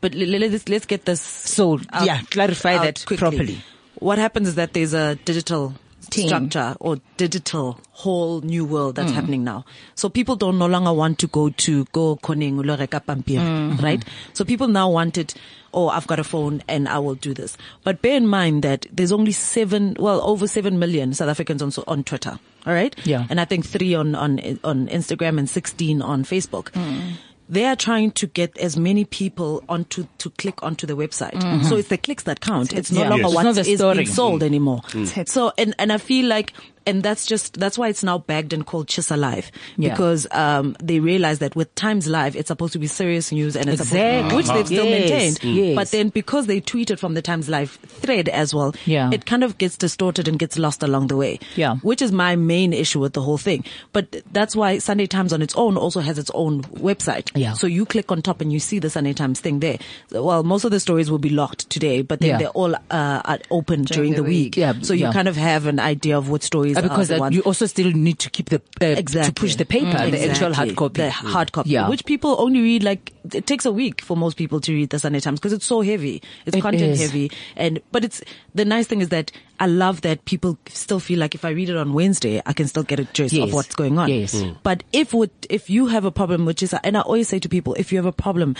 But 0.00 0.14
let's 0.14 0.68
let's 0.68 0.84
get 0.86 1.04
this. 1.04 1.20
So 1.22 1.78
out- 1.92 2.04
yeah, 2.04 2.20
clarify 2.30 2.78
that 2.78 3.04
quickly. 3.06 3.16
properly. 3.16 3.58
What 3.94 4.18
happens 4.18 4.48
is 4.48 4.54
that 4.56 4.72
there's 4.74 4.92
a 4.92 5.14
digital 5.24 5.74
Team. 6.10 6.28
structure 6.28 6.76
or 6.80 6.98
digital 7.16 7.80
whole 7.92 8.40
new 8.42 8.64
world 8.64 8.96
that's 8.96 9.10
mm. 9.10 9.14
happening 9.14 9.44
now. 9.44 9.64
So 9.94 10.08
people 10.08 10.36
don't 10.36 10.58
no 10.58 10.66
longer 10.66 10.92
want 10.92 11.18
to 11.20 11.26
go 11.26 11.50
to 11.50 11.84
go 11.92 12.16
koning 12.16 12.56
ulo 12.56 12.78
reka 12.78 13.00
pampiri, 13.00 13.38
mm-hmm. 13.38 13.84
right? 13.84 14.04
So 14.32 14.44
people 14.44 14.68
now 14.68 14.90
want 14.90 15.18
it. 15.18 15.34
Oh, 15.72 15.88
I've 15.88 16.06
got 16.06 16.18
a 16.18 16.24
phone 16.24 16.62
and 16.68 16.88
I 16.88 16.98
will 16.98 17.16
do 17.16 17.34
this. 17.34 17.56
But 17.84 18.00
bear 18.00 18.16
in 18.16 18.26
mind 18.26 18.62
that 18.62 18.86
there's 18.90 19.12
only 19.12 19.32
seven, 19.32 19.96
well, 19.98 20.22
over 20.22 20.46
seven 20.46 20.78
million 20.78 21.12
South 21.12 21.28
Africans 21.28 21.62
on 21.62 21.72
on 21.86 22.04
Twitter. 22.04 22.38
All 22.66 22.72
right. 22.72 22.94
Yeah. 23.04 23.26
And 23.28 23.40
I 23.40 23.44
think 23.44 23.66
three 23.66 23.94
on 23.94 24.14
on 24.14 24.40
on 24.64 24.88
Instagram 24.88 25.38
and 25.38 25.48
sixteen 25.48 26.02
on 26.02 26.24
Facebook. 26.24 26.70
Mm. 26.72 27.14
They 27.48 27.64
are 27.64 27.76
trying 27.76 28.10
to 28.12 28.26
get 28.26 28.58
as 28.58 28.76
many 28.76 29.04
people 29.04 29.62
onto 29.68 30.06
to 30.18 30.30
click 30.30 30.62
onto 30.62 30.86
the 30.86 30.96
website. 30.96 31.32
Mm-hmm. 31.34 31.64
So 31.68 31.76
it's 31.76 31.88
the 31.88 31.96
clicks 31.98 32.24
that 32.24 32.40
count. 32.40 32.72
It's 32.72 32.90
no 32.90 33.02
Yeah. 33.02 33.08
longer 33.10 33.28
Yes. 33.28 33.34
what 33.34 33.46
It's 33.46 33.56
not 33.56 33.96
is 33.96 33.96
being 33.96 34.06
sold 34.06 34.40
mm. 34.42 34.46
anymore. 34.46 34.80
it. 34.94 35.28
So 35.28 35.52
and 35.56 35.74
and 35.78 35.92
I 35.92 35.98
feel 35.98 36.26
like 36.26 36.52
and 36.86 37.02
that's 37.02 37.26
just 37.26 37.58
that's 37.58 37.76
why 37.76 37.88
it's 37.88 38.02
now 38.04 38.18
bagged 38.18 38.52
and 38.52 38.64
called 38.64 38.86
TshisaLIVE 38.86 39.50
Yeah. 39.76 39.90
because 39.90 40.26
um 40.30 40.76
they 40.82 41.00
realize 41.00 41.40
that 41.40 41.56
with 41.56 41.74
Times 41.74 42.06
Live 42.06 42.36
it's 42.36 42.48
supposed 42.48 42.72
to 42.74 42.78
be 42.78 42.86
serious 42.86 43.32
news 43.32 43.56
and 43.56 43.68
it's 43.68 43.80
Exactly. 43.82 44.30
supposed, 44.30 44.36
which 44.36 44.46
they've 44.56 44.66
still 44.66 44.84
Yes. 44.86 45.00
maintained. 45.10 45.40
Mm. 45.40 45.54
Yes. 45.54 45.74
But 45.76 45.90
then 45.90 46.08
because 46.10 46.46
they 46.46 46.60
tweeted 46.60 46.98
from 46.98 47.14
the 47.14 47.22
Times 47.22 47.48
Live 47.48 47.78
thread 47.86 48.28
as 48.28 48.54
well, 48.54 48.74
Yeah. 48.84 49.10
it 49.12 49.26
kind 49.26 49.42
of 49.44 49.58
gets 49.58 49.76
distorted 49.76 50.28
and 50.28 50.38
gets 50.38 50.58
lost 50.58 50.82
along 50.82 51.08
the 51.08 51.16
way. 51.16 51.40
Yeah. 51.56 51.76
Which 51.82 52.00
is 52.02 52.12
my 52.12 52.36
main 52.36 52.72
issue 52.72 53.00
with 53.00 53.12
the 53.14 53.22
whole 53.22 53.38
thing. 53.38 53.64
But 53.92 54.22
that's 54.32 54.54
why 54.54 54.78
Sunday 54.78 55.06
Times 55.06 55.32
on 55.32 55.42
its 55.42 55.54
own 55.56 55.76
also 55.76 56.00
has 56.00 56.18
its 56.18 56.30
own 56.34 56.62
website. 56.62 57.30
Yeah. 57.34 57.54
So 57.54 57.66
you 57.66 57.84
click 57.86 58.12
on 58.12 58.22
top 58.22 58.40
and 58.40 58.52
you 58.52 58.60
see 58.60 58.78
the 58.78 58.90
Sunday 58.90 59.12
Times 59.12 59.40
thing 59.40 59.60
there. 59.60 59.78
Well, 60.12 60.42
most 60.42 60.64
of 60.64 60.70
the 60.70 60.80
stories 60.80 61.10
will 61.10 61.18
be 61.18 61.30
locked 61.30 61.68
today, 61.70 62.02
but 62.02 62.20
then 62.20 62.30
Yeah. 62.30 62.38
they're 62.38 62.48
all 62.50 62.74
uh, 62.90 63.36
open 63.50 63.82
during, 63.82 64.10
the 64.12 64.16
the 64.18 64.22
week. 64.22 64.36
week. 64.36 64.56
Yeah, 64.56 64.74
So 64.82 64.92
you 64.94 65.06
yeah. 65.06 65.12
kind 65.12 65.28
of 65.28 65.36
have 65.36 65.66
an 65.66 65.80
idea 65.80 66.16
of 66.16 66.28
what 66.28 66.42
stories 66.42 66.75
Uh, 66.78 66.82
because 66.82 67.10
are 67.10 67.14
the 67.14 67.20
ones. 67.20 67.34
you 67.34 67.42
also 67.42 67.66
still 67.66 67.90
need 67.90 68.18
to 68.20 68.30
keep 68.30 68.48
the 68.50 68.60
uh, 68.80 68.86
Exactly. 68.86 69.32
to 69.32 69.40
push 69.40 69.54
the 69.56 69.64
paper, 69.64 70.10
the 70.10 70.28
actual 70.30 70.52
hard 70.54 70.76
copy. 70.76 71.02
The 71.02 71.10
hard 71.10 71.52
copy. 71.52 71.70
Yeah. 71.70 71.88
Which 71.88 72.04
people 72.04 72.36
only 72.38 72.60
read 72.60 72.82
like, 72.84 73.12
it 73.32 73.46
takes 73.46 73.64
a 73.64 73.72
week 73.72 74.00
for 74.02 74.16
most 74.16 74.36
people 74.36 74.60
to 74.60 74.72
read 74.72 74.90
the 74.90 74.98
Sunday 74.98 75.20
Times 75.20 75.40
because 75.40 75.52
it's 75.52 75.66
so 75.66 75.80
heavy. 75.80 76.22
It's 76.44 76.56
It 76.56 76.60
content 76.60 76.92
is. 76.92 77.00
heavy. 77.00 77.30
And, 77.56 77.80
but 77.92 78.04
it's, 78.04 78.22
the 78.54 78.64
nice 78.64 78.86
thing 78.86 79.00
is 79.00 79.08
that 79.10 79.32
I 79.58 79.66
love 79.66 80.02
that 80.02 80.24
people 80.26 80.58
still 80.68 81.00
feel 81.00 81.18
like 81.18 81.34
if 81.34 81.44
I 81.44 81.48
read 81.50 81.70
it 81.70 81.76
on 81.76 81.94
Wednesday, 81.94 82.42
I 82.44 82.52
can 82.52 82.68
still 82.68 82.82
get 82.82 83.00
a 83.00 83.04
gist 83.04 83.32
Yes. 83.32 83.48
of 83.48 83.54
what's 83.54 83.74
going 83.74 83.98
on. 83.98 84.08
Yes. 84.10 84.34
Mm. 84.34 84.58
But 84.62 84.84
if 84.92 85.14
would, 85.14 85.30
if 85.48 85.70
you 85.70 85.86
have 85.86 86.04
a 86.04 86.10
problem, 86.10 86.44
which 86.44 86.62
is, 86.62 86.74
and 86.84 86.96
I 86.96 87.00
always 87.00 87.28
say 87.28 87.38
to 87.38 87.48
people, 87.48 87.74
if 87.74 87.90
you 87.90 87.98
have 87.98 88.06
a 88.06 88.12
problem, 88.12 88.54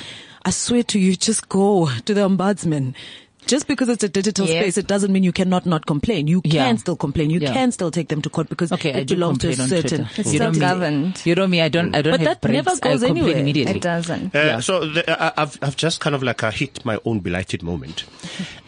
I 0.44 0.50
swear 0.50 0.82
to 0.84 0.98
you, 0.98 1.14
just 1.16 1.48
go 1.50 1.88
to 2.06 2.14
the 2.14 2.22
ombudsman. 2.26 2.94
Just 3.46 3.66
because 3.68 3.88
it's 3.88 4.02
a 4.04 4.08
digital 4.08 4.46
Yep. 4.46 4.62
space, 4.62 4.76
it 4.78 4.86
doesn't 4.86 5.12
mean 5.12 5.22
you 5.22 5.32
cannot 5.32 5.66
not 5.66 5.86
complain. 5.86 6.26
You 6.26 6.40
Yeah. 6.44 6.64
can 6.66 6.78
still 6.78 6.96
complain. 6.96 7.30
You 7.30 7.40
Yeah. 7.40 7.52
can 7.52 7.72
still 7.72 7.90
take 7.90 8.08
them 8.08 8.20
to 8.22 8.28
court 8.30 8.48
because 8.48 8.72
Okay, 8.72 8.90
it 8.90 9.06
do 9.06 9.14
belongs 9.14 9.38
to 9.38 9.48
a 9.50 9.54
certain. 9.56 10.08
It's 10.16 10.32
You 10.32 10.38
know 10.40 10.50
still 10.50 10.52
me. 10.52 10.58
governed. 10.58 11.22
You 11.24 11.34
know 11.36 11.46
me. 11.46 11.60
I 11.62 11.68
don't. 11.68 11.94
I 11.94 12.02
don't 12.02 12.12
But 12.12 12.20
have 12.20 12.28
that 12.28 12.40
brains. 12.42 12.66
never 12.66 12.76
goes 12.80 13.02
anywhere. 13.02 13.36
immediately. 13.36 13.76
It 13.76 13.82
doesn't. 13.82 14.34
Uh, 14.34 14.38
Yeah. 14.38 14.60
So 14.60 14.86
the, 14.86 15.04
I, 15.22 15.32
I've 15.42 15.58
I've 15.62 15.76
just 15.76 16.00
kind 16.00 16.14
of 16.16 16.22
like 16.22 16.42
uh, 16.42 16.50
hit 16.50 16.84
my 16.84 16.98
own 17.04 17.20
belighted 17.20 17.62
moment, 17.62 18.04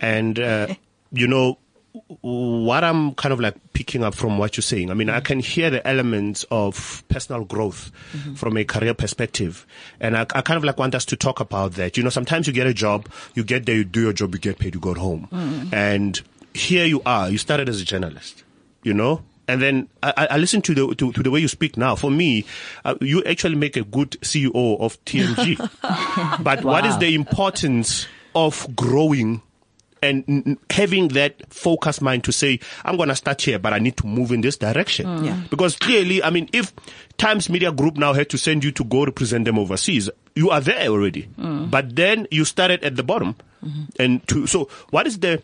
and 0.00 0.38
uh, 0.38 0.68
you 1.12 1.26
know 1.26 1.58
what 2.20 2.84
I'm 2.84 3.14
kind 3.14 3.32
of 3.32 3.40
like 3.40 3.54
picking 3.72 4.04
up 4.04 4.14
from 4.14 4.38
what 4.38 4.56
you're 4.56 4.62
saying. 4.62 4.90
I 4.90 4.94
mean, 4.94 5.08
I 5.10 5.20
can 5.20 5.40
hear 5.40 5.70
the 5.70 5.86
elements 5.86 6.44
of 6.50 7.02
personal 7.08 7.44
growth 7.44 7.90
from 8.36 8.56
a 8.56 8.64
career 8.64 8.94
perspective, 8.94 9.66
and 10.00 10.16
I, 10.16 10.22
I 10.34 10.42
kind 10.42 10.56
of 10.58 10.64
like 10.64 10.78
want 10.78 10.94
us 10.94 11.04
to 11.06 11.16
talk 11.16 11.40
about 11.40 11.72
that. 11.72 11.96
You 11.96 12.02
know, 12.02 12.10
sometimes 12.10 12.46
you 12.46 12.52
get 12.52 12.66
a 12.66 12.74
job, 12.74 13.08
you 13.34 13.44
get 13.44 13.66
there, 13.66 13.76
you 13.76 13.84
do 13.84 14.02
your 14.02 14.12
job, 14.12 14.34
you 14.34 14.40
get 14.40 14.58
paid, 14.58 14.74
you 14.74 14.80
go 14.80 14.94
home, 14.94 15.28
and 15.72 16.20
here 16.54 16.84
you 16.86 17.02
are. 17.06 17.30
You 17.30 17.38
started 17.38 17.68
as 17.68 17.80
a 17.80 17.84
journalist. 17.84 18.44
You 18.84 18.94
know, 18.94 19.22
And 19.48 19.60
then 19.60 19.88
I, 20.02 20.28
I- 20.30 20.36
listen 20.38 20.62
to 20.62 20.74
the 20.74 20.94
to, 20.94 21.12
to 21.12 21.22
the 21.22 21.30
way 21.30 21.40
you 21.40 21.48
speak 21.48 21.76
now. 21.76 21.96
For 21.96 22.10
me, 22.10 22.44
uh, 22.84 22.94
you 23.00 23.24
actually 23.24 23.56
make 23.56 23.76
a 23.76 23.82
good 23.82 24.12
CEO 24.22 24.78
of 24.80 25.02
TMG. 25.04 25.58
but 26.44 26.64
what 26.64 26.86
is 26.86 26.96
the 26.98 27.14
importance 27.14 28.06
of 28.36 28.66
growing 28.76 29.42
and 30.02 30.24
n- 30.28 30.42
n- 30.46 30.58
having 30.70 31.08
that 31.08 31.52
focused 31.52 32.02
mind 32.02 32.24
to 32.24 32.32
say, 32.32 32.60
I'm 32.84 32.96
going 32.96 33.08
to 33.08 33.16
start 33.16 33.42
here, 33.42 33.58
but 33.58 33.72
I 33.72 33.78
need 33.78 33.96
to 33.98 34.06
move 34.06 34.32
in 34.32 34.40
this 34.40 34.56
direction. 34.56 35.06
Mm. 35.06 35.26
Yeah. 35.26 35.40
Because 35.50 35.76
clearly, 35.76 36.22
I 36.22 36.30
mean, 36.30 36.48
if 36.52 36.72
Times 37.16 37.48
Media 37.48 37.72
Group 37.72 37.96
now 37.96 38.12
had 38.12 38.30
to 38.30 38.38
send 38.38 38.64
you 38.64 38.72
to 38.72 38.84
go 38.84 39.04
represent 39.04 39.44
them 39.44 39.58
overseas, 39.58 40.10
you 40.34 40.50
are 40.50 40.60
there 40.60 40.88
already. 40.88 41.28
Mm. 41.38 41.70
But 41.70 41.96
then 41.96 42.26
you 42.30 42.44
started 42.44 42.84
at 42.84 42.96
the 42.96 43.02
bottom. 43.02 43.36
Mm-hmm. 43.64 43.82
And 43.98 44.28
to, 44.28 44.46
so 44.46 44.68
what 44.90 45.06
is 45.06 45.18
the 45.18 45.42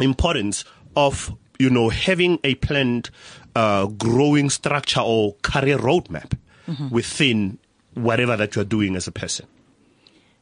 importance 0.00 0.64
of, 0.96 1.34
you 1.58 1.70
know, 1.70 1.88
having 1.90 2.38
a 2.42 2.54
planned, 2.56 3.10
uh, 3.54 3.86
growing 3.86 4.48
structure 4.50 5.00
or 5.00 5.34
career 5.42 5.78
roadmap 5.78 6.38
mm-hmm. 6.66 6.88
within 6.88 7.58
whatever 7.94 8.36
that 8.36 8.56
you're 8.56 8.64
doing 8.64 8.96
as 8.96 9.06
a 9.06 9.12
person? 9.12 9.46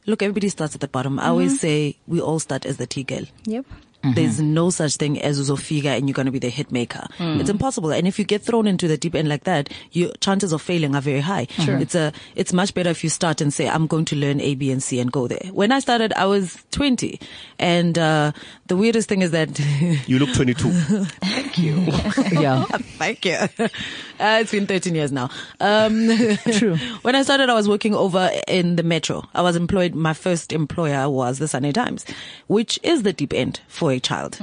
Look, 0.09 0.23
everybody 0.23 0.49
starts 0.49 0.73
at 0.73 0.81
the 0.81 0.87
bottom. 0.87 1.19
I 1.19 1.27
always 1.27 1.51
mm-hmm. 1.51 1.67
say 1.67 1.97
we 2.07 2.19
all 2.19 2.39
start 2.39 2.65
as 2.65 2.77
the 2.77 2.87
tea 2.87 3.03
girl. 3.03 3.25
Yep. 3.45 3.67
There's 4.01 4.39
no 4.39 4.69
such 4.69 4.95
thing 4.95 5.21
as 5.21 5.39
Uzofika 5.39 5.85
and 5.97 6.07
you're 6.07 6.13
going 6.13 6.25
to 6.25 6.31
be 6.31 6.39
the 6.39 6.49
hit 6.49 6.71
maker. 6.71 7.05
It's 7.19 7.49
impossible. 7.49 7.91
And 7.91 8.07
if 8.07 8.17
you 8.17 8.25
get 8.25 8.41
thrown 8.41 8.65
into 8.65 8.87
the 8.87 8.97
deep 8.97 9.13
end 9.13 9.27
like 9.27 9.43
that, 9.43 9.69
your 9.91 10.13
chances 10.21 10.53
of 10.53 10.61
failing 10.61 10.95
are 10.95 11.01
very 11.01 11.19
high. 11.19 11.47
It's 11.81 11.95
a, 11.95 12.13
it's 12.35 12.53
much 12.53 12.73
better 12.73 12.89
if 12.89 13.03
you 13.03 13.09
start 13.09 13.41
and 13.41 13.53
say, 13.53 13.67
I'm 13.67 13.87
going 13.87 14.05
to 14.05 14.15
learn 14.15 14.39
A, 14.39 14.55
B, 14.55 14.71
and 14.71 14.81
C 14.81 14.99
and 14.99 15.11
go 15.11 15.27
there. 15.27 15.49
When 15.51 15.71
I 15.71 15.79
started, 15.79 16.13
I 16.13 16.25
was 16.25 16.57
20. 16.71 17.19
And, 17.59 17.97
uh, 17.97 18.31
the 18.67 18.77
weirdest 18.77 19.09
thing 19.09 19.21
is 19.21 19.31
that 19.31 19.59
You 20.07 20.19
look 20.19 20.31
22. 20.33 20.69
Thank 20.69 21.57
you. 21.57 21.75
yeah. 22.39 22.63
Thank 22.65 23.25
you. 23.25 23.33
Uh, 23.33 24.39
it's 24.41 24.51
been 24.51 24.67
13 24.67 24.93
years 24.95 25.11
now. 25.11 25.29
Um, 25.59 26.07
True. 26.51 26.77
When 27.01 27.15
I 27.15 27.23
started, 27.23 27.49
I 27.49 27.53
was 27.55 27.67
working 27.67 27.95
over 27.95 28.29
in 28.47 28.75
the 28.75 28.83
metro. 28.83 29.27
I 29.33 29.41
was 29.41 29.55
employed. 29.55 29.95
My 29.95 30.13
first 30.13 30.53
employer 30.53 31.09
was 31.09 31.39
the 31.39 31.47
Sunday 31.47 31.71
Times, 31.71 32.05
which 32.47 32.79
is 32.83 33.03
the 33.03 33.11
deep 33.13 33.33
end 33.33 33.59
for 33.67 33.88
a 33.89 33.99
child. 33.99 34.37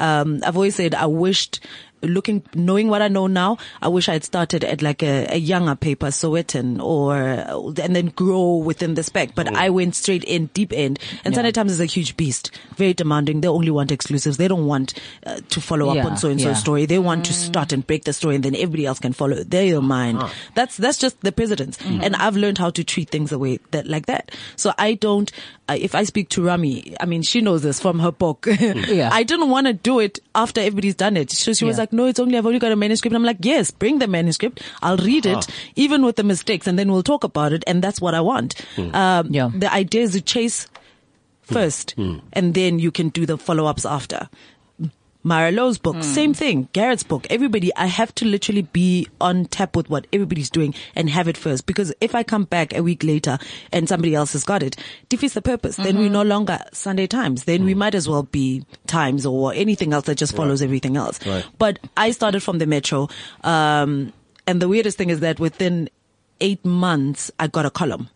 Um, 0.00 0.40
I've 0.44 0.56
always 0.56 0.74
said 0.74 0.94
I 0.94 1.06
wished 1.06 1.60
looking, 2.02 2.42
knowing 2.54 2.88
what 2.88 3.02
I 3.02 3.08
know 3.08 3.26
now, 3.26 3.58
I 3.80 3.88
wish 3.88 4.08
I 4.08 4.14
had 4.14 4.24
started 4.24 4.64
at 4.64 4.82
like 4.82 5.02
a, 5.02 5.26
a 5.30 5.36
younger 5.38 5.74
paper, 5.74 6.06
Sowetan, 6.08 6.82
or, 6.82 7.16
and 7.16 7.94
then 7.96 8.06
grow 8.06 8.56
within 8.56 8.94
the 8.94 9.02
spec. 9.02 9.34
But 9.34 9.54
I 9.54 9.70
went 9.70 9.94
straight 9.94 10.24
in 10.24 10.46
deep 10.54 10.72
end. 10.72 10.98
And 11.24 11.34
Sunday 11.34 11.52
Times 11.52 11.72
is 11.72 11.80
a 11.80 11.84
huge 11.86 12.16
beast, 12.16 12.50
very 12.76 12.92
demanding. 12.94 13.40
They 13.40 13.48
only 13.48 13.70
want 13.70 13.92
exclusives. 13.92 14.36
They 14.36 14.48
don't 14.48 14.66
want 14.66 14.94
uh, 15.26 15.40
to 15.50 15.60
follow 15.60 15.88
up 15.90 16.04
on 16.04 16.16
so 16.16 16.28
and 16.30 16.40
so 16.40 16.48
story. 16.54 16.86
They 16.86 16.98
want 16.98 17.24
to 17.26 17.32
start 17.32 17.72
and 17.72 17.86
break 17.86 18.04
the 18.04 18.12
story 18.12 18.34
and 18.34 18.44
then 18.44 18.54
everybody 18.54 18.86
else 18.86 18.98
can 18.98 19.12
follow. 19.12 19.42
They're 19.44 19.64
your 19.64 19.82
mind. 19.82 20.22
That's, 20.54 20.76
that's 20.76 20.98
just 20.98 21.20
the 21.20 21.32
precedence. 21.32 21.78
And 21.84 22.16
I've 22.16 22.36
learned 22.36 22.58
how 22.58 22.70
to 22.70 22.84
treat 22.84 23.10
things 23.10 23.32
away 23.32 23.58
that, 23.70 23.86
like 23.86 24.06
that. 24.06 24.32
So 24.56 24.72
I 24.78 24.94
don't, 24.94 25.30
uh, 25.68 25.76
if 25.78 25.94
I 25.94 26.04
speak 26.04 26.28
to 26.30 26.42
Rami, 26.42 26.96
I 27.00 27.06
mean, 27.06 27.22
she 27.22 27.40
knows 27.40 27.62
this 27.62 27.80
from 27.80 27.98
her 28.00 28.10
book. 28.12 28.46
Yeah. 28.92 29.10
I 29.12 29.22
didn't 29.22 29.48
want 29.48 29.66
to 29.68 29.72
do 29.72 30.00
it 30.00 30.18
after 30.34 30.60
everybody's 30.60 30.94
done 30.96 31.16
it. 31.16 31.30
So 31.30 31.52
she 31.52 31.64
was 31.64 31.76
Yeah. 31.78 31.84
Like, 31.92 31.96
no, 31.96 32.06
it's 32.06 32.18
only, 32.18 32.38
I've 32.38 32.46
only 32.46 32.58
got 32.58 32.72
a 32.72 32.76
manuscript. 32.76 33.14
I'm 33.14 33.24
like, 33.24 33.38
yes, 33.40 33.70
bring 33.70 33.98
the 33.98 34.08
manuscript. 34.08 34.62
I'll 34.82 34.96
read 34.96 35.26
it, 35.26 35.36
ah. 35.36 35.52
even 35.76 36.04
with 36.04 36.16
the 36.16 36.24
mistakes, 36.24 36.66
and 36.66 36.78
then 36.78 36.90
we'll 36.90 37.02
talk 37.02 37.24
about 37.24 37.52
it. 37.52 37.64
And 37.66 37.82
that's 37.82 38.00
what 38.00 38.14
I 38.14 38.20
want. 38.20 38.54
Hmm. 38.76 38.94
Um, 38.94 39.28
Yeah. 39.30 39.50
The 39.54 39.72
idea 39.72 40.02
is 40.02 40.12
to 40.12 40.20
chase 40.20 40.66
first, 41.42 41.92
hmm. 41.92 42.18
and 42.32 42.54
then 42.54 42.78
you 42.78 42.90
can 42.90 43.10
do 43.10 43.26
the 43.26 43.36
follow 43.36 43.66
ups 43.66 43.84
after. 43.84 44.28
Mara 45.22 45.52
Lowe's 45.52 45.78
book, 45.78 46.02
same 46.02 46.34
thing. 46.34 46.68
Garrett's 46.72 47.04
book, 47.04 47.26
everybody, 47.30 47.74
I 47.76 47.86
have 47.86 48.14
to 48.16 48.24
literally 48.24 48.62
be 48.62 49.06
on 49.20 49.44
tap 49.44 49.76
with 49.76 49.88
what 49.88 50.06
everybody's 50.12 50.50
doing 50.50 50.74
and 50.96 51.08
have 51.10 51.28
it 51.28 51.36
first. 51.36 51.66
Because 51.66 51.94
if 52.00 52.14
I 52.14 52.22
come 52.22 52.44
back 52.44 52.74
a 52.74 52.82
week 52.82 53.04
later 53.04 53.38
and 53.72 53.88
somebody 53.88 54.14
else 54.14 54.32
has 54.32 54.44
got 54.44 54.62
it, 54.62 54.76
defeats 55.08 55.34
the 55.34 55.42
purpose. 55.42 55.76
Then 55.76 55.98
we're 55.98 56.10
no 56.10 56.22
longer 56.22 56.58
Sunday 56.72 57.06
Times. 57.06 57.44
Then 57.44 57.64
we 57.64 57.74
might 57.74 57.94
as 57.94 58.08
well 58.08 58.24
be 58.24 58.64
Times 58.86 59.24
or 59.24 59.54
anything 59.54 59.92
else 59.92 60.06
that 60.06 60.18
just 60.18 60.34
follows 60.34 60.60
everything 60.60 60.96
else. 60.96 61.24
Right. 61.24 61.46
But 61.58 61.78
I 61.96 62.10
started 62.10 62.42
from 62.42 62.58
the 62.58 62.66
Metro. 62.66 63.08
Um, 63.44 64.12
and 64.46 64.60
the 64.60 64.68
weirdest 64.68 64.98
thing 64.98 65.10
is 65.10 65.20
that 65.20 65.38
within 65.38 65.88
eight 66.40 66.64
months, 66.64 67.30
I 67.38 67.46
got 67.46 67.64
a 67.64 67.70
column. 67.70 68.08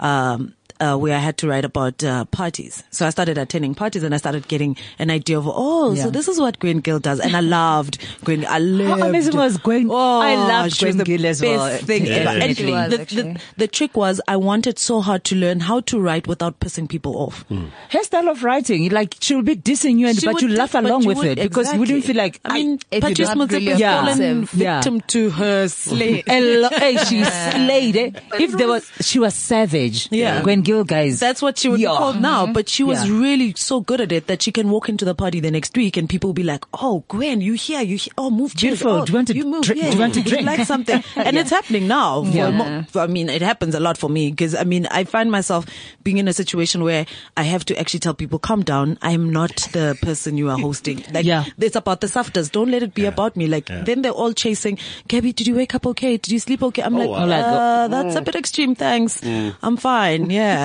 Um, 0.00 0.54
uh, 0.80 0.96
where 0.96 1.14
I 1.16 1.18
had 1.18 1.36
to 1.38 1.48
write 1.48 1.64
about 1.64 2.02
uh, 2.04 2.24
parties. 2.26 2.82
So 2.90 3.06
I 3.06 3.10
started 3.10 3.38
attending 3.38 3.74
parties 3.74 4.02
and 4.02 4.14
I 4.14 4.18
started 4.18 4.46
getting 4.48 4.76
an 4.98 5.10
idea 5.10 5.38
of, 5.38 5.46
oh, 5.48 5.94
so 5.94 6.10
this 6.10 6.28
is 6.28 6.38
what 6.40 6.58
Gwen 6.58 6.80
Gill 6.80 6.98
does. 7.00 7.20
And 7.20 7.36
I 7.36 7.40
loved 7.40 7.98
Gwen. 8.24 8.44
I 8.46 8.58
loved. 8.58 9.02
amazing 9.02 9.36
was 9.36 9.58
Gwen- 9.58 9.88
Oh, 9.90 10.20
I 10.20 10.34
loved 10.34 10.78
Gwen 10.80 10.96
the 10.98 11.04
Gill 11.04 11.26
as 11.26 11.40
best 11.40 11.50
well. 11.58 11.78
Thing 11.78 12.06
Yeah, 12.06 12.12
ever. 12.14 12.28
And 12.30 12.48
was, 12.48 12.56
the, 12.58 13.00
actually. 13.00 13.22
the, 13.34 13.40
the 13.56 13.68
trick 13.68 13.96
was 13.96 14.20
I 14.28 14.36
wanted 14.36 14.78
so 14.78 15.00
hard 15.00 15.24
to 15.24 15.36
learn 15.36 15.60
how 15.60 15.80
to 15.80 16.00
write 16.00 16.26
without 16.26 16.60
pissing 16.60 16.88
people 16.88 17.16
off. 17.16 17.44
Her 17.90 18.02
style 18.02 18.28
of 18.28 18.44
writing, 18.44 18.90
like 18.90 19.16
she'll 19.20 19.42
be 19.42 19.56
dissing 19.56 19.98
you, 19.98 20.06
and 20.08 20.18
She 20.18 20.26
but 20.26 20.34
would 20.34 20.42
you 20.42 20.48
laugh 20.48 20.74
along 20.74 21.02
you 21.02 21.08
with 21.08 21.18
would- 21.18 21.38
it 21.38 21.42
because 21.42 21.72
you 21.72 21.78
wouldn't 21.80 22.04
feel 22.04 22.16
like 22.16 22.40
I 22.44 22.54
mean, 22.54 22.78
if 22.90 23.02
you're 23.02 23.10
Patrice 23.10 23.28
not 23.34 23.48
Motsepe 23.48 23.52
really 23.52 23.66
has 23.66 23.80
Yeah. 23.80 24.00
fallen 24.00 24.12
offensive. 24.14 24.58
Yeah. 24.60 24.76
victim 24.80 25.00
to 25.00 25.30
her 25.30 25.68
slave. 25.68 26.24
Lo- 26.28 26.68
hey, 26.70 26.96
she 26.98 27.24
slayed 27.52 27.96
it. 27.96 28.16
If 28.38 28.52
there 28.52 28.68
was, 28.68 28.90
she 29.00 29.18
was 29.18 29.34
savage. 29.34 30.08
Yeah. 30.10 30.42
Gwen 30.42 30.62
Gill, 30.68 30.84
guys. 30.84 31.18
That's 31.20 31.40
what 31.40 31.58
she 31.58 31.68
would 31.70 31.80
Yeah. 31.80 31.92
be 31.92 31.96
called 31.96 32.20
now, 32.20 32.46
but 32.46 32.68
she 32.68 32.84
was 32.84 33.04
Yeah. 33.08 33.18
really 33.18 33.54
so 33.56 33.80
good 33.80 34.00
at 34.06 34.12
it 34.12 34.26
that 34.26 34.42
she 34.42 34.52
can 34.52 34.68
walk 34.70 34.88
into 34.90 35.04
the 35.10 35.14
party 35.14 35.40
the 35.40 35.50
next 35.50 35.76
week 35.76 35.96
and 35.96 36.08
people 36.08 36.28
will 36.28 36.34
be 36.34 36.42
like, 36.48 36.64
"Oh, 36.86 37.04
Gwen, 37.08 37.40
you 37.40 37.54
here? 37.54 37.80
You 37.80 37.96
here? 37.96 38.12
Oh, 38.18 38.28
move. 38.30 38.54
Beautiful. 38.54 38.92
Oh, 38.92 39.04
Do 39.06 39.12
you 39.12 39.16
want 39.18 39.28
to 39.28 39.36
you 39.36 39.44
move? 39.44 39.62
drink- 39.68 39.82
Yeah. 39.82 39.90
do 39.90 39.96
you 39.96 40.00
want 40.00 40.14
to 40.14 40.20
Would 40.20 40.28
drink?" 40.28 40.46
like 40.46 40.64
something?" 40.66 41.02
And 41.16 41.38
it's 41.38 41.50
happening 41.50 41.88
now. 41.88 42.22
Yeah. 42.24 42.50
mo- 42.50 42.84
I 42.96 43.06
mean, 43.06 43.30
it 43.30 43.40
happens 43.42 43.74
a 43.74 43.80
lot 43.80 43.96
for 43.96 44.10
me 44.10 44.28
because 44.30 44.54
I 44.54 44.64
mean, 44.64 44.86
I 44.90 45.04
find 45.04 45.30
myself 45.30 45.64
being 46.04 46.18
in 46.18 46.28
a 46.28 46.34
situation 46.34 46.84
where 46.84 47.06
I 47.36 47.44
have 47.44 47.64
to 47.70 47.78
actually 47.80 48.00
tell 48.00 48.14
people, 48.24 48.38
"Calm 48.38 48.62
down. 48.62 48.98
I 49.00 49.12
am 49.12 49.30
not 49.32 49.56
the 49.72 49.96
person 50.02 50.36
you 50.36 50.50
are 50.50 50.58
hosting. 50.58 51.02
Like, 51.18 51.24
Yeah. 51.24 51.44
it's 51.58 51.76
about 51.76 52.02
the 52.02 52.08
softers. 52.08 52.50
Don't 52.50 52.70
let 52.70 52.82
it 52.82 52.92
be 52.94 53.06
about 53.06 53.36
me. 53.36 53.46
Like, 53.46 53.70
then 53.86 54.02
they're 54.02 54.12
all 54.24 54.34
chasing. 54.44 54.76
Gabby, 55.08 55.32
did 55.32 55.46
you 55.46 55.54
wake 55.54 55.74
up 55.74 55.86
okay? 55.94 56.16
Did 56.18 56.30
you 56.36 56.38
sleep 56.40 56.62
okay? 56.70 56.82
I'm 56.82 56.94
like, 56.98 57.08
wow. 57.08 57.24
Uh, 57.28 57.88
that's 57.88 58.16
a 58.16 58.20
bit 58.20 58.34
extreme. 58.36 58.74
Thanks. 58.74 59.20
I'm 59.62 59.76
fine. 59.78 60.28
Yeah. 60.30 60.57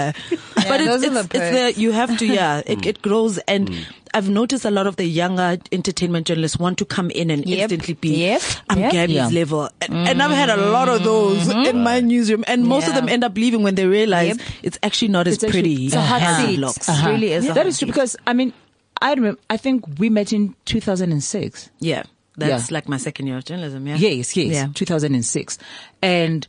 But 0.56 0.82
it's, 0.82 1.04
it's, 1.04 1.14
the 1.14 1.20
it's 1.38 1.76
the, 1.76 1.82
you 1.82 1.92
have 1.92 2.18
to, 2.18 2.26
yeah, 2.26 2.62
it, 2.66 2.86
it 2.86 3.02
grows. 3.02 3.38
And 3.40 3.70
mm. 3.70 3.84
I've 4.14 4.30
noticed 4.30 4.64
a 4.66 4.72
lot 4.72 4.86
of 4.88 4.96
the 4.96 5.06
younger 5.06 5.58
entertainment 5.72 6.28
journalists 6.28 6.58
want 6.58 6.78
to 6.80 6.86
come 6.86 7.10
in 7.12 7.32
and 7.32 7.46
Yep. 7.46 7.60
instantly 7.72 7.94
be, 7.96 8.16
Yep. 8.26 8.42
I'm 8.70 8.80
Yep. 8.80 8.92
Gabby's 8.92 9.16
Yeah. 9.16 9.28
level. 9.30 9.70
And, 9.82 9.94
and 9.94 10.08
mm-hmm. 10.08 10.22
I've 10.22 10.38
had 10.38 10.50
a 10.50 10.58
lot 10.72 10.88
of 10.90 11.04
those 11.04 11.48
mm-hmm. 11.48 11.66
in 11.66 11.84
my 11.84 12.00
newsroom. 12.00 12.44
And 12.48 12.66
most 12.66 12.88
of 12.88 12.94
them 12.96 13.10
end 13.10 13.24
up 13.24 13.36
leaving 13.36 13.64
when 13.64 13.76
they 13.76 13.86
realize 13.88 14.38
Yep. 14.38 14.48
it's 14.62 14.80
actually 14.84 15.08
not 15.10 15.28
as 15.28 15.36
It's 15.36 15.44
actually- 15.46 15.62
pretty 15.62 15.86
It's 15.88 15.96
a 15.96 16.02
hot 16.02 16.22
as 16.22 16.44
it 16.44 16.48
seat. 16.48 16.60
looks. 16.60 16.90
It 16.90 17.06
really 17.06 17.32
is. 17.34 17.46
a 17.46 17.48
That 17.50 17.58
hot 17.58 17.66
is 17.68 17.80
true 17.80 17.88
seat. 17.88 17.92
because 17.92 18.16
I 18.28 18.34
mean, 18.34 18.54
I 19.02 19.14
remember. 19.14 19.40
I 19.50 19.58
think 19.58 19.86
we 20.00 20.10
met 20.10 20.32
in 20.32 20.56
2006. 20.66 21.70
Yeah. 21.80 22.04
That's 22.38 22.70
Yeah. 22.70 22.74
like 22.76 22.88
my 22.88 22.98
second 22.98 23.28
year 23.28 23.38
of 23.38 23.46
journalism. 23.46 23.86
Yeah. 23.88 23.96
Yes, 23.96 24.36
yes, 24.38 24.48
Yeah. 24.54 24.68
2006. 24.74 25.58
And 26.02 26.48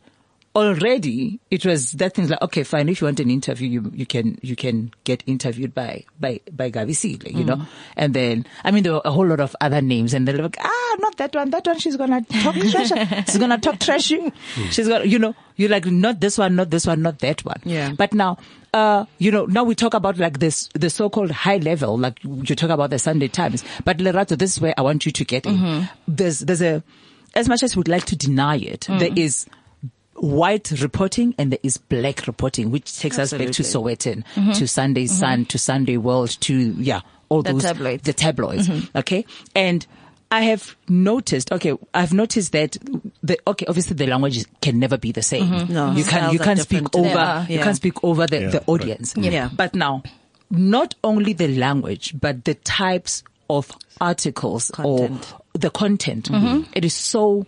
already 0.57 1.41
it 1.51 1.67
was 1.67 1.93
that 1.93 2.15
thing's 2.15 2.31
like, 2.31 2.41
okay, 2.43 2.63
fine. 2.63 2.89
If 2.89 3.01
you 3.01 3.07
want 3.07 3.21
an 3.21 3.31
interview, 3.31 3.69
you, 3.69 3.91
you 3.95 4.07
can, 4.07 4.39
you 4.43 4.55
can 4.57 4.93
get 5.05 5.23
interviewed 5.27 5.75
by, 5.75 6.05
by, 6.21 6.41
by 6.53 6.71
Gavi 6.71 6.95
Seeley, 6.95 7.33
you 7.33 7.45
know? 7.45 7.67
And 7.97 8.15
then, 8.15 8.47
I 8.63 8.71
mean, 8.71 8.83
there 8.85 8.93
were 8.93 9.03
a 9.05 9.11
whole 9.11 9.27
lot 9.27 9.41
of 9.41 9.57
other 9.61 9.81
names 9.83 10.15
and 10.15 10.27
they're 10.29 10.37
like, 10.37 10.57
ah, 10.61 10.97
not 11.01 11.17
that 11.17 11.35
one. 11.35 11.51
That 11.51 11.67
one, 11.67 11.79
she's 11.79 11.97
gonna 11.97 12.23
talk 12.23 12.55
trash. 12.71 13.27
She's 13.27 13.39
gonna 13.39 13.59
talk 13.59 13.81
trashy. 13.81 14.33
She's 14.71 14.87
gonna, 14.89 15.05
you 15.05 15.19
know, 15.19 15.35
you're 15.57 15.71
like, 15.71 15.87
not 15.87 16.21
this 16.21 16.39
one, 16.39 16.57
not 16.57 16.71
this 16.71 16.87
one, 16.87 17.03
not 17.03 17.19
that 17.21 17.45
one. 17.45 17.61
Yeah. 17.65 17.93
But 17.93 18.15
now, 18.15 18.39
uh, 18.73 19.07
you 19.19 19.31
know, 19.31 19.47
now 19.47 19.65
we 19.65 19.75
talk 19.75 19.95
about 19.95 20.19
like 20.19 20.39
this, 20.39 20.69
the 20.75 20.91
so-called 20.91 21.31
high 21.31 21.59
level, 21.59 21.97
like 21.99 22.19
you 22.25 22.55
talk 22.55 22.71
about 22.71 22.91
the 22.91 22.99
Sunday 22.99 23.29
Times. 23.29 23.65
But 23.85 23.99
Lerato, 23.99 24.39
this 24.39 24.53
is 24.57 24.61
where 24.61 24.75
I 24.77 24.83
want 24.83 25.07
you 25.07 25.13
to 25.13 25.25
get 25.25 25.47
in. 25.47 25.89
There's, 26.09 26.41
there's 26.41 26.63
a, 26.63 26.83
as 27.35 27.49
much 27.49 27.63
as 27.65 27.77
we'd 27.77 27.89
like 27.89 28.05
to 28.07 28.17
deny 28.17 28.57
it, 28.57 28.87
there 28.89 29.11
is 29.15 29.47
white 30.17 30.71
reporting 30.81 31.35
and 31.39 31.53
there 31.53 31.59
is 31.63 31.77
black 31.77 32.27
reporting, 32.27 32.71
which 32.71 32.99
takes 32.99 33.19
us 33.19 33.33
back 33.33 33.51
to 33.51 33.63
Sowetan, 33.63 34.25
mm-hmm. 34.35 34.53
to 34.53 34.69
Sunday 34.69 35.05
mm-hmm. 35.05 35.15
Sun, 35.15 35.45
to 35.47 35.59
Sunday 35.59 35.97
World, 35.97 36.31
to, 36.41 36.55
yeah, 36.55 37.01
all 37.29 37.43
The 37.43 37.53
those, 37.53 37.63
tabloids. 37.63 38.03
the 38.05 38.13
tabloids. 38.13 38.69
Mm-hmm. 38.69 38.99
Okay. 38.99 39.25
And 39.55 39.87
I 40.31 40.43
have 40.43 40.77
noticed, 40.89 41.53
okay, 41.53 41.75
I've 41.93 42.13
noticed 42.13 42.53
that 42.53 42.77
the, 43.23 43.39
okay, 43.47 43.67
obviously 43.67 43.95
the 43.97 44.07
language 44.07 44.45
can 44.61 44.79
never 44.79 44.97
be 44.99 45.13
the 45.13 45.23
same. 45.23 45.69
No, 45.69 45.93
you 45.93 46.05
can, 46.05 46.33
you 46.33 46.39
can't 46.39 46.59
speak 46.59 46.91
different. 46.91 46.97
over, 46.97 47.15
They 47.15 47.55
are, 47.55 47.59
you 47.59 47.59
can't 47.61 47.77
speak 47.77 48.03
over 48.03 48.27
the, 48.27 48.41
Yeah, 48.41 48.49
the 48.49 48.59
right. 48.59 48.69
audience. 48.69 49.15
Yeah. 49.17 49.51
But 49.55 49.75
now, 49.75 50.03
not 50.51 50.95
only 51.05 51.33
the 51.33 51.49
language, 51.49 52.15
but 52.21 52.45
the 52.45 52.55
types 52.55 53.23
of 53.51 53.71
articles 54.01 54.71
Content. 54.73 55.33
or 55.35 55.41
the 55.59 55.71
content. 55.71 56.29
It 56.73 56.85
is 56.85 56.95
so 56.95 57.47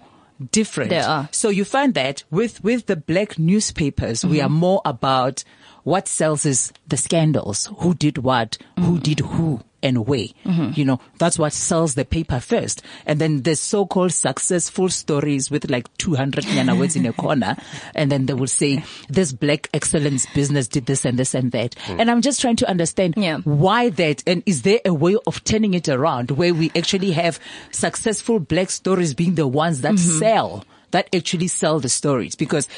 different. 0.53 0.91
They 0.91 1.01
are. 1.01 1.29
So 1.33 1.49
you 1.49 1.65
find 1.65 1.95
that 1.95 2.25
with, 2.31 2.63
with 2.63 2.87
the 2.87 2.97
black 2.97 3.39
newspapers, 3.39 4.25
we 4.25 4.41
are 4.41 4.49
mm-hmm. 4.49 4.57
more 4.57 4.83
about 4.85 5.45
what 5.85 6.09
sells 6.09 6.45
is 6.45 6.73
the 6.87 6.97
scandals, 6.97 7.71
who 7.79 7.95
did 7.95 8.19
what, 8.19 8.59
who 8.77 8.83
mm-hmm. 8.83 8.97
did 8.97 9.21
who, 9.21 9.61
and 9.87 10.07
where. 10.07 10.29
Mm-hmm. 10.45 10.73
You 10.75 10.85
know, 10.85 11.01
that's 11.19 11.39
what 11.39 11.53
sells 11.53 11.95
the 11.95 12.05
paper 12.05 12.41
first. 12.41 12.83
And 13.07 13.19
then 13.21 13.43
the 13.43 13.57
so-called 13.57 14.13
successful 14.13 14.89
stories 14.89 15.51
with 15.51 15.71
like 15.71 15.95
200 15.99 16.45
nyana 16.45 16.79
words 16.79 16.97
in 16.97 17.07
a 17.07 17.13
corner. 17.25 17.57
And 17.95 18.11
then 18.11 18.27
they 18.27 18.35
will 18.35 18.47
say, 18.47 18.85
this 19.09 19.33
black 19.33 19.69
excellence 19.73 20.27
business 20.35 20.69
did 20.69 20.87
this 20.87 21.05
and 21.05 21.19
this 21.19 21.35
and 21.35 21.53
that. 21.53 21.75
Mm. 21.87 22.01
And 22.01 22.11
I'm 22.11 22.21
just 22.21 22.41
trying 22.41 22.57
to 22.57 22.69
understand 22.69 23.15
Yeah. 23.17 23.39
why 23.39 23.91
that 23.91 24.23
and 24.27 24.43
is 24.47 24.63
there 24.63 24.81
a 24.85 24.93
way 24.93 25.17
of 25.27 25.43
turning 25.45 25.75
it 25.75 25.89
around 25.89 26.31
where 26.33 26.53
we 26.53 26.71
actually 26.77 27.13
have 27.13 27.39
successful 27.71 28.41
black 28.41 28.71
stories 28.71 29.15
being 29.15 29.35
the 29.35 29.47
ones 29.47 29.81
that 29.83 29.95
mm-hmm. 29.95 30.19
sell 30.19 30.65
that 30.91 31.15
actually 31.15 31.49
sell 31.49 31.81
the 31.81 31.89
stories 31.89 32.35
because 32.35 32.69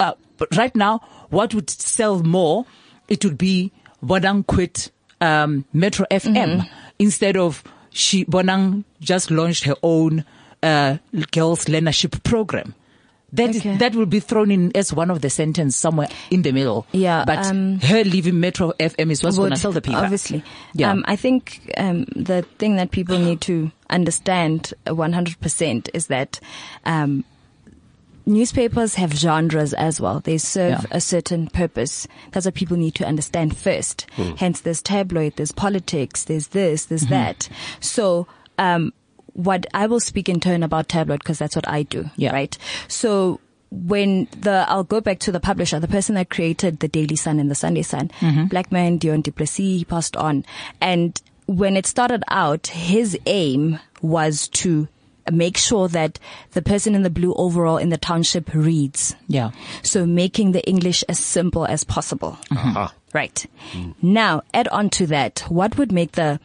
uh, 0.00 0.12
right 0.56 0.74
now 0.76 1.00
what 1.30 1.54
would 1.54 1.70
sell 1.70 2.22
more 2.22 2.66
it 3.08 3.24
would 3.24 3.38
be 3.38 3.72
Bonang 4.02 4.46
quit 4.46 4.90
um, 5.20 5.64
Metro 5.72 6.06
FM 6.10 6.68
instead 6.98 7.36
of 7.36 7.62
she 7.90 8.24
Bonang 8.24 8.84
just 9.00 9.30
launched 9.30 9.64
her 9.64 9.74
own 9.82 10.24
uh, 10.62 10.98
girls 11.30 11.64
learnership 11.66 12.22
program 12.24 12.74
that 13.32 13.50
is- 13.50 13.58
Okay. 13.58 13.76
that 13.76 13.94
will 13.94 14.06
be 14.06 14.20
thrown 14.20 14.50
in 14.50 14.72
as 14.74 14.92
one 14.92 15.10
of 15.10 15.20
the 15.20 15.28
sentence 15.30 15.76
somewhere 15.76 16.08
in 16.30 16.42
the 16.42 16.50
middle 16.52 16.86
Yeah, 16.92 17.24
but 17.26 17.44
um, 17.46 17.78
her 17.80 18.02
leaving 18.04 18.40
Metro 18.40 18.72
FM 18.80 19.10
is 19.10 19.22
what's 19.22 19.36
going 19.36 19.50
to 19.50 19.56
sell 19.56 19.72
the 19.72 19.82
paper 19.82 19.98
Obviously. 19.98 20.42
Yeah. 20.74 20.90
Um, 20.92 21.04
I 21.06 21.16
think 21.16 21.72
um, 21.76 22.04
the 22.16 22.42
thing 22.58 22.76
that 22.76 22.90
people 22.90 23.18
need 23.18 23.40
to 23.42 23.70
understand 23.90 24.72
100% 24.86 25.88
is 25.94 26.06
that 26.06 26.40
um, 26.84 27.24
newspapers 28.28 28.94
have 28.96 29.12
genres 29.12 29.72
as 29.74 30.00
well. 30.00 30.20
They 30.20 30.38
serve 30.38 30.82
Yeah. 30.82 30.84
a 30.90 31.00
certain 31.00 31.48
purpose. 31.48 32.06
That's 32.32 32.46
what 32.46 32.54
people 32.54 32.76
need 32.76 32.94
to 32.96 33.06
understand 33.06 33.56
first. 33.56 34.06
Hmm. 34.12 34.32
Hence, 34.36 34.60
there's 34.60 34.82
tabloid, 34.82 35.34
there's 35.36 35.52
politics, 35.52 36.24
there's 36.24 36.48
this, 36.48 36.84
there's 36.86 37.02
Mm-hmm. 37.04 37.14
that. 37.14 37.48
So, 37.80 38.26
um, 38.58 38.92
what 39.32 39.66
I 39.72 39.86
will 39.86 40.00
speak 40.00 40.28
in 40.28 40.40
turn 40.40 40.62
about 40.62 40.88
tabloid 40.88 41.20
because 41.20 41.38
that's 41.38 41.54
what 41.56 41.68
I 41.68 41.84
do. 41.84 42.10
Yeah. 42.16 42.32
Right. 42.32 42.56
So 42.88 43.40
when 43.70 44.26
the, 44.40 44.64
I'll 44.68 44.82
go 44.84 45.00
back 45.00 45.18
to 45.20 45.32
the 45.32 45.38
publisher, 45.40 45.78
the 45.78 45.86
person 45.86 46.14
that 46.16 46.28
created 46.30 46.80
the 46.80 46.88
Daily 46.88 47.14
Sun 47.16 47.38
and 47.38 47.50
the 47.50 47.54
Sunday 47.54 47.82
Sun, 47.82 48.10
black 48.48 48.72
man, 48.72 48.98
Deon 48.98 49.22
du 49.22 49.30
Plessis, 49.30 49.78
he 49.78 49.84
passed 49.84 50.16
on. 50.16 50.44
And 50.80 51.20
when 51.46 51.76
it 51.76 51.86
started 51.86 52.24
out, 52.28 52.66
his 52.68 53.16
aim 53.26 53.78
was 54.02 54.48
to 54.48 54.88
make 55.32 55.56
sure 55.56 55.88
that 55.88 56.18
the 56.52 56.62
person 56.62 56.94
in 56.94 57.02
the 57.02 57.10
blue 57.10 57.34
overall 57.34 57.76
in 57.78 57.88
the 57.90 57.98
township 57.98 58.52
reads. 58.54 59.14
yeah 59.28 59.50
So 59.82 60.06
making 60.06 60.52
the 60.52 60.66
English 60.68 61.04
as 61.08 61.18
simple 61.18 61.64
as 61.66 61.84
possible. 61.84 62.38
Aha. 62.50 62.92
Right. 63.14 63.46
Now, 64.02 64.42
add 64.52 64.68
on 64.68 64.90
to 64.90 65.06
that, 65.06 65.44
what 65.48 65.78
would 65.78 65.92
make 65.92 66.12
the 66.12 66.40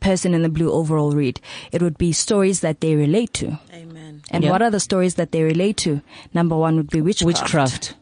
person 0.00 0.34
in 0.34 0.42
the 0.42 0.48
blue 0.48 0.70
overall 0.72 1.12
read? 1.12 1.40
It 1.72 1.80
would 1.82 1.96
be 1.98 2.12
stories 2.12 2.60
that 2.60 2.80
they 2.80 2.96
relate 2.96 3.32
to. 3.34 3.58
Amen. 3.72 4.22
And 4.30 4.44
Yeah. 4.44 4.50
what 4.50 4.62
are 4.62 4.70
the 4.70 4.80
stories 4.80 5.14
that 5.14 5.30
they 5.32 5.42
relate 5.42 5.76
to? 5.78 6.00
Number 6.34 6.56
one 6.56 6.76
would 6.76 6.90
be 6.90 7.00
witchcraft. 7.00 7.42
witchcraft. 7.44 7.94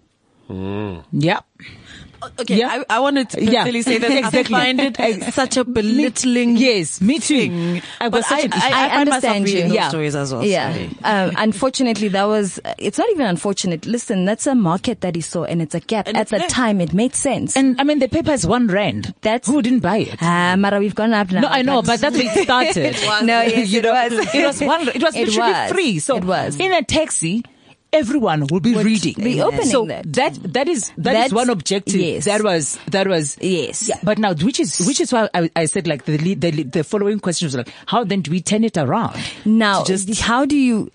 Mm. 0.48 1.04
Yeah. 1.12 1.40
Okay, 2.40 2.56
Yeah. 2.58 2.82
I, 2.88 2.96
I 2.96 3.00
wanted 3.00 3.30
to 3.30 3.44
Yeah. 3.44 3.64
really 3.64 3.82
say 3.82 3.98
that 3.98 4.10
Exactly. 4.26 4.54
I 4.54 4.74
find 4.74 4.80
it 4.98 5.34
such 5.34 5.56
a 5.56 5.64
belittling. 5.64 6.56
Yes, 6.56 7.00
me 7.00 7.18
too. 7.18 7.38
thing. 7.48 7.82
I've 8.00 8.12
But 8.12 8.24
such 8.24 8.48
I, 8.52 8.58
I. 8.70 8.70
I, 8.72 8.86
I 8.96 9.00
understand 9.00 9.44
reading 9.44 9.68
you. 9.68 9.74
Yeah. 9.74 9.88
stories 9.88 10.14
as 10.16 10.32
well. 10.32 10.44
Yeah. 10.44 10.88
Um, 11.04 11.32
unfortunately, 11.36 12.08
that 12.08 12.24
was, 12.24 12.58
it's 12.78 12.98
not 12.98 13.08
even 13.10 13.26
unfortunate. 13.26 13.86
Listen, 13.86 14.24
that's 14.24 14.46
a 14.46 14.54
market 14.54 15.00
that 15.02 15.14
he 15.14 15.20
saw 15.20 15.44
and 15.44 15.60
it's 15.62 15.74
a 15.74 15.80
gap. 15.80 16.08
And 16.08 16.16
At 16.16 16.22
it's 16.22 16.30
the 16.30 16.38
there. 16.38 16.48
time, 16.48 16.80
it 16.80 16.92
made 16.92 17.14
sense. 17.14 17.56
And 17.56 17.80
I 17.80 17.84
mean, 17.84 17.98
the 17.98 18.08
paper 18.08 18.32
is 18.32 18.46
one 18.46 18.66
rand. 18.66 19.14
That's- 19.22 19.46
who 19.46 19.62
didn't 19.62 19.80
buy 19.80 19.98
it. 19.98 20.16
Ah, 20.20 20.56
Mara, 20.58 20.78
we've 20.78 20.94
gone 20.94 21.12
up 21.12 21.30
now. 21.30 21.40
no, 21.42 21.48
I 21.48 21.62
know, 21.62 21.82
but 21.82 22.00
that's 22.00 22.16
where 22.16 22.26
it 22.26 22.42
started. 22.44 22.96
No, 23.26 23.40
yes, 23.42 23.68
you 23.70 23.78
it 23.80 23.82
know, 23.84 23.92
was. 23.92 24.34
it 24.34 24.46
was 24.46 24.60
one. 24.62 24.88
It 24.88 25.02
was 25.02 25.14
It 25.14 25.28
literally 25.28 25.52
was. 25.52 25.72
free. 25.72 25.98
So 25.98 26.16
It 26.16 26.24
was. 26.24 26.58
in 26.58 26.72
a 26.72 26.82
taxi. 26.82 27.44
Everyone 27.96 28.46
will 28.50 28.60
be 28.60 28.74
Would 28.74 28.84
reading. 28.86 29.14
be 29.14 29.40
opening 29.40 29.66
so 29.66 29.86
that. 29.86 30.12
that 30.12 30.34
that 30.52 30.68
is 30.68 30.88
that 30.96 31.02
That's- 31.04 31.26
is 31.26 31.32
one 31.32 31.50
objective. 31.50 32.00
yes. 32.00 32.24
That 32.26 32.42
was 32.42 32.78
that 32.90 33.06
was 33.08 33.36
Yes. 33.40 33.88
Yeah, 33.88 33.98
but 34.02 34.18
now 34.18 34.34
which 34.34 34.60
is 34.60 34.78
which 34.86 35.00
is 35.00 35.12
why 35.12 35.28
I, 35.34 35.50
I 35.56 35.66
said 35.66 35.86
like 35.86 36.04
the, 36.04 36.18
lead- 36.18 36.40
the 36.40 36.62
the 36.64 36.84
following 36.84 37.20
question 37.20 37.46
was 37.46 37.56
like 37.56 37.68
how 37.86 38.04
then 38.04 38.20
do 38.20 38.30
we 38.30 38.40
turn 38.40 38.64
it 38.64 38.76
around? 38.76 39.16
Now, 39.44 39.84
just 39.84 40.20
how 40.20 40.44
do 40.44 40.56
you. 40.56 40.90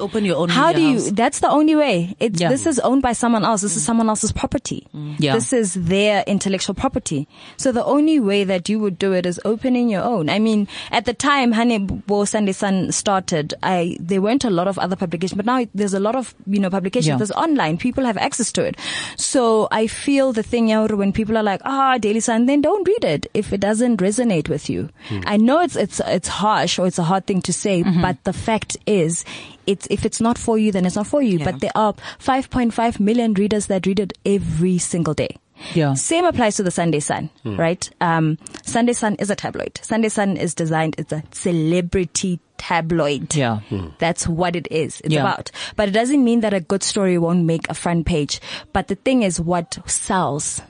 Open 0.00 0.24
your 0.24 0.36
own 0.36 0.48
How 0.48 0.72
do 0.72 0.78
media 0.80 1.06
you? 1.06 1.10
That's 1.10 1.40
the 1.40 1.50
only 1.50 1.74
way. 1.74 2.14
It's 2.20 2.40
Yeah. 2.40 2.48
this 2.50 2.66
is 2.66 2.78
owned 2.80 3.02
by 3.02 3.12
someone 3.12 3.44
else. 3.44 3.62
This 3.62 3.76
is 3.76 3.82
mm. 3.82 3.86
someone 3.86 4.08
else's 4.08 4.30
property. 4.32 4.86
Mm. 4.94 5.16
Yeah. 5.18 5.34
This 5.34 5.52
is 5.52 5.74
their 5.74 6.22
intellectual 6.26 6.74
property. 6.74 7.26
So 7.56 7.72
the 7.72 7.84
only 7.84 8.20
way 8.20 8.44
that 8.44 8.68
you 8.68 8.78
would 8.78 8.98
do 8.98 9.12
it 9.12 9.26
is 9.26 9.40
opening 9.44 9.88
your 9.88 10.02
own. 10.02 10.28
I 10.30 10.38
mean, 10.38 10.68
at 10.92 11.04
the 11.04 11.14
time 11.14 11.50
Hane 11.52 11.86
Bo 12.06 12.24
Sunday 12.24 12.52
Sun 12.52 12.92
started, 12.92 13.54
I 13.62 13.96
there 14.00 14.22
weren't 14.22 14.44
a 14.44 14.50
lot 14.50 14.68
of 14.68 14.78
other 14.78 14.94
publications, 14.94 15.36
but 15.36 15.46
now 15.46 15.64
there's 15.74 15.94
a 15.94 16.00
lot 16.00 16.07
of 16.16 16.34
you 16.46 16.60
know 16.60 16.70
publications. 16.70 17.08
Yeah. 17.08 17.16
There's 17.16 17.30
online. 17.32 17.78
People 17.78 18.04
have 18.04 18.16
access 18.16 18.52
to 18.52 18.64
it. 18.64 18.76
So 19.16 19.68
I 19.70 19.86
feel 19.86 20.32
the 20.32 20.42
thing 20.42 20.68
here 20.68 20.86
when 20.96 21.12
people 21.12 21.36
are 21.36 21.42
like, 21.42 21.60
ah, 21.64 21.98
Daily 21.98 22.20
Sun, 22.20 22.46
then 22.46 22.60
don't 22.60 22.86
read 22.86 23.04
it 23.04 23.26
if 23.34 23.52
it 23.52 23.60
doesn't 23.60 23.98
resonate 23.98 24.48
with 24.48 24.68
you. 24.70 24.90
I 25.26 25.36
know 25.36 25.60
it's 25.60 25.76
it's 25.76 26.00
it's 26.00 26.28
harsh 26.28 26.78
or 26.78 26.86
it's 26.86 26.98
a 26.98 27.04
hard 27.04 27.26
thing 27.26 27.42
to 27.42 27.52
say, 27.52 27.82
but 27.82 28.22
the 28.24 28.32
fact 28.32 28.76
is, 28.86 29.24
it's 29.66 29.86
if 29.90 30.04
it's 30.04 30.20
not 30.20 30.38
for 30.38 30.58
you, 30.58 30.72
then 30.72 30.86
it's 30.86 30.96
not 30.96 31.06
for 31.06 31.22
you. 31.22 31.38
Yeah. 31.38 31.44
But 31.44 31.60
there 31.60 31.72
are 31.74 31.92
5.5 32.20 33.00
million 33.00 33.34
readers 33.34 33.66
that 33.66 33.86
read 33.86 34.00
it 34.00 34.12
every 34.24 34.78
single 34.78 35.14
day. 35.14 35.36
Yeah. 35.74 35.94
Same 35.94 36.24
applies 36.24 36.56
to 36.56 36.62
the 36.62 36.70
Sunday 36.70 37.00
Sun, 37.00 37.30
right? 37.44 37.88
Um, 38.00 38.38
Sunday 38.64 38.92
Sun 38.92 39.16
is 39.16 39.28
a 39.30 39.34
tabloid. 39.34 39.78
Sunday 39.82 40.08
Sun 40.08 40.36
is 40.36 40.54
designed, 40.54 40.94
it's 40.98 41.12
a 41.12 41.22
celebrity 41.32 42.40
tabloid. 42.58 43.34
Yeah. 43.34 43.60
Hmm. 43.68 43.88
That's 43.98 44.28
what 44.28 44.56
it 44.56 44.68
is. 44.70 45.00
It's 45.00 45.14
Yeah. 45.14 45.20
about. 45.22 45.50
But 45.76 45.88
it 45.88 45.92
doesn't 45.92 46.22
mean 46.22 46.40
that 46.40 46.52
a 46.52 46.60
good 46.60 46.82
story 46.82 47.16
won't 47.16 47.44
make 47.44 47.68
a 47.70 47.74
front 47.74 48.06
page. 48.06 48.40
But 48.72 48.88
the 48.88 48.96
thing 48.96 49.22
is 49.22 49.40
what 49.40 49.78
sells. 49.86 50.60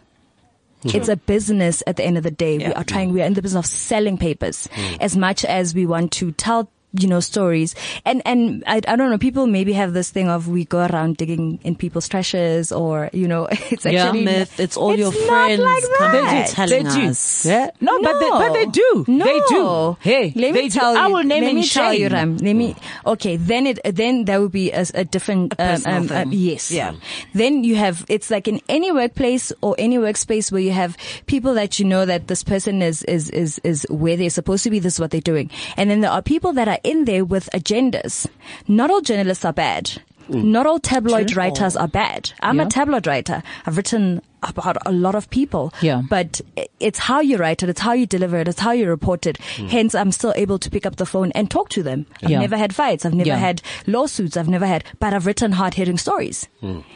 Hmm. 0.83 0.91
It's 0.95 1.09
a 1.09 1.17
business 1.17 1.83
at 1.87 1.97
the 1.97 2.05
end 2.05 2.17
of 2.17 2.23
the 2.23 2.31
day. 2.31 2.59
We 2.59 2.67
are 2.67 2.85
trying, 2.85 3.13
we 3.13 3.23
are 3.23 3.27
in 3.27 3.35
the 3.35 3.43
business 3.43 3.65
of 3.65 3.67
selling 3.67 4.19
papers 4.19 4.69
hmm. 4.73 4.95
as 5.01 5.17
much 5.17 5.45
as 5.45 5.75
we 5.75 5.87
want 5.87 6.13
to 6.13 6.31
tell 6.33 6.71
you 6.93 7.07
know, 7.09 7.21
stories. 7.21 7.75
And, 8.05 8.23
and 8.25 8.65
I, 8.67 8.77
I 8.87 8.97
don't 8.97 9.11
know, 9.11 9.19
people 9.19 9.47
maybe 9.47 9.73
have 9.75 9.93
this 9.93 10.11
thing 10.11 10.29
of 10.29 10.49
we 10.49 10.65
go 10.65 10.87
around 10.87 11.17
digging 11.17 11.59
in 11.63 11.77
people's 11.77 12.09
trashes 12.09 12.77
or, 12.77 13.11
you 13.13 13.29
know, 13.29 13.47
it's 13.51 13.85
actually. 13.87 13.93
Yeah, 13.93 14.13
myth. 14.13 14.59
It's 14.61 14.77
all 14.77 14.97
your 14.97 15.13
not 15.13 15.27
friends 15.27 15.61
like 15.61 15.85
coming 15.99 16.25
that. 16.25 16.47
to 16.49 16.55
telling 16.55 16.85
they 16.85 16.91
do. 16.91 17.09
us. 17.11 17.45
Yeah. 17.47 17.71
No, 17.81 18.01
but 18.03 18.19
they, 18.21 18.31
but 18.31 18.53
they 18.53 18.67
do. 18.67 19.05
No. 19.09 19.25
They 19.25 19.41
do. 19.49 19.97
Hey, 20.01 20.33
let 20.35 20.55
they 20.55 20.63
me 20.63 20.69
do. 20.69 20.79
tell 20.79 20.93
you. 20.95 20.99
I 21.01 21.07
will 21.09 21.25
name 21.25 21.43
let 21.45 21.51
and 21.51 21.59
me 21.59 21.67
tell 21.67 21.93
you, 21.93 22.09
shame. 22.09 22.13
Ram. 22.13 22.37
Let 22.39 22.55
me. 22.55 22.77
Okay, 23.07 23.37
then 23.37 23.67
it 23.67 23.81
then 23.85 24.25
that 24.27 24.41
would 24.41 24.53
be 24.53 24.71
a, 24.73 24.85
a 24.95 25.05
different. 25.05 25.53
um, 25.59 25.69
personal 25.69 26.05
thing. 26.09 26.29
yes. 26.33 26.71
Yeah. 26.71 26.95
Then 27.35 27.65
you 27.65 27.77
have 27.77 28.05
it's 28.09 28.31
like 28.31 28.49
in 28.49 28.61
any 28.69 28.91
workplace 28.93 29.53
or 29.61 29.75
any 29.79 29.99
workspace 29.99 30.51
where 30.51 30.61
you 30.61 30.73
have 30.73 30.97
people 31.27 31.55
that 31.55 31.79
you 31.79 31.85
know 31.85 32.07
that 32.07 32.29
this 32.29 32.43
person 32.45 32.83
is 32.83 33.03
is 33.05 33.31
is 33.31 33.59
is 33.65 33.87
where 33.91 34.17
they're 34.17 34.31
supposed 34.31 34.65
to 34.65 34.71
be. 34.71 34.79
This 34.79 34.95
is 34.95 35.01
what 35.01 35.11
they're 35.11 35.21
doing, 35.21 35.51
and 35.77 35.91
then 35.91 36.01
there 36.01 36.11
are 36.11 36.23
people 36.23 36.53
that 36.55 36.69
are 36.69 36.78
in 36.85 37.05
there 37.05 37.25
with 37.25 37.49
agendas. 37.55 38.27
Not 38.67 38.91
all 38.91 39.01
journalists 39.01 39.45
are 39.45 39.53
bad. 39.53 39.91
Mm. 40.29 40.45
Not 40.45 40.67
all 40.67 40.79
tabloid 40.79 41.35
writers 41.37 41.75
are 41.77 41.89
bad. 41.89 42.33
I'm 42.41 42.59
Yeah. 42.59 42.65
a 42.65 42.69
tabloid 42.69 43.07
writer. 43.07 43.43
I've 43.67 43.77
written 43.77 44.21
about 44.43 44.77
a 44.87 44.93
lot 44.93 45.15
of 45.15 45.29
people. 45.31 45.73
Yeah. 45.83 46.03
But 46.09 46.41
it's 46.81 46.99
how 46.99 47.21
you 47.21 47.37
write 47.37 47.63
it, 47.63 47.69
it's 47.69 47.81
how 47.81 47.93
you 47.93 48.07
deliver 48.07 48.39
it, 48.39 48.49
it's 48.49 48.61
how 48.61 48.73
you 48.73 48.89
report 48.89 49.27
it. 49.27 49.39
Hence, 49.39 49.95
I'm 49.95 50.13
still 50.13 50.33
able 50.37 50.59
to 50.59 50.71
pick 50.71 50.87
up 50.87 50.97
the 50.97 51.07
phone 51.07 51.33
and 51.33 51.51
talk 51.51 51.69
to 51.71 51.83
them. 51.83 52.07
I've 52.23 52.31
Yeah. 52.31 52.41
never 52.41 52.57
had 52.57 52.75
fights. 52.75 53.05
I've 53.05 53.15
never 53.15 53.29
Yeah. 53.29 53.37
had 53.37 53.63
lawsuits. 53.87 54.37
I've 54.37 54.49
never 54.49 54.67
had, 54.67 54.85
but 55.01 55.13
I've 55.15 55.27
written 55.27 55.53
hard 55.53 55.75
hitting 55.75 55.99
stories. 55.99 56.49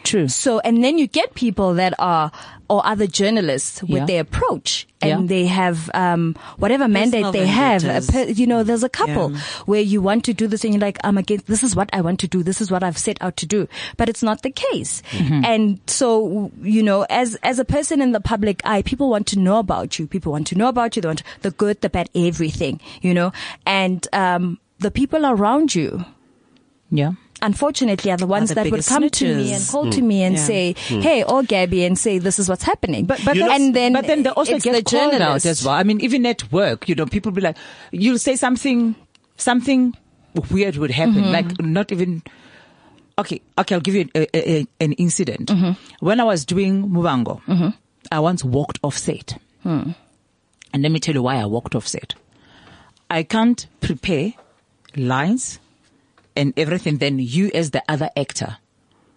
True. 0.05 0.29
So, 0.29 0.61
and 0.61 0.83
then 0.83 0.99
you 0.99 1.07
get 1.07 1.35
people 1.35 1.75
that 1.75 1.95
are, 1.99 2.31
or 2.71 2.85
other 2.87 3.07
journalists 3.07 3.83
with 3.83 3.91
Yeah. 3.91 4.07
their 4.07 4.21
approach 4.23 4.87
and 5.03 5.23
Yeah. 5.23 5.27
they 5.27 5.47
have, 5.47 5.91
um, 5.95 6.35
whatever 6.59 6.89
mandate 6.89 7.23
Personal 7.25 7.33
they 7.33 7.47
have. 7.47 7.83
per- 8.09 8.25
you 8.31 8.47
know, 8.47 8.63
there's 8.63 8.83
a 8.83 8.89
couple 8.89 9.33
Yeah. 9.33 9.39
where 9.67 9.81
you 9.81 10.01
want 10.01 10.25
to 10.25 10.33
do 10.33 10.47
this 10.47 10.65
and 10.65 10.73
you're 10.73 10.81
like, 10.81 10.99
I'm 11.05 11.19
against, 11.19 11.47
this 11.49 11.63
is 11.63 11.77
what 11.77 11.91
I 11.93 12.01
want 12.01 12.19
to 12.21 12.29
do. 12.29 12.43
This 12.43 12.61
is 12.61 12.71
what 12.71 12.83
I've 12.83 12.97
set 12.99 13.19
out 13.21 13.37
to 13.39 13.47
do. 13.47 13.69
But 13.97 14.09
it's 14.09 14.23
not 14.23 14.43
the 14.43 14.51
case. 14.51 15.03
Mm-hmm. 15.11 15.45
And 15.45 15.81
so, 15.87 16.51
you 16.63 16.83
know, 16.83 17.05
as, 17.11 17.32
as 17.43 17.59
a 17.59 17.65
person 17.65 18.01
in 18.01 18.13
the 18.13 18.21
public 18.21 18.61
eye, 18.65 18.83
people 18.83 19.09
want 19.11 19.27
to 19.29 19.39
know 19.39 19.59
about 19.59 19.99
you. 19.99 20.07
People 20.07 20.33
want 20.33 20.47
to 20.49 20.55
know 20.57 20.69
about 20.69 20.97
you. 20.97 21.03
They 21.03 21.09
want 21.09 21.23
the 21.43 21.51
good, 21.51 21.81
the 21.81 21.91
bad, 21.91 22.09
everything, 22.15 22.81
you 23.01 23.15
know, 23.15 23.33
and, 23.67 24.07
um, 24.13 24.59
the 24.81 24.91
people 24.91 25.25
around 25.25 25.75
you, 25.75 26.05
Yeah. 26.91 27.13
unfortunately 27.41 28.11
are 28.11 28.17
the 28.17 28.27
ones 28.27 28.49
the 28.49 28.57
that 28.57 28.65
would 28.67 28.71
biggest 28.73 28.89
come 28.89 29.09
to 29.09 29.35
me 29.37 29.53
and 29.53 29.67
call 29.67 29.91
to 29.91 30.03
me 30.03 30.23
and 30.23 30.37
Yeah. 30.37 30.45
say, 30.45 30.75
"Hey, 30.89 31.23
or 31.23 31.43
Gabby," 31.43 31.85
and 31.85 31.99
say, 31.99 32.19
"This 32.19 32.39
is 32.39 32.49
what's 32.49 32.65
happening." 32.65 33.05
But 33.07 33.25
but 33.25 33.37
You 33.37 33.43
know- 33.47 33.53
and 33.53 33.75
then 33.75 33.93
but 33.95 34.07
then 34.07 34.23
they 34.25 34.31
also 34.31 34.59
get 34.59 34.75
the 34.75 34.83
called 34.83 35.15
out 35.15 35.47
as 35.47 35.65
well. 35.65 35.75
I 35.75 35.83
mean, 35.85 36.01
even 36.01 36.27
at 36.27 36.51
work, 36.53 36.89
you 36.89 36.95
know, 36.95 37.07
people 37.07 37.31
be 37.33 37.41
like, 37.41 37.57
you'll 37.93 38.19
say 38.19 38.37
something, 38.37 38.95
something 39.37 39.95
weird 40.51 40.77
would 40.77 40.91
happen, 40.91 41.15
Mm-hmm. 41.25 41.33
like 41.33 41.61
not 41.61 41.93
even. 41.93 42.23
Okay, 43.19 43.41
okay, 43.59 43.75
I'll 43.75 43.81
give 43.81 43.95
you 43.95 44.09
a, 44.15 44.23
a, 44.37 44.61
a- 44.61 44.67
an 44.81 44.93
incident. 44.95 45.49
Mm-hmm. 45.49 46.05
When 46.05 46.19
I 46.21 46.25
was 46.25 46.45
doing 46.45 46.89
Muvhango, 46.89 47.75
I 48.11 48.21
once 48.21 48.43
walked 48.45 48.79
off 48.83 48.97
set. 48.97 49.39
Hmm. 49.63 49.91
And 50.73 50.83
let 50.83 50.91
me 50.91 50.99
tell 51.01 51.15
you 51.15 51.23
why 51.23 51.37
I 51.37 51.45
walked 51.47 51.75
off 51.75 51.87
set. 51.87 52.15
I 53.11 53.23
can't 53.23 53.67
prepare 53.81 54.33
lines 54.97 55.59
and 56.35 56.55
everything. 56.57 56.97
Then 56.99 57.19
you 57.19 57.51
as 57.55 57.71
the 57.73 57.83
other 57.89 58.09
actor 58.17 58.57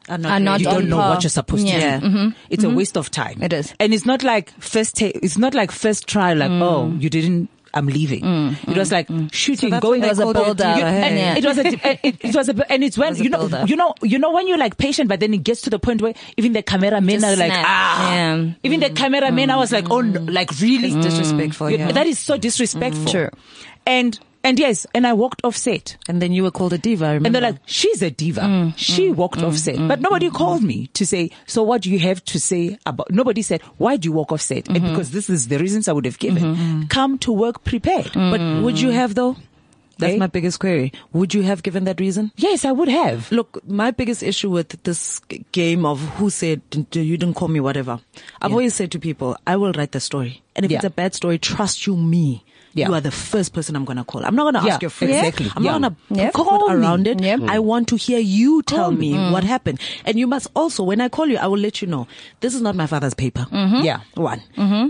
Are 0.10 0.20
Are 0.26 0.40
not 0.40 0.60
you 0.60 0.66
don't 0.66 0.90
know 0.90 0.98
par. 0.98 1.10
what 1.16 1.24
you're 1.24 1.30
supposed 1.30 1.66
Yeah. 1.66 2.00
to 2.02 2.10
do. 2.10 2.34
It's 2.50 2.64
a 2.66 2.70
waste 2.70 2.98
of 2.98 3.10
time. 3.10 3.42
It 3.42 3.54
is. 3.54 3.74
And 3.80 3.94
it's 3.94 4.06
not 4.06 4.22
like 4.24 4.52
first 4.60 4.98
ta- 4.98 5.12
it's 5.24 5.38
not 5.38 5.54
like 5.54 5.72
first 5.72 6.08
try 6.08 6.34
like, 6.34 6.52
oh, 6.52 6.92
you 7.00 7.10
didn't 7.10 7.50
I'm 7.76 7.88
leaving. 7.88 8.22
Mm, 8.22 8.70
it 8.70 8.78
was 8.78 8.90
mm, 8.90 8.94
like 8.94 9.08
mm. 9.10 9.32
shooting, 9.34 9.70
that's 9.70 9.82
going 9.82 10.02
when 10.02 10.10
they 10.10 10.16
there. 10.16 10.34
called 10.34 10.60
it 10.60 10.64
a 10.64 10.78
You- 10.80 10.86
and 10.86 11.18
Yeah. 11.18 11.36
It 11.38 11.46
was 11.46 11.58
a, 11.58 11.68
it, 11.68 12.16
it 12.24 12.36
was 12.36 12.50
a, 12.50 12.72
and 12.72 12.84
it's 12.84 12.98
when 12.98 13.10
was 13.10 13.20
a 13.20 13.24
you 13.24 13.30
know, 13.30 13.50
you 13.66 13.76
know, 13.76 13.94
you 14.02 14.18
know 14.18 14.32
when 14.32 14.48
you're 14.48 14.58
like 14.58 14.78
patient, 14.78 15.10
but 15.10 15.20
then 15.20 15.34
it 15.34 15.44
gets 15.44 15.62
to 15.64 15.70
the 15.70 15.78
point 15.80 16.02
where 16.02 16.14
even 16.38 16.54
the 16.54 16.64
cameramen 16.64 17.20
Just 17.20 17.26
are 17.26 17.36
like, 17.38 17.52
snap. 17.52 17.66
ah, 17.68 18.14
Yeah. 18.14 18.52
even 18.64 18.80
the 18.80 18.90
cameramen, 18.90 19.50
I 19.50 19.58
was 19.58 19.72
like, 19.72 19.90
oh, 19.92 20.02
no, 20.02 20.22
like 20.22 20.52
really 20.62 20.92
disrespectful, 21.02 21.70
yeah. 21.70 21.92
That 21.92 22.08
is 22.08 22.18
so 22.18 22.38
disrespectful. 22.38 23.06
True. 23.12 23.30
And 23.86 24.18
and 24.46 24.58
yes, 24.60 24.86
and 24.94 25.06
I 25.06 25.12
walked 25.14 25.42
off 25.44 25.58
set. 25.58 25.98
And 26.08 26.22
then 26.22 26.32
you 26.32 26.44
were 26.44 26.52
called 26.52 26.72
a 26.72 26.78
diva. 26.78 27.06
And 27.24 27.34
they're 27.34 27.42
like, 27.42 27.58
she's 27.66 28.02
a 28.02 28.12
diva. 28.12 28.42
Mm, 28.42 28.74
she 28.78 29.10
walked 29.12 29.42
off 29.42 29.58
set. 29.58 29.76
but 29.88 30.00
nobody 30.00 30.30
called 30.30 30.64
me 30.64 30.88
to 30.94 31.06
say, 31.06 31.32
so 31.48 31.64
what 31.64 31.82
do 31.82 31.90
you 31.92 32.00
have 32.00 32.24
to 32.26 32.40
say 32.40 32.78
about, 32.86 33.12
nobody 33.12 33.42
said, 33.42 33.62
why 33.78 33.98
do 33.98 34.08
you 34.08 34.14
walk 34.14 34.32
off 34.32 34.42
set? 34.42 34.66
Mm-hmm. 34.66 34.76
And 34.76 34.86
because 34.86 35.12
this 35.12 35.30
is 35.30 35.48
the 35.50 35.58
reasons 35.60 35.88
I 35.90 35.94
would 35.94 36.06
have 36.06 36.20
given. 36.20 36.88
Come 36.88 37.18
to 37.20 37.32
work 37.34 37.64
prepared. 37.66 38.14
Mm. 38.14 38.32
but 38.32 38.64
would 38.64 38.80
you 38.80 38.92
have 38.92 39.16
though? 39.16 39.36
That's 39.98 40.14
Eh? 40.16 40.18
my 40.18 40.28
biggest 40.28 40.60
query. 40.60 40.92
Would 41.14 41.34
you 41.34 41.42
have 41.44 41.64
given 41.64 41.86
that 41.86 42.02
reason? 42.02 42.32
Yes, 42.36 42.66
I 42.66 42.72
would 42.74 42.90
have. 42.90 43.32
Look, 43.32 43.66
my 43.66 43.92
biggest 43.92 44.24
issue 44.24 44.50
with 44.50 44.76
this 44.84 45.20
game 45.54 45.86
of 45.86 46.02
who 46.18 46.30
said 46.30 46.62
you 46.92 47.16
didn't 47.18 47.36
call 47.36 47.48
me 47.48 47.62
whatever. 47.62 48.02
I've 48.42 48.52
always 48.52 48.76
said 48.76 48.92
to 48.92 49.00
people, 49.00 49.38
I 49.48 49.56
will 49.56 49.72
write 49.72 49.94
the 49.94 50.02
story. 50.02 50.44
And 50.54 50.66
if 50.66 50.72
Yeah. 50.72 50.80
it's 50.80 50.86
a 50.86 50.90
bad 50.90 51.16
story, 51.16 51.40
trust 51.40 51.88
you 51.88 51.96
me. 51.96 52.44
Yeah. 52.76 52.90
You 52.90 52.94
are 52.94 53.02
the 53.02 53.10
first 53.12 53.54
person 53.54 53.76
I'm 53.76 53.86
going 53.86 53.98
to 53.98 54.04
call. 54.04 54.24
I'm 54.26 54.36
not 54.36 54.44
going 54.44 54.62
to 54.62 54.68
Yeah, 54.68 54.74
ask 54.74 54.82
your 54.84 54.90
friends. 54.92 55.16
exactly. 55.16 55.50
I'm 55.56 55.64
Yeah. 55.64 55.78
not 55.78 55.94
going 56.10 56.20
Yep. 56.22 56.32
to 56.34 56.38
Call 56.38 56.60
put 56.60 56.70
me. 56.70 56.76
around 56.84 57.08
it. 57.08 57.22
Yep. 57.22 57.40
I 57.48 57.60
want 57.60 57.88
to 57.88 57.96
hear 57.96 58.20
you 58.20 58.62
tell 58.64 58.90
Call 58.90 58.92
me 58.92 59.14
me. 59.14 59.32
what 59.32 59.44
mm. 59.44 59.48
happened. 59.48 59.80
And 60.06 60.20
you 60.20 60.28
must 60.28 60.48
also, 60.56 60.84
when 60.84 61.00
I 61.02 61.08
call 61.10 61.26
you, 61.28 61.38
I 61.38 61.48
will 61.48 61.58
let 61.58 61.82
you 61.82 61.88
know, 61.88 62.06
this 62.42 62.54
is 62.54 62.62
not 62.62 62.76
my 62.76 62.86
father's 62.86 63.14
paper. 63.14 63.48
Mm-hmm. 63.52 63.84
Yeah. 63.86 64.02
One. 64.16 64.42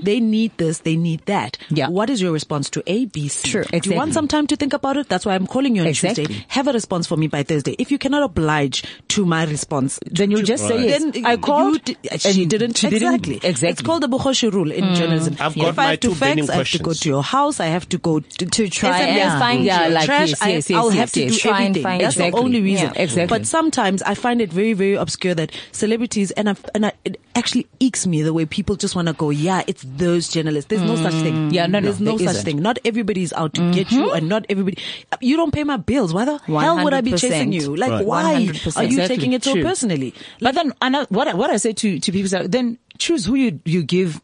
They 0.03 0.19
need 0.19 0.51
this, 0.57 0.79
they 0.79 0.95
need 0.95 1.21
that. 1.27 1.57
Yeah. 1.69 1.87
What 1.89 2.09
is 2.09 2.21
your 2.21 2.31
response 2.31 2.69
to 2.71 2.83
A, 2.87 3.05
B, 3.05 3.27
C? 3.27 3.47
Sure, 3.49 3.63
Do 3.63 3.89
you 3.89 3.95
want 3.95 4.13
some 4.13 4.27
time 4.27 4.47
to 4.47 4.55
think 4.55 4.73
about 4.73 4.97
it? 4.97 5.07
That's 5.07 5.25
why 5.25 5.35
I'm 5.35 5.45
calling 5.47 5.75
you 5.75 5.83
on 5.83 5.87
Exactly. 5.87 6.25
Tuesday. 6.25 6.45
Have 6.49 6.67
a 6.67 6.73
response 6.73 7.05
for 7.07 7.17
me 7.17 7.27
by 7.27 7.43
Thursday. 7.43 7.75
If 7.77 7.91
you 7.91 7.97
cannot 7.99 8.23
oblige 8.23 8.83
to 9.09 9.25
my 9.25 9.45
response, 9.45 9.99
Then 10.09 10.31
you 10.31 10.41
just 10.43 10.67
say 10.67 10.85
yes. 10.87 11.03
Then 11.03 11.25
I 11.25 11.37
called 11.37 11.87
You 11.87 11.95
di- 11.95 12.09
and 12.11 12.21
she 12.21 12.45
didn't. 12.45 12.77
she 12.77 12.89
didn't- 12.89 13.13
exactly. 13.13 13.35
exactly. 13.43 13.69
It's 13.69 13.81
called 13.81 14.01
the 14.01 14.07
Bukhoshi 14.09 14.51
rule 14.51 14.71
in 14.71 14.95
journalism. 14.95 15.35
I've 15.39 15.55
if 15.55 15.61
got 15.61 15.73
I 15.73 15.83
my 15.83 15.89
have 15.91 15.99
to 15.99 16.07
two 16.09 16.15
burning 16.15 16.47
fax, 16.47 16.49
I 16.49 16.57
have 16.57 16.69
to 16.71 16.79
go 16.79 16.93
to 16.93 17.09
your 17.09 17.21
house. 17.23 17.59
I 17.59 17.67
have 17.75 17.87
to 17.89 17.97
go 17.99 18.19
to, 18.19 18.45
To 18.45 18.67
try 18.69 18.99
and 18.99 19.39
find 19.39 19.59
your 19.63 19.75
Yeah, 19.75 19.87
like 19.89 20.05
trash. 20.05 20.29
yes, 20.29 20.41
I, 20.41 20.49
yes, 20.49 20.69
yes, 20.69 20.77
I'll 20.79 20.89
have 20.89 21.11
to 21.11 21.27
do 21.29 21.35
Try 21.35 21.51
and 21.51 21.77
everything. 21.77 21.83
find 21.83 22.01
That's 22.01 22.15
Exactly. 22.15 22.39
the 22.39 22.43
only 22.45 22.61
reason. 22.61 22.91
Yeah, 22.95 23.01
exactly. 23.03 23.37
But 23.37 23.45
sometimes 23.47 24.01
I 24.01 24.15
find 24.15 24.41
it 24.41 24.51
very, 24.51 24.73
very 24.73 24.95
obscure 24.95 25.35
that 25.35 25.51
celebrities 25.71 26.31
and 26.31 26.49
I, 26.49 26.55
and 26.73 26.85
I, 26.87 26.93
it 27.05 27.19
actually 27.35 27.67
ekes 27.79 28.07
me 28.07 28.21
the 28.23 28.33
way 28.33 28.45
people 28.45 28.75
just 28.75 28.95
want 28.95 29.07
to 29.07 29.13
go. 29.13 29.29
Yeah, 29.29 29.63
it's 29.67 29.83
those 29.85 30.29
journalists. 30.29 30.69
There's 30.69 30.81
no 30.81 30.95
such 30.95 31.13
thing. 31.21 31.49
Mm. 31.49 31.53
Yeah, 31.53 31.67
no, 31.67 31.79
no, 31.79 31.85
There's 31.85 31.99
no 32.01 32.17
there 32.17 32.27
such 32.27 32.35
isn't. 32.37 32.45
thing. 32.45 32.61
Not 32.61 32.79
everybody 32.85 33.21
is 33.23 33.33
out 33.33 33.53
to 33.55 33.71
get 33.71 33.91
you, 33.91 34.05
mm-hmm. 34.07 34.15
and 34.17 34.29
not 34.29 34.45
everybody. 34.49 34.77
You 35.21 35.37
don't 35.37 35.53
pay 35.53 35.63
my 35.63 35.77
bills. 35.77 36.13
Why 36.13 36.25
the 36.25 36.37
hell 36.39 36.83
would 36.83 36.93
I 36.93 37.01
be 37.01 37.11
chasing 37.13 37.51
you? 37.51 37.75
Like, 37.75 37.91
Right. 37.91 38.05
why 38.05 38.23
100%. 38.45 38.77
are 38.77 38.83
you 38.83 38.89
Exactly. 38.89 39.15
taking 39.17 39.33
it 39.33 39.43
so 39.43 39.53
True. 39.53 39.63
personally? 39.63 40.13
But 40.39 40.55
then 40.55 40.73
what 41.09 41.27
I, 41.27 41.33
what 41.35 41.49
I 41.49 41.57
say 41.57 41.73
to, 41.73 41.99
to 41.99 42.11
people 42.11 42.25
is 42.25 42.31
that 42.31 42.51
then 42.51 42.77
choose 42.97 43.25
who 43.25 43.35
you, 43.35 43.59
you 43.65 43.83
give 43.83 44.21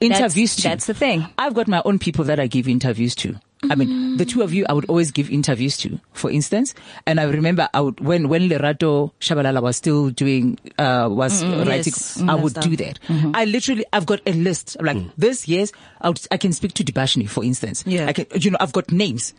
interviews 0.00 0.56
to. 0.56 0.62
that's 0.62 0.86
the 0.86 0.94
thing. 0.94 1.26
I've 1.38 1.54
got 1.54 1.68
my 1.68 1.82
own 1.84 1.98
people 1.98 2.24
that 2.24 2.38
I 2.40 2.46
give 2.46 2.68
interviews 2.68 3.14
to. 3.16 3.36
I 3.70 3.76
mean, 3.76 3.88
mm. 3.88 4.18
the 4.18 4.26
two 4.26 4.42
of 4.42 4.52
you, 4.52 4.66
I 4.68 4.74
would 4.74 4.84
always 4.90 5.10
give 5.10 5.30
interviews 5.30 5.78
to, 5.78 5.98
for 6.12 6.30
instance. 6.30 6.74
And 7.06 7.18
I 7.18 7.22
remember 7.24 7.66
I 7.72 7.80
would, 7.80 7.98
when, 7.98 8.28
when 8.28 8.50
Lerato 8.50 9.12
Shabalala 9.20 9.62
was 9.62 9.78
still 9.78 10.10
doing, 10.10 10.58
uh, 10.78 11.08
was 11.10 11.42
mm, 11.42 11.48
mm, 11.50 11.66
writing, 11.66 11.92
yes. 11.96 12.20
I 12.20 12.24
Mm, 12.24 12.42
would 12.42 12.54
do 12.60 12.76
that. 12.76 12.98
that. 13.08 13.30
I 13.32 13.46
literally, 13.46 13.86
I've 13.90 14.04
got 14.04 14.20
a 14.26 14.34
list. 14.34 14.76
I'm 14.78 14.84
like, 14.84 15.16
this, 15.16 15.48
yes, 15.48 15.72
I, 16.02 16.08
would, 16.10 16.20
I 16.30 16.36
can 16.36 16.52
speak 16.52 16.74
to 16.74 16.84
Dibashni, 16.84 17.26
for 17.26 17.42
instance. 17.42 17.84
Yeah. 17.86 18.06
I 18.06 18.12
can, 18.12 18.26
you 18.34 18.50
know, 18.50 18.58
I've 18.60 18.74
got 18.74 18.92
names 18.92 19.32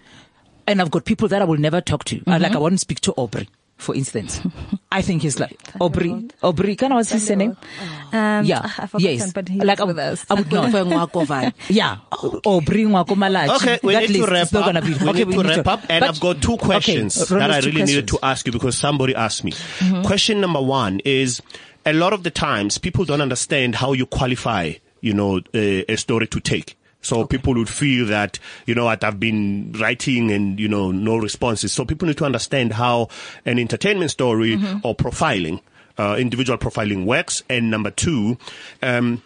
and 0.66 0.82
I've 0.82 0.90
got 0.90 1.06
people 1.06 1.28
that 1.28 1.44
I 1.44 1.46
will 1.46 1.60
never 1.60 1.80
talk 1.80 2.04
to. 2.06 2.20
I 2.26 2.38
Like, 2.40 2.48
mm-hmm. 2.48 2.58
I 2.58 2.60
won't 2.62 2.80
speak 2.80 3.02
to 3.02 3.14
Aubrey, 3.18 3.48
for 3.78 3.94
instance. 3.96 4.42
I 4.92 5.02
think 5.02 5.22
he's 5.22 5.40
like, 5.40 5.60
Aubrey, 5.80 6.30
Aubrey, 6.42 6.76
can 6.76 6.92
I 6.92 6.96
what's 6.96 7.12
his 7.12 7.30
name? 7.32 7.58
Um, 8.14 8.46
Yeah. 8.46 8.62
I 8.64 8.88
forgot 8.88 9.02
yes. 9.02 9.34
but 9.34 9.50
he's 9.50 9.62
like, 9.64 9.80
I 9.80 9.84
with 9.84 10.00
us. 10.00 10.26
I 10.30 10.36
would 10.36 10.50
Going 10.50 10.72
not. 10.72 10.72
for 10.72 10.78
a 10.80 10.84
Nwako 10.98 11.26
vibe. 11.26 11.54
Yeah. 11.70 11.98
Or 12.46 12.62
bring 12.62 12.90
Wakomalachi. 12.90 13.56
Okay, 13.58 13.80
we 13.84 13.94
that 13.94 14.10
need 14.10 14.18
to 14.18 14.26
wrap 14.26 14.54
up. 14.54 14.66
gonna 14.66 14.82
be. 14.82 14.94
we 14.94 15.10
okay, 15.10 15.24
need 15.26 15.34
to 15.34 15.44
wrap 15.44 15.68
up, 15.68 15.82
and 15.90 16.02
but- 16.02 16.10
I've 16.10 16.20
got 16.20 16.42
two 16.42 16.58
questions 16.58 17.22
okay, 17.22 17.36
that 17.36 17.42
I 17.44 17.48
Ronald's 17.48 17.66
two 17.66 17.72
really 17.72 17.86
needed 17.86 18.08
to 18.10 18.20
ask 18.24 18.46
you 18.46 18.52
because 18.54 18.78
somebody 18.78 19.14
asked 19.16 19.44
me. 19.44 19.52
Mm-hmm. 19.52 20.04
Question 20.04 20.40
number 20.42 20.62
one 20.62 21.02
is: 21.04 21.42
a 21.86 21.94
lot 21.94 22.14
of 22.14 22.24
the 22.24 22.32
times 22.32 22.78
people 22.78 23.04
don't 23.06 23.22
understand 23.22 23.76
how 23.76 23.92
you 23.94 24.06
qualify, 24.06 24.74
you 25.02 25.14
know, 25.14 25.42
a, 25.54 25.92
a 25.92 25.96
story 25.98 26.28
to 26.28 26.40
take. 26.40 26.78
So 27.06 27.26
people 27.26 27.54
would 27.56 27.70
feel 27.70 28.06
that, 28.08 28.40
you 28.66 28.76
know 28.76 28.86
what, 28.86 29.04
I've 29.04 29.20
been 29.20 29.74
writing 29.80 30.32
and, 30.32 30.60
you 30.60 30.68
know, 30.68 30.92
no 30.92 31.18
responses. 31.18 31.72
So 31.72 31.86
people 31.86 32.08
need 32.08 32.18
to 32.18 32.26
understand 32.26 32.74
how 32.74 33.10
an 33.46 33.60
entertainment 33.60 34.12
story 34.12 34.56
Mm-hmm. 34.56 34.80
or 34.84 34.96
profiling, 34.96 35.62
uh, 35.98 36.16
individual 36.18 36.58
profiling 36.58 37.06
works. 37.06 37.44
And 37.50 37.70
number 37.70 37.92
two, 37.92 38.38
um, 38.82 39.22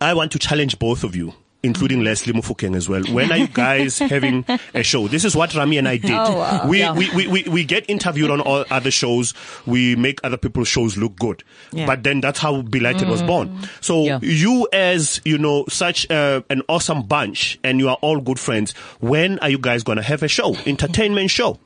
I 0.00 0.14
want 0.14 0.32
to 0.32 0.38
challenge 0.38 0.78
both 0.78 1.04
of 1.04 1.14
you. 1.14 1.34
Including 1.64 2.02
Leslie 2.02 2.32
Mofokeng 2.32 2.74
as 2.74 2.88
well. 2.88 3.04
When 3.04 3.30
are 3.30 3.36
you 3.36 3.46
guys 3.46 3.98
having 4.00 4.44
a 4.74 4.82
show? 4.82 5.06
This 5.06 5.24
is 5.24 5.36
what 5.36 5.54
Rami 5.54 5.78
and 5.78 5.86
I 5.86 5.96
did. 5.96 6.68
we, 6.68 6.80
Yeah. 6.80 6.92
we, 6.92 7.08
we, 7.14 7.26
we, 7.28 7.42
we 7.44 7.64
get 7.64 7.88
interviewed 7.88 8.30
on 8.30 8.40
all 8.40 8.64
other 8.68 8.90
shows. 8.90 9.32
We 9.64 9.94
make 9.94 10.18
other 10.24 10.36
people's 10.36 10.66
shows 10.66 10.96
look 10.96 11.14
good. 11.20 11.44
Yeah. 11.70 11.86
But 11.86 12.02
then 12.02 12.20
that's 12.20 12.40
how 12.40 12.62
Belighted 12.62 13.08
was 13.08 13.22
born. 13.22 13.56
So 13.80 14.04
Yeah. 14.04 14.18
you 14.22 14.68
as, 14.72 15.20
you 15.24 15.38
know, 15.38 15.64
such 15.68 16.10
uh, 16.10 16.42
an 16.50 16.62
awesome 16.68 17.02
bunch 17.04 17.60
and 17.62 17.78
you 17.78 17.88
are 17.90 17.98
all 18.02 18.20
good 18.20 18.40
friends, 18.40 18.72
when 18.98 19.38
are 19.38 19.48
you 19.50 19.58
guys 19.58 19.84
going 19.84 19.96
to 19.98 20.02
have 20.02 20.24
a 20.24 20.28
show? 20.28 20.56
Entertainment 20.66 21.30
show. 21.30 21.60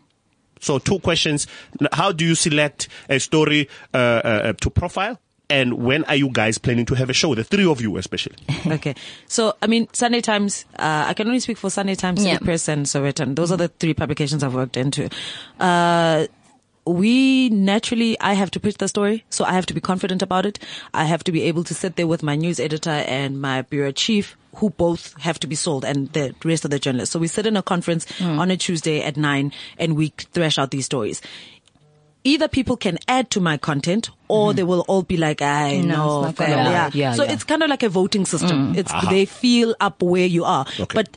So 0.61 0.79
two 0.79 0.99
questions. 0.99 1.47
How 1.93 2.13
do 2.13 2.25
you 2.27 2.35
select 2.35 2.89
a 3.09 3.19
story 3.21 3.69
uh, 3.95 3.97
uh, 3.97 4.53
to 4.61 4.69
profile? 4.71 5.19
And 5.49 5.75
when 5.75 6.05
are 6.05 6.17
you 6.17 6.29
guys 6.31 6.59
planning 6.59 6.87
to 6.87 6.95
have 6.95 7.09
a 7.09 7.13
show? 7.13 7.35
The 7.35 7.45
three 7.45 7.67
of 7.67 7.81
you 7.81 7.97
especially. 7.99 8.37
okay. 8.67 8.95
So, 9.29 9.55
I 9.63 9.69
mean, 9.69 9.89
Sunday 9.93 10.21
Times, 10.21 10.65
uh, 10.79 11.05
I 11.07 11.15
can 11.15 11.27
only 11.29 11.41
speak 11.41 11.57
for 11.57 11.71
Sunday 11.71 11.95
Times, 11.95 12.25
Yeah. 12.25 12.35
City 12.35 12.45
Press, 12.45 12.69
and 12.69 12.87
Sowetan. 12.87 13.37
Those 13.37 13.53
are 13.53 13.57
the 13.57 13.69
three 13.69 13.95
publications 13.95 14.43
I've 14.43 14.55
worked 14.55 14.77
into. 14.77 15.09
Uh, 15.61 16.27
we 16.85 17.49
naturally, 17.49 18.19
I 18.21 18.35
have 18.35 18.51
to 18.53 18.61
pitch 18.61 18.79
the 18.79 18.89
story, 18.89 19.25
so 19.31 19.45
I 19.45 19.53
have 19.53 19.67
to 19.67 19.75
be 19.75 19.81
confident 19.81 20.23
about 20.23 20.47
it. 20.47 20.59
I 20.95 21.05
have 21.05 21.25
to 21.25 21.33
be 21.33 21.43
able 21.43 21.65
to 21.65 21.75
sit 21.75 21.97
there 21.97 22.07
with 22.07 22.23
my 22.23 22.37
news 22.37 22.61
editor 22.61 22.91
and 22.91 23.41
my 23.41 23.63
bureau 23.63 23.91
chief, 23.93 24.37
who 24.57 24.71
both 24.71 25.15
have 25.21 25.39
to 25.41 25.47
be 25.47 25.55
sold, 25.57 25.85
and 25.85 26.13
the 26.13 26.35
rest 26.45 26.65
of 26.65 26.71
the 26.71 26.79
journalists. 26.79 27.13
So 27.13 27.19
we 27.19 27.27
sit 27.29 27.47
in 27.47 27.57
a 27.57 27.63
conference 27.63 28.07
on 28.21 28.51
a 28.51 28.57
Tuesday 28.57 29.03
at 29.03 29.17
nine, 29.17 29.53
and 29.79 29.97
we 29.97 30.13
thrash 30.33 30.59
out 30.59 30.71
these 30.71 30.87
stories 30.87 31.21
either 32.25 32.49
people 32.49 32.77
can 32.77 32.99
add 33.07 33.31
to 33.31 33.41
my 33.41 33.57
content 33.57 34.11
or 34.29 34.53
they 34.55 34.63
will 34.63 34.85
all 34.89 35.03
be 35.03 35.17
like, 35.17 35.43
I 35.43 35.79
No, 35.81 35.97
know, 35.97 36.25
it's 36.29 36.39
not 36.39 36.47
gonna 36.49 36.57
fam." 36.57 36.65
work. 36.67 36.95
yeah. 36.95 37.01
Yeah, 37.11 37.13
So 37.15 37.25
yeah. 37.25 37.33
it's 37.33 37.45
kind 37.45 37.63
of 37.63 37.71
like 37.71 37.83
a 37.83 37.89
voting 37.89 38.25
system. 38.27 38.75
It's 38.77 38.93
they 39.11 39.25
feel 39.25 39.75
up 39.81 40.03
where 40.03 40.27
you 40.27 40.45
are. 40.45 40.67
Okay. 40.81 40.95
But 40.95 41.17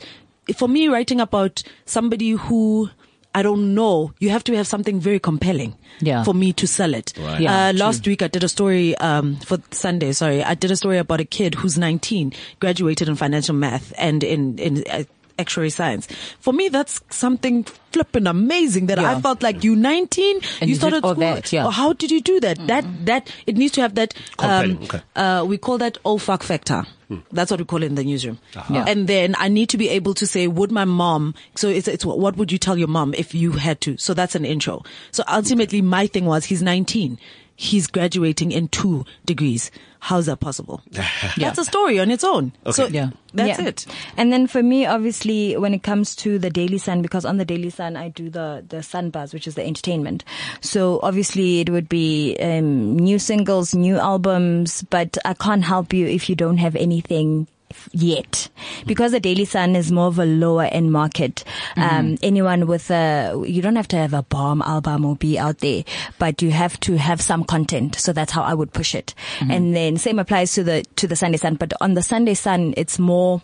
for 0.58 0.68
me, 0.68 0.88
writing 0.88 1.20
about 1.22 1.64
somebody 1.86 2.32
who 2.32 2.90
I 3.36 3.44
don't 3.44 3.76
know, 3.76 4.12
you 4.20 4.32
have 4.32 4.44
to 4.46 4.56
have 4.56 4.66
something 4.66 5.00
very 5.00 5.20
compelling 5.20 5.76
Yeah. 6.02 6.24
for 6.24 6.34
me 6.34 6.52
to 6.54 6.66
sell 6.66 6.96
it. 6.96 7.14
Right. 7.16 7.40
Yeah, 7.42 7.68
uh, 7.70 7.74
last 7.74 8.08
week 8.08 8.24
I 8.24 8.28
did 8.28 8.44
a 8.44 8.50
story 8.50 8.96
um, 8.98 9.36
for 9.38 9.60
Sunday. 9.70 10.14
Sorry, 10.14 10.44
I 10.44 10.56
did 10.56 10.72
a 10.72 10.76
story 10.76 10.98
about 10.98 11.20
a 11.22 11.26
kid 11.26 11.54
who's 11.54 11.78
19, 11.78 12.34
graduated 12.60 13.08
in 13.08 13.16
financial 13.16 13.54
math 13.54 13.94
and 14.00 14.24
in 14.24 14.58
in. 14.58 14.84
Uh, 14.90 15.04
Actuary 15.40 15.70
science. 15.70 16.08
For 16.40 16.54
me, 16.54 16.70
that's 16.70 17.02
something 17.10 17.64
flipping 17.92 18.28
amazing 18.28 18.88
that 18.88 19.00
I 19.00 19.20
felt 19.22 19.42
like 19.42 19.64
you 19.64 19.76
19, 19.76 20.36
And 20.36 20.46
you 20.62 20.68
you 20.68 20.76
started 20.76 21.00
school. 21.00 21.16
that, 21.16 21.52
yeah. 21.52 21.72
How 21.72 21.94
did 21.94 22.12
you 22.12 22.22
do 22.22 22.40
that? 22.42 22.68
That, 22.68 22.86
that, 23.06 23.34
it 23.48 23.58
needs 23.58 23.74
to 23.74 23.82
have 23.82 23.96
that, 23.96 24.14
um, 24.38 24.80
okay. 24.84 25.02
uh, 25.16 25.46
we 25.48 25.58
call 25.58 25.78
that 25.80 25.98
oh 26.06 26.18
fuck 26.18 26.44
factor. 26.44 26.86
That's 27.32 27.50
what 27.50 27.60
we 27.60 27.66
call 27.66 27.82
it 27.82 27.88
in 27.88 27.96
the 27.96 28.04
newsroom. 28.04 28.38
Yeah. 28.70 28.86
And 28.88 29.08
then 29.08 29.34
I 29.40 29.48
need 29.48 29.70
to 29.70 29.78
be 29.78 29.90
able 29.90 30.14
to 30.14 30.28
say, 30.28 30.48
would 30.48 30.72
my 30.72 30.86
mom, 30.86 31.34
so 31.56 31.68
it's, 31.68 31.88
it's 31.88 32.06
what 32.06 32.38
would 32.38 32.52
you 32.52 32.60
tell 32.60 32.78
your 32.78 32.88
mom 32.88 33.16
if 33.16 33.34
you 33.34 33.54
had 33.54 33.82
to? 33.82 33.98
So 33.98 34.14
that's 34.14 34.36
an 34.36 34.46
intro. 34.46 34.84
So 35.12 35.24
ultimately 35.28 35.82
my 35.82 36.06
thing 36.06 36.26
was 36.26 36.46
he's 36.46 36.62
19. 36.62 37.18
He's 37.62 37.88
graduating 37.88 38.54
in 38.54 38.70
two 38.70 39.04
degrees. 39.26 39.70
How's 40.00 40.28
that 40.28 40.40
possible? 40.40 40.82
That's 41.38 41.60
a 41.60 41.66
story 41.66 42.00
on 42.00 42.10
its 42.10 42.24
own. 42.24 42.54
So 42.72 42.88
Yeah. 42.88 43.10
that's 43.34 43.60
Yeah. 43.60 43.68
it. 43.68 43.86
And 44.16 44.32
then 44.32 44.48
for 44.48 44.64
me, 44.64 44.86
obviously, 44.86 45.58
when 45.58 45.74
it 45.74 45.84
comes 45.84 46.16
to 46.24 46.40
the 46.40 46.50
Daily 46.50 46.78
Sun, 46.78 47.02
because 47.02 47.26
on 47.26 47.36
the 47.36 47.44
Daily 47.44 47.70
Sun 47.70 47.98
I 47.98 48.08
do 48.08 48.30
the 48.30 48.64
the 48.70 48.82
Sun 48.82 49.10
Buzz, 49.10 49.34
which 49.34 49.46
is 49.46 49.56
the 49.56 49.66
entertainment. 49.68 50.24
So 50.62 51.02
obviously, 51.04 51.60
it 51.60 51.70
would 51.70 51.90
be 51.90 52.38
um, 52.40 52.96
new 52.96 53.20
singles, 53.20 53.76
new 53.76 53.98
albums, 53.98 54.84
but 54.90 55.18
I 55.26 55.34
can't 55.34 55.66
help 55.66 55.92
you 55.92 56.08
if 56.08 56.30
you 56.30 56.36
don't 56.36 56.60
have 56.60 56.78
anything 56.78 57.48
yet 57.92 58.50
because 58.86 59.12
the 59.12 59.20
Daily 59.20 59.46
Sun 59.46 59.76
is 59.76 59.92
more 59.92 60.08
of 60.08 60.20
a 60.20 60.26
lower 60.26 60.64
end 60.66 60.92
market. 60.92 61.44
Um, 61.78 62.18
anyone 62.22 62.68
with 62.68 62.90
a, 62.92 63.42
you 63.46 63.62
don't 63.62 63.76
have 63.76 63.88
to 63.90 63.98
have 63.98 64.14
a 64.14 64.24
bomb 64.24 64.62
album 64.62 65.06
or 65.06 65.16
be 65.16 65.38
out 65.38 65.60
there, 65.60 65.84
but 66.18 66.42
you 66.42 66.52
have 66.52 66.80
to 66.82 66.98
have 66.98 67.22
some 67.22 67.44
content. 67.44 67.96
So 67.96 68.14
that's 68.14 68.32
how 68.32 68.44
I 68.44 68.54
would 68.54 68.74
push 68.74 68.96
it. 68.96 69.14
And 69.40 69.76
then 69.76 69.98
same 69.98 70.20
applies 70.20 70.54
to 70.54 70.64
the, 70.64 70.84
to 70.98 71.08
the 71.08 71.16
Sunday 71.16 71.38
Sun, 71.38 71.56
but 71.56 71.74
on 71.82 71.94
the 71.94 72.04
Sunday 72.04 72.34
Sun, 72.34 72.74
it's 72.78 73.00
more 73.00 73.42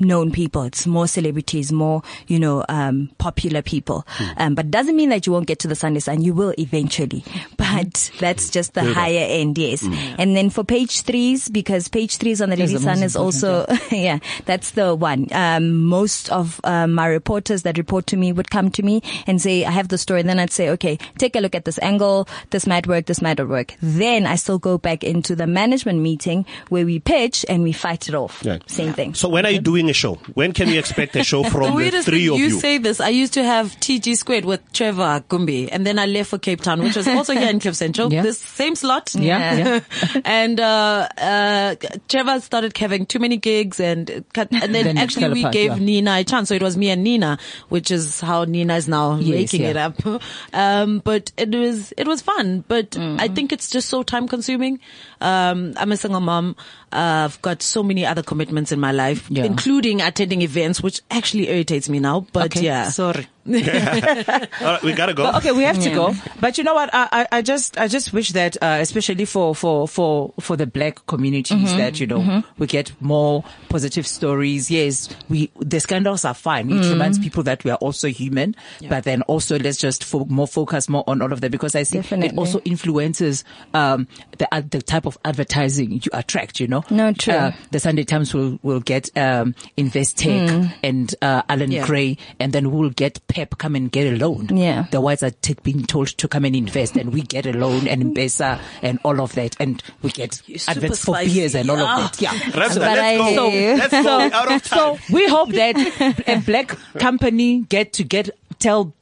known 0.00 0.30
people. 0.30 0.62
It's 0.62 0.86
more 0.86 1.06
celebrities, 1.06 1.72
more, 1.72 2.02
you 2.26 2.38
know, 2.38 2.64
um, 2.68 3.10
popular 3.18 3.62
people. 3.62 4.06
Um, 4.36 4.54
but 4.54 4.70
doesn't 4.70 4.96
mean 4.96 5.10
that 5.10 5.26
you 5.26 5.32
won't 5.32 5.46
get 5.46 5.58
to 5.60 5.68
the 5.68 5.74
Sunday 5.74 6.00
Sun. 6.00 6.22
You 6.22 6.34
will 6.34 6.54
eventually, 6.58 7.24
but 7.56 8.10
that's 8.18 8.50
just 8.50 8.74
the 8.74 8.84
higher 8.84 9.26
end. 9.28 9.58
Yes. 9.58 9.82
And 10.18 10.36
then 10.36 10.50
for 10.50 10.64
page 10.64 11.02
threes, 11.02 11.48
because 11.48 11.88
page 11.88 12.16
threes 12.16 12.40
on 12.40 12.50
the 12.50 12.60
Is 12.60 12.70
Daily 12.70 12.82
Sun 12.82 13.02
is 13.02 13.16
also, 13.16 13.66
yeah, 13.90 14.18
that's 14.46 14.72
the 14.72 14.94
one. 14.94 15.28
Um, 15.32 15.84
most 15.84 16.30
of 16.30 16.60
um, 16.64 16.92
my 16.92 17.06
reporters 17.06 17.62
that 17.62 17.78
report 17.78 18.06
to 18.08 18.16
me 18.16 18.32
would 18.32 18.50
come 18.50 18.70
to 18.70 18.82
me 18.82 19.02
and 19.26 19.40
say, 19.40 19.64
I 19.64 19.70
have 19.70 19.88
the 19.88 19.98
story. 19.98 20.20
And 20.20 20.28
then 20.28 20.38
I'd 20.38 20.50
say, 20.50 20.70
okay, 20.70 20.98
take 21.18 21.36
a 21.36 21.40
look 21.40 21.54
at 21.54 21.64
this 21.64 21.78
angle. 21.80 22.28
This 22.50 22.66
might 22.66 22.86
work. 22.86 23.06
This 23.06 23.22
might 23.22 23.38
not 23.38 23.48
work. 23.48 23.74
Then 23.82 24.26
I 24.26 24.36
still 24.36 24.58
go 24.58 24.78
back 24.78 25.04
into 25.04 25.36
the 25.36 25.46
management 25.46 26.00
meeting 26.00 26.46
where 26.68 26.86
we 26.86 27.00
pitch 27.00 27.44
and 27.48 27.62
we 27.62 27.72
fight 27.72 28.08
it 28.08 28.14
off. 28.14 28.44
Right. 28.44 28.62
Same 28.70 28.92
thing. 28.92 29.14
So 29.14 29.28
when 29.28 29.46
are 29.46 29.50
you 29.50 29.60
doing 29.60 29.89
a 29.90 29.92
show? 29.92 30.14
When 30.34 30.52
can 30.52 30.68
we 30.68 30.78
expect 30.78 31.14
a 31.16 31.22
show 31.24 31.42
from 31.50 31.62
the 31.64 31.72
weirdest 31.72 32.06
three 32.08 32.28
of 32.28 32.38
you, 32.38 32.46
you? 32.46 32.60
say 32.60 32.78
this. 32.78 33.00
I 33.00 33.08
used 33.10 33.34
to 33.34 33.44
have 33.44 33.68
TG 33.80 34.16
squared 34.16 34.44
with 34.44 34.60
Trevor 34.72 35.22
Gumbi, 35.28 35.68
and 35.70 35.86
then 35.86 35.98
I 35.98 36.06
left 36.06 36.30
for 36.30 36.38
Cape 36.38 36.62
Town, 36.62 36.82
which 36.82 36.96
was 36.96 37.06
also 37.06 37.34
here 37.34 37.50
in 37.50 37.60
Cliff 37.60 37.76
Central. 37.76 38.10
Yeah. 38.20 38.22
This 38.22 38.38
same 38.40 38.74
slot. 38.74 39.14
Yeah, 39.14 39.54
yeah. 39.56 39.80
and 40.24 40.58
uh, 40.58 41.08
uh, 41.18 41.74
Trevor 42.08 42.40
started 42.40 42.76
having 42.76 43.06
too 43.06 43.18
many 43.18 43.36
gigs, 43.36 43.78
and 43.78 44.24
cut, 44.32 44.48
and 44.52 44.74
then, 44.74 44.84
Then 44.84 44.98
actually 44.98 45.28
we 45.30 45.40
apart, 45.40 45.52
gave 45.54 45.70
yeah. 45.72 45.84
Nina 45.84 46.12
a 46.18 46.24
chance. 46.24 46.48
So 46.48 46.54
it 46.54 46.62
was 46.62 46.76
me 46.76 46.90
and 46.90 47.04
Nina, 47.04 47.38
which 47.68 47.90
is 47.90 48.20
how 48.20 48.44
Nina 48.44 48.76
is 48.76 48.88
now 48.88 49.16
Yes, 49.16 49.52
making 49.52 49.62
yeah. 49.62 49.70
it 49.70 49.76
up. 49.76 50.22
Um, 50.52 51.00
but 51.04 51.32
it 51.36 51.50
was 51.50 51.92
it 51.96 52.06
was 52.08 52.22
fun. 52.22 52.64
But 52.66 52.96
I 52.98 53.28
think 53.28 53.52
it's 53.52 53.70
just 53.70 53.88
so 53.88 54.02
time 54.02 54.26
consuming. 54.28 54.80
Um, 55.20 55.74
I'm 55.76 55.92
a 55.92 55.96
single 55.96 56.20
mom. 56.20 56.56
Uh, 56.92 57.28
I've 57.30 57.40
got 57.42 57.62
so 57.62 57.82
many 57.82 58.04
other 58.04 58.22
commitments 58.22 58.72
in 58.72 58.80
my 58.80 58.90
life, 58.92 59.30
Yeah. 59.30 59.44
Including 59.80 60.06
attending 60.06 60.42
events, 60.42 60.82
which 60.82 61.00
actually 61.10 61.48
irritates 61.48 61.88
me 61.88 62.00
now. 62.00 62.26
But 62.32 62.46
Okay, 62.46 62.66
yeah, 62.66 62.90
sorry. 62.90 63.26
All 63.46 63.52
right, 63.54 64.82
we 64.82 64.92
gotta 64.92 65.14
go. 65.14 65.24
But 65.24 65.36
okay, 65.36 65.52
we 65.52 65.62
have 65.62 65.78
to 65.82 65.90
go. 65.90 66.14
But 66.40 66.58
you 66.58 66.64
know 66.64 66.74
what? 66.74 66.90
I, 66.92 67.08
I, 67.10 67.38
I 67.38 67.42
just, 67.42 67.78
I 67.78 67.88
just 67.88 68.12
wish 68.12 68.30
that, 68.30 68.56
uh, 68.62 68.78
especially 68.80 69.24
for, 69.24 69.54
for, 69.54 69.88
for, 69.88 70.34
for 70.40 70.56
the 70.56 70.66
black 70.66 71.06
communities 71.06 71.72
that, 71.76 71.98
you 72.00 72.06
know, 72.06 72.42
we 72.58 72.66
get 72.66 72.92
more 73.00 73.42
positive 73.68 74.06
stories. 74.06 74.70
Yes, 74.70 75.08
we, 75.28 75.50
the 75.58 75.80
scandals 75.80 76.24
are 76.24 76.34
fine. 76.34 76.70
It 76.70 76.88
reminds 76.90 77.18
people 77.18 77.42
that 77.44 77.64
we 77.64 77.70
are 77.70 77.78
also 77.78 78.08
human, 78.08 78.54
but 78.88 79.04
then 79.04 79.22
also 79.22 79.58
let's 79.58 79.78
just 79.78 80.04
fo- 80.04 80.26
more 80.26 80.46
focus 80.46 80.88
more 80.88 81.04
on 81.06 81.22
all 81.22 81.32
of 81.32 81.40
that 81.40 81.50
because 81.50 81.74
I 81.74 81.82
see 81.84 81.98
it 81.98 82.36
also 82.38 82.60
influences, 82.60 83.44
um, 83.74 84.06
the, 84.38 84.54
uh, 84.54 84.62
the 84.68 84.82
type 84.82 85.06
of 85.06 85.16
advertising 85.24 85.92
you 85.92 86.10
attract, 86.12 86.60
you 86.60 86.68
know? 86.68 86.84
No, 86.90 87.12
true. 87.14 87.34
Uh, 87.34 87.52
the 87.70 87.80
Sunday 87.80 88.04
Times 88.04 88.34
will, 88.34 88.58
will 88.62 88.80
get, 88.80 89.08
um, 89.16 89.54
Investec 89.78 90.72
and, 90.82 91.14
uh, 91.22 91.42
Allan 91.48 91.70
Yeah. 91.72 91.86
Gray 91.86 92.18
and 92.38 92.52
then 92.52 92.70
we'll 92.70 92.90
get 92.90 93.26
Pep 93.30 93.56
come 93.58 93.76
and 93.76 93.90
get 93.92 94.12
a 94.12 94.16
loan. 94.16 94.48
Yeah. 94.56 94.86
The 94.90 95.00
whites 95.00 95.22
are 95.22 95.30
t- 95.30 95.56
being 95.62 95.84
told 95.86 96.08
to 96.08 96.26
come 96.28 96.44
and 96.44 96.54
invest 96.56 96.96
and 96.96 97.12
we 97.12 97.22
get 97.22 97.46
a 97.46 97.52
loan 97.52 97.86
and 97.86 98.02
Mbesa 98.14 98.60
and 98.82 98.98
all 99.04 99.20
of 99.20 99.34
that 99.36 99.54
and 99.60 99.82
we 100.02 100.10
get 100.10 100.42
You're 100.46 100.58
adverts 100.68 100.98
for 101.04 101.14
spicy. 101.14 101.34
beers 101.34 101.54
and 101.54 101.70
all 101.70 101.78
Yeah. 101.78 102.04
of 102.04 102.10
that. 102.12 102.20
Yeah. 102.22 102.30
Ramsa, 102.30 102.78
But 102.80 102.98
let's 102.98 103.36
go. 103.36 103.50
hear. 103.50 103.76
Let's 103.76 103.92
go. 103.92 104.18
We're 104.18 104.32
out 104.34 104.52
of 104.52 104.62
time. 104.64 104.78
So 104.98 104.98
we 105.14 105.28
hope 105.28 105.50
that 105.50 106.24
a 106.26 106.40
black 106.44 106.76
company 106.98 107.60
get 107.68 107.92
to 107.94 108.04
get 108.04 108.30
tell 108.58 108.92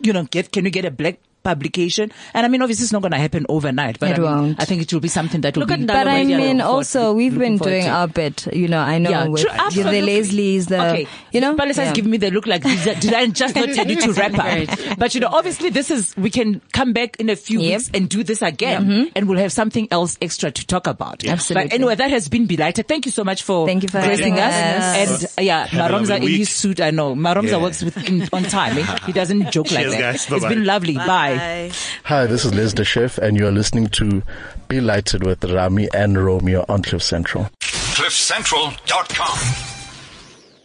you 0.00 0.12
know 0.12 0.24
get 0.24 0.50
can 0.50 0.64
we 0.64 0.70
get 0.70 0.84
a 0.84 0.90
black 0.90 1.18
publication 1.44 2.10
and 2.32 2.46
I 2.46 2.48
mean 2.48 2.62
obviously 2.62 2.84
it's 2.84 2.92
not 2.92 3.02
going 3.02 3.12
to 3.12 3.18
happen 3.18 3.46
overnight 3.48 3.98
but 4.00 4.10
It 4.10 4.14
I, 4.14 4.18
mean, 4.18 4.24
won't. 4.30 4.60
I 4.60 4.64
think 4.64 4.82
it 4.82 4.92
will 4.92 5.00
be 5.00 5.08
something 5.08 5.40
that 5.42 5.54
will 5.56 5.60
Look 5.60 5.68
be 5.68 5.74
at 5.74 5.80
Ndalo 5.80 5.86
But 5.86 6.06
I 6.08 6.24
mean, 6.24 6.38
looking 6.38 6.60
also 6.62 7.12
we've 7.12 7.38
been 7.38 7.58
doing 7.58 7.86
our 7.86 8.08
bit. 8.08 8.46
You 8.52 8.68
know, 8.68 8.80
I 8.80 8.98
know 8.98 9.10
Yeah, 9.10 9.28
with 9.28 9.42
true, 9.42 9.50
the 9.50 9.60
absolutely. 9.62 10.00
Leslie's, 10.02 10.66
the 10.66 10.80
okay. 10.90 11.06
you 11.32 11.40
know, 11.40 11.54
Palace 11.56 11.76
yeah. 11.76 11.84
has 11.84 11.92
given 11.94 12.10
me 12.10 12.16
the 12.16 12.30
look 12.30 12.46
like 12.46 12.62
did, 12.62 13.00
did 13.00 13.12
I 13.14 13.26
just 13.28 13.54
not 13.54 13.68
tell 13.70 13.86
you 13.86 14.00
to 14.00 14.12
wrap 14.14 14.34
up? 14.38 14.98
But 14.98 15.14
you 15.14 15.20
know, 15.20 15.28
obviously 15.28 15.70
this 15.70 15.90
is 15.90 16.16
we 16.16 16.30
can 16.30 16.60
come 16.72 16.92
back 16.92 17.20
in 17.20 17.28
a 17.30 17.36
few 17.36 17.60
Yep. 17.60 17.70
weeks 17.78 17.90
and 17.94 18.08
do 18.08 18.24
this 18.24 18.42
again, 18.42 19.10
and 19.14 19.28
we'll 19.28 19.38
have 19.38 19.52
something 19.52 19.86
else 19.90 20.16
extra 20.22 20.50
to 20.50 20.66
talk 20.66 20.86
about. 20.86 21.24
Absolutely. 21.24 21.68
But 21.68 21.74
anyway, 21.74 21.94
that 21.94 22.10
has 22.10 22.28
been 22.28 22.46
delighted. 22.46 22.88
Thank 22.88 23.06
you 23.06 23.12
so 23.12 23.22
much 23.24 23.42
for 23.42 23.66
Thank 23.66 23.82
you 23.82 23.88
for 23.88 24.00
gracing 24.00 24.36
having 24.36 24.38
us. 24.38 25.12
us. 25.12 25.24
And 25.36 25.38
uh, 25.38 25.42
yeah, 25.50 25.66
Have 25.66 25.90
Maromza 25.90 26.16
in 26.16 26.24
week. 26.24 26.38
his 26.38 26.48
suit. 26.50 26.80
I 26.80 26.90
know 26.90 27.14
Maromza 27.14 27.60
works 27.60 27.82
with 27.82 27.96
in, 28.08 28.28
on 28.32 28.42
time. 28.44 28.76
He 29.06 29.12
doesn't 29.12 29.50
joke 29.52 29.70
like 29.72 29.84
Cheers, 29.86 29.96
that. 29.98 30.14
It's 30.32 30.44
been 30.46 30.64
lovely. 30.64 30.94
Bye. 30.94 31.33
Bye. 31.36 31.70
Hi, 32.04 32.26
this 32.26 32.44
is 32.44 32.54
Les 32.54 32.72
the 32.72 32.84
Chef, 32.84 33.18
and 33.18 33.36
you 33.36 33.46
are 33.46 33.52
listening 33.52 33.86
to 33.88 34.22
Be 34.68 34.80
Lighted 34.80 35.24
with 35.24 35.44
Rami 35.44 35.88
and 35.94 36.22
Romeo 36.22 36.64
on 36.68 36.82
Cliff 36.82 37.02
Central. 37.02 37.48
CliffCentral.com. 37.60 39.73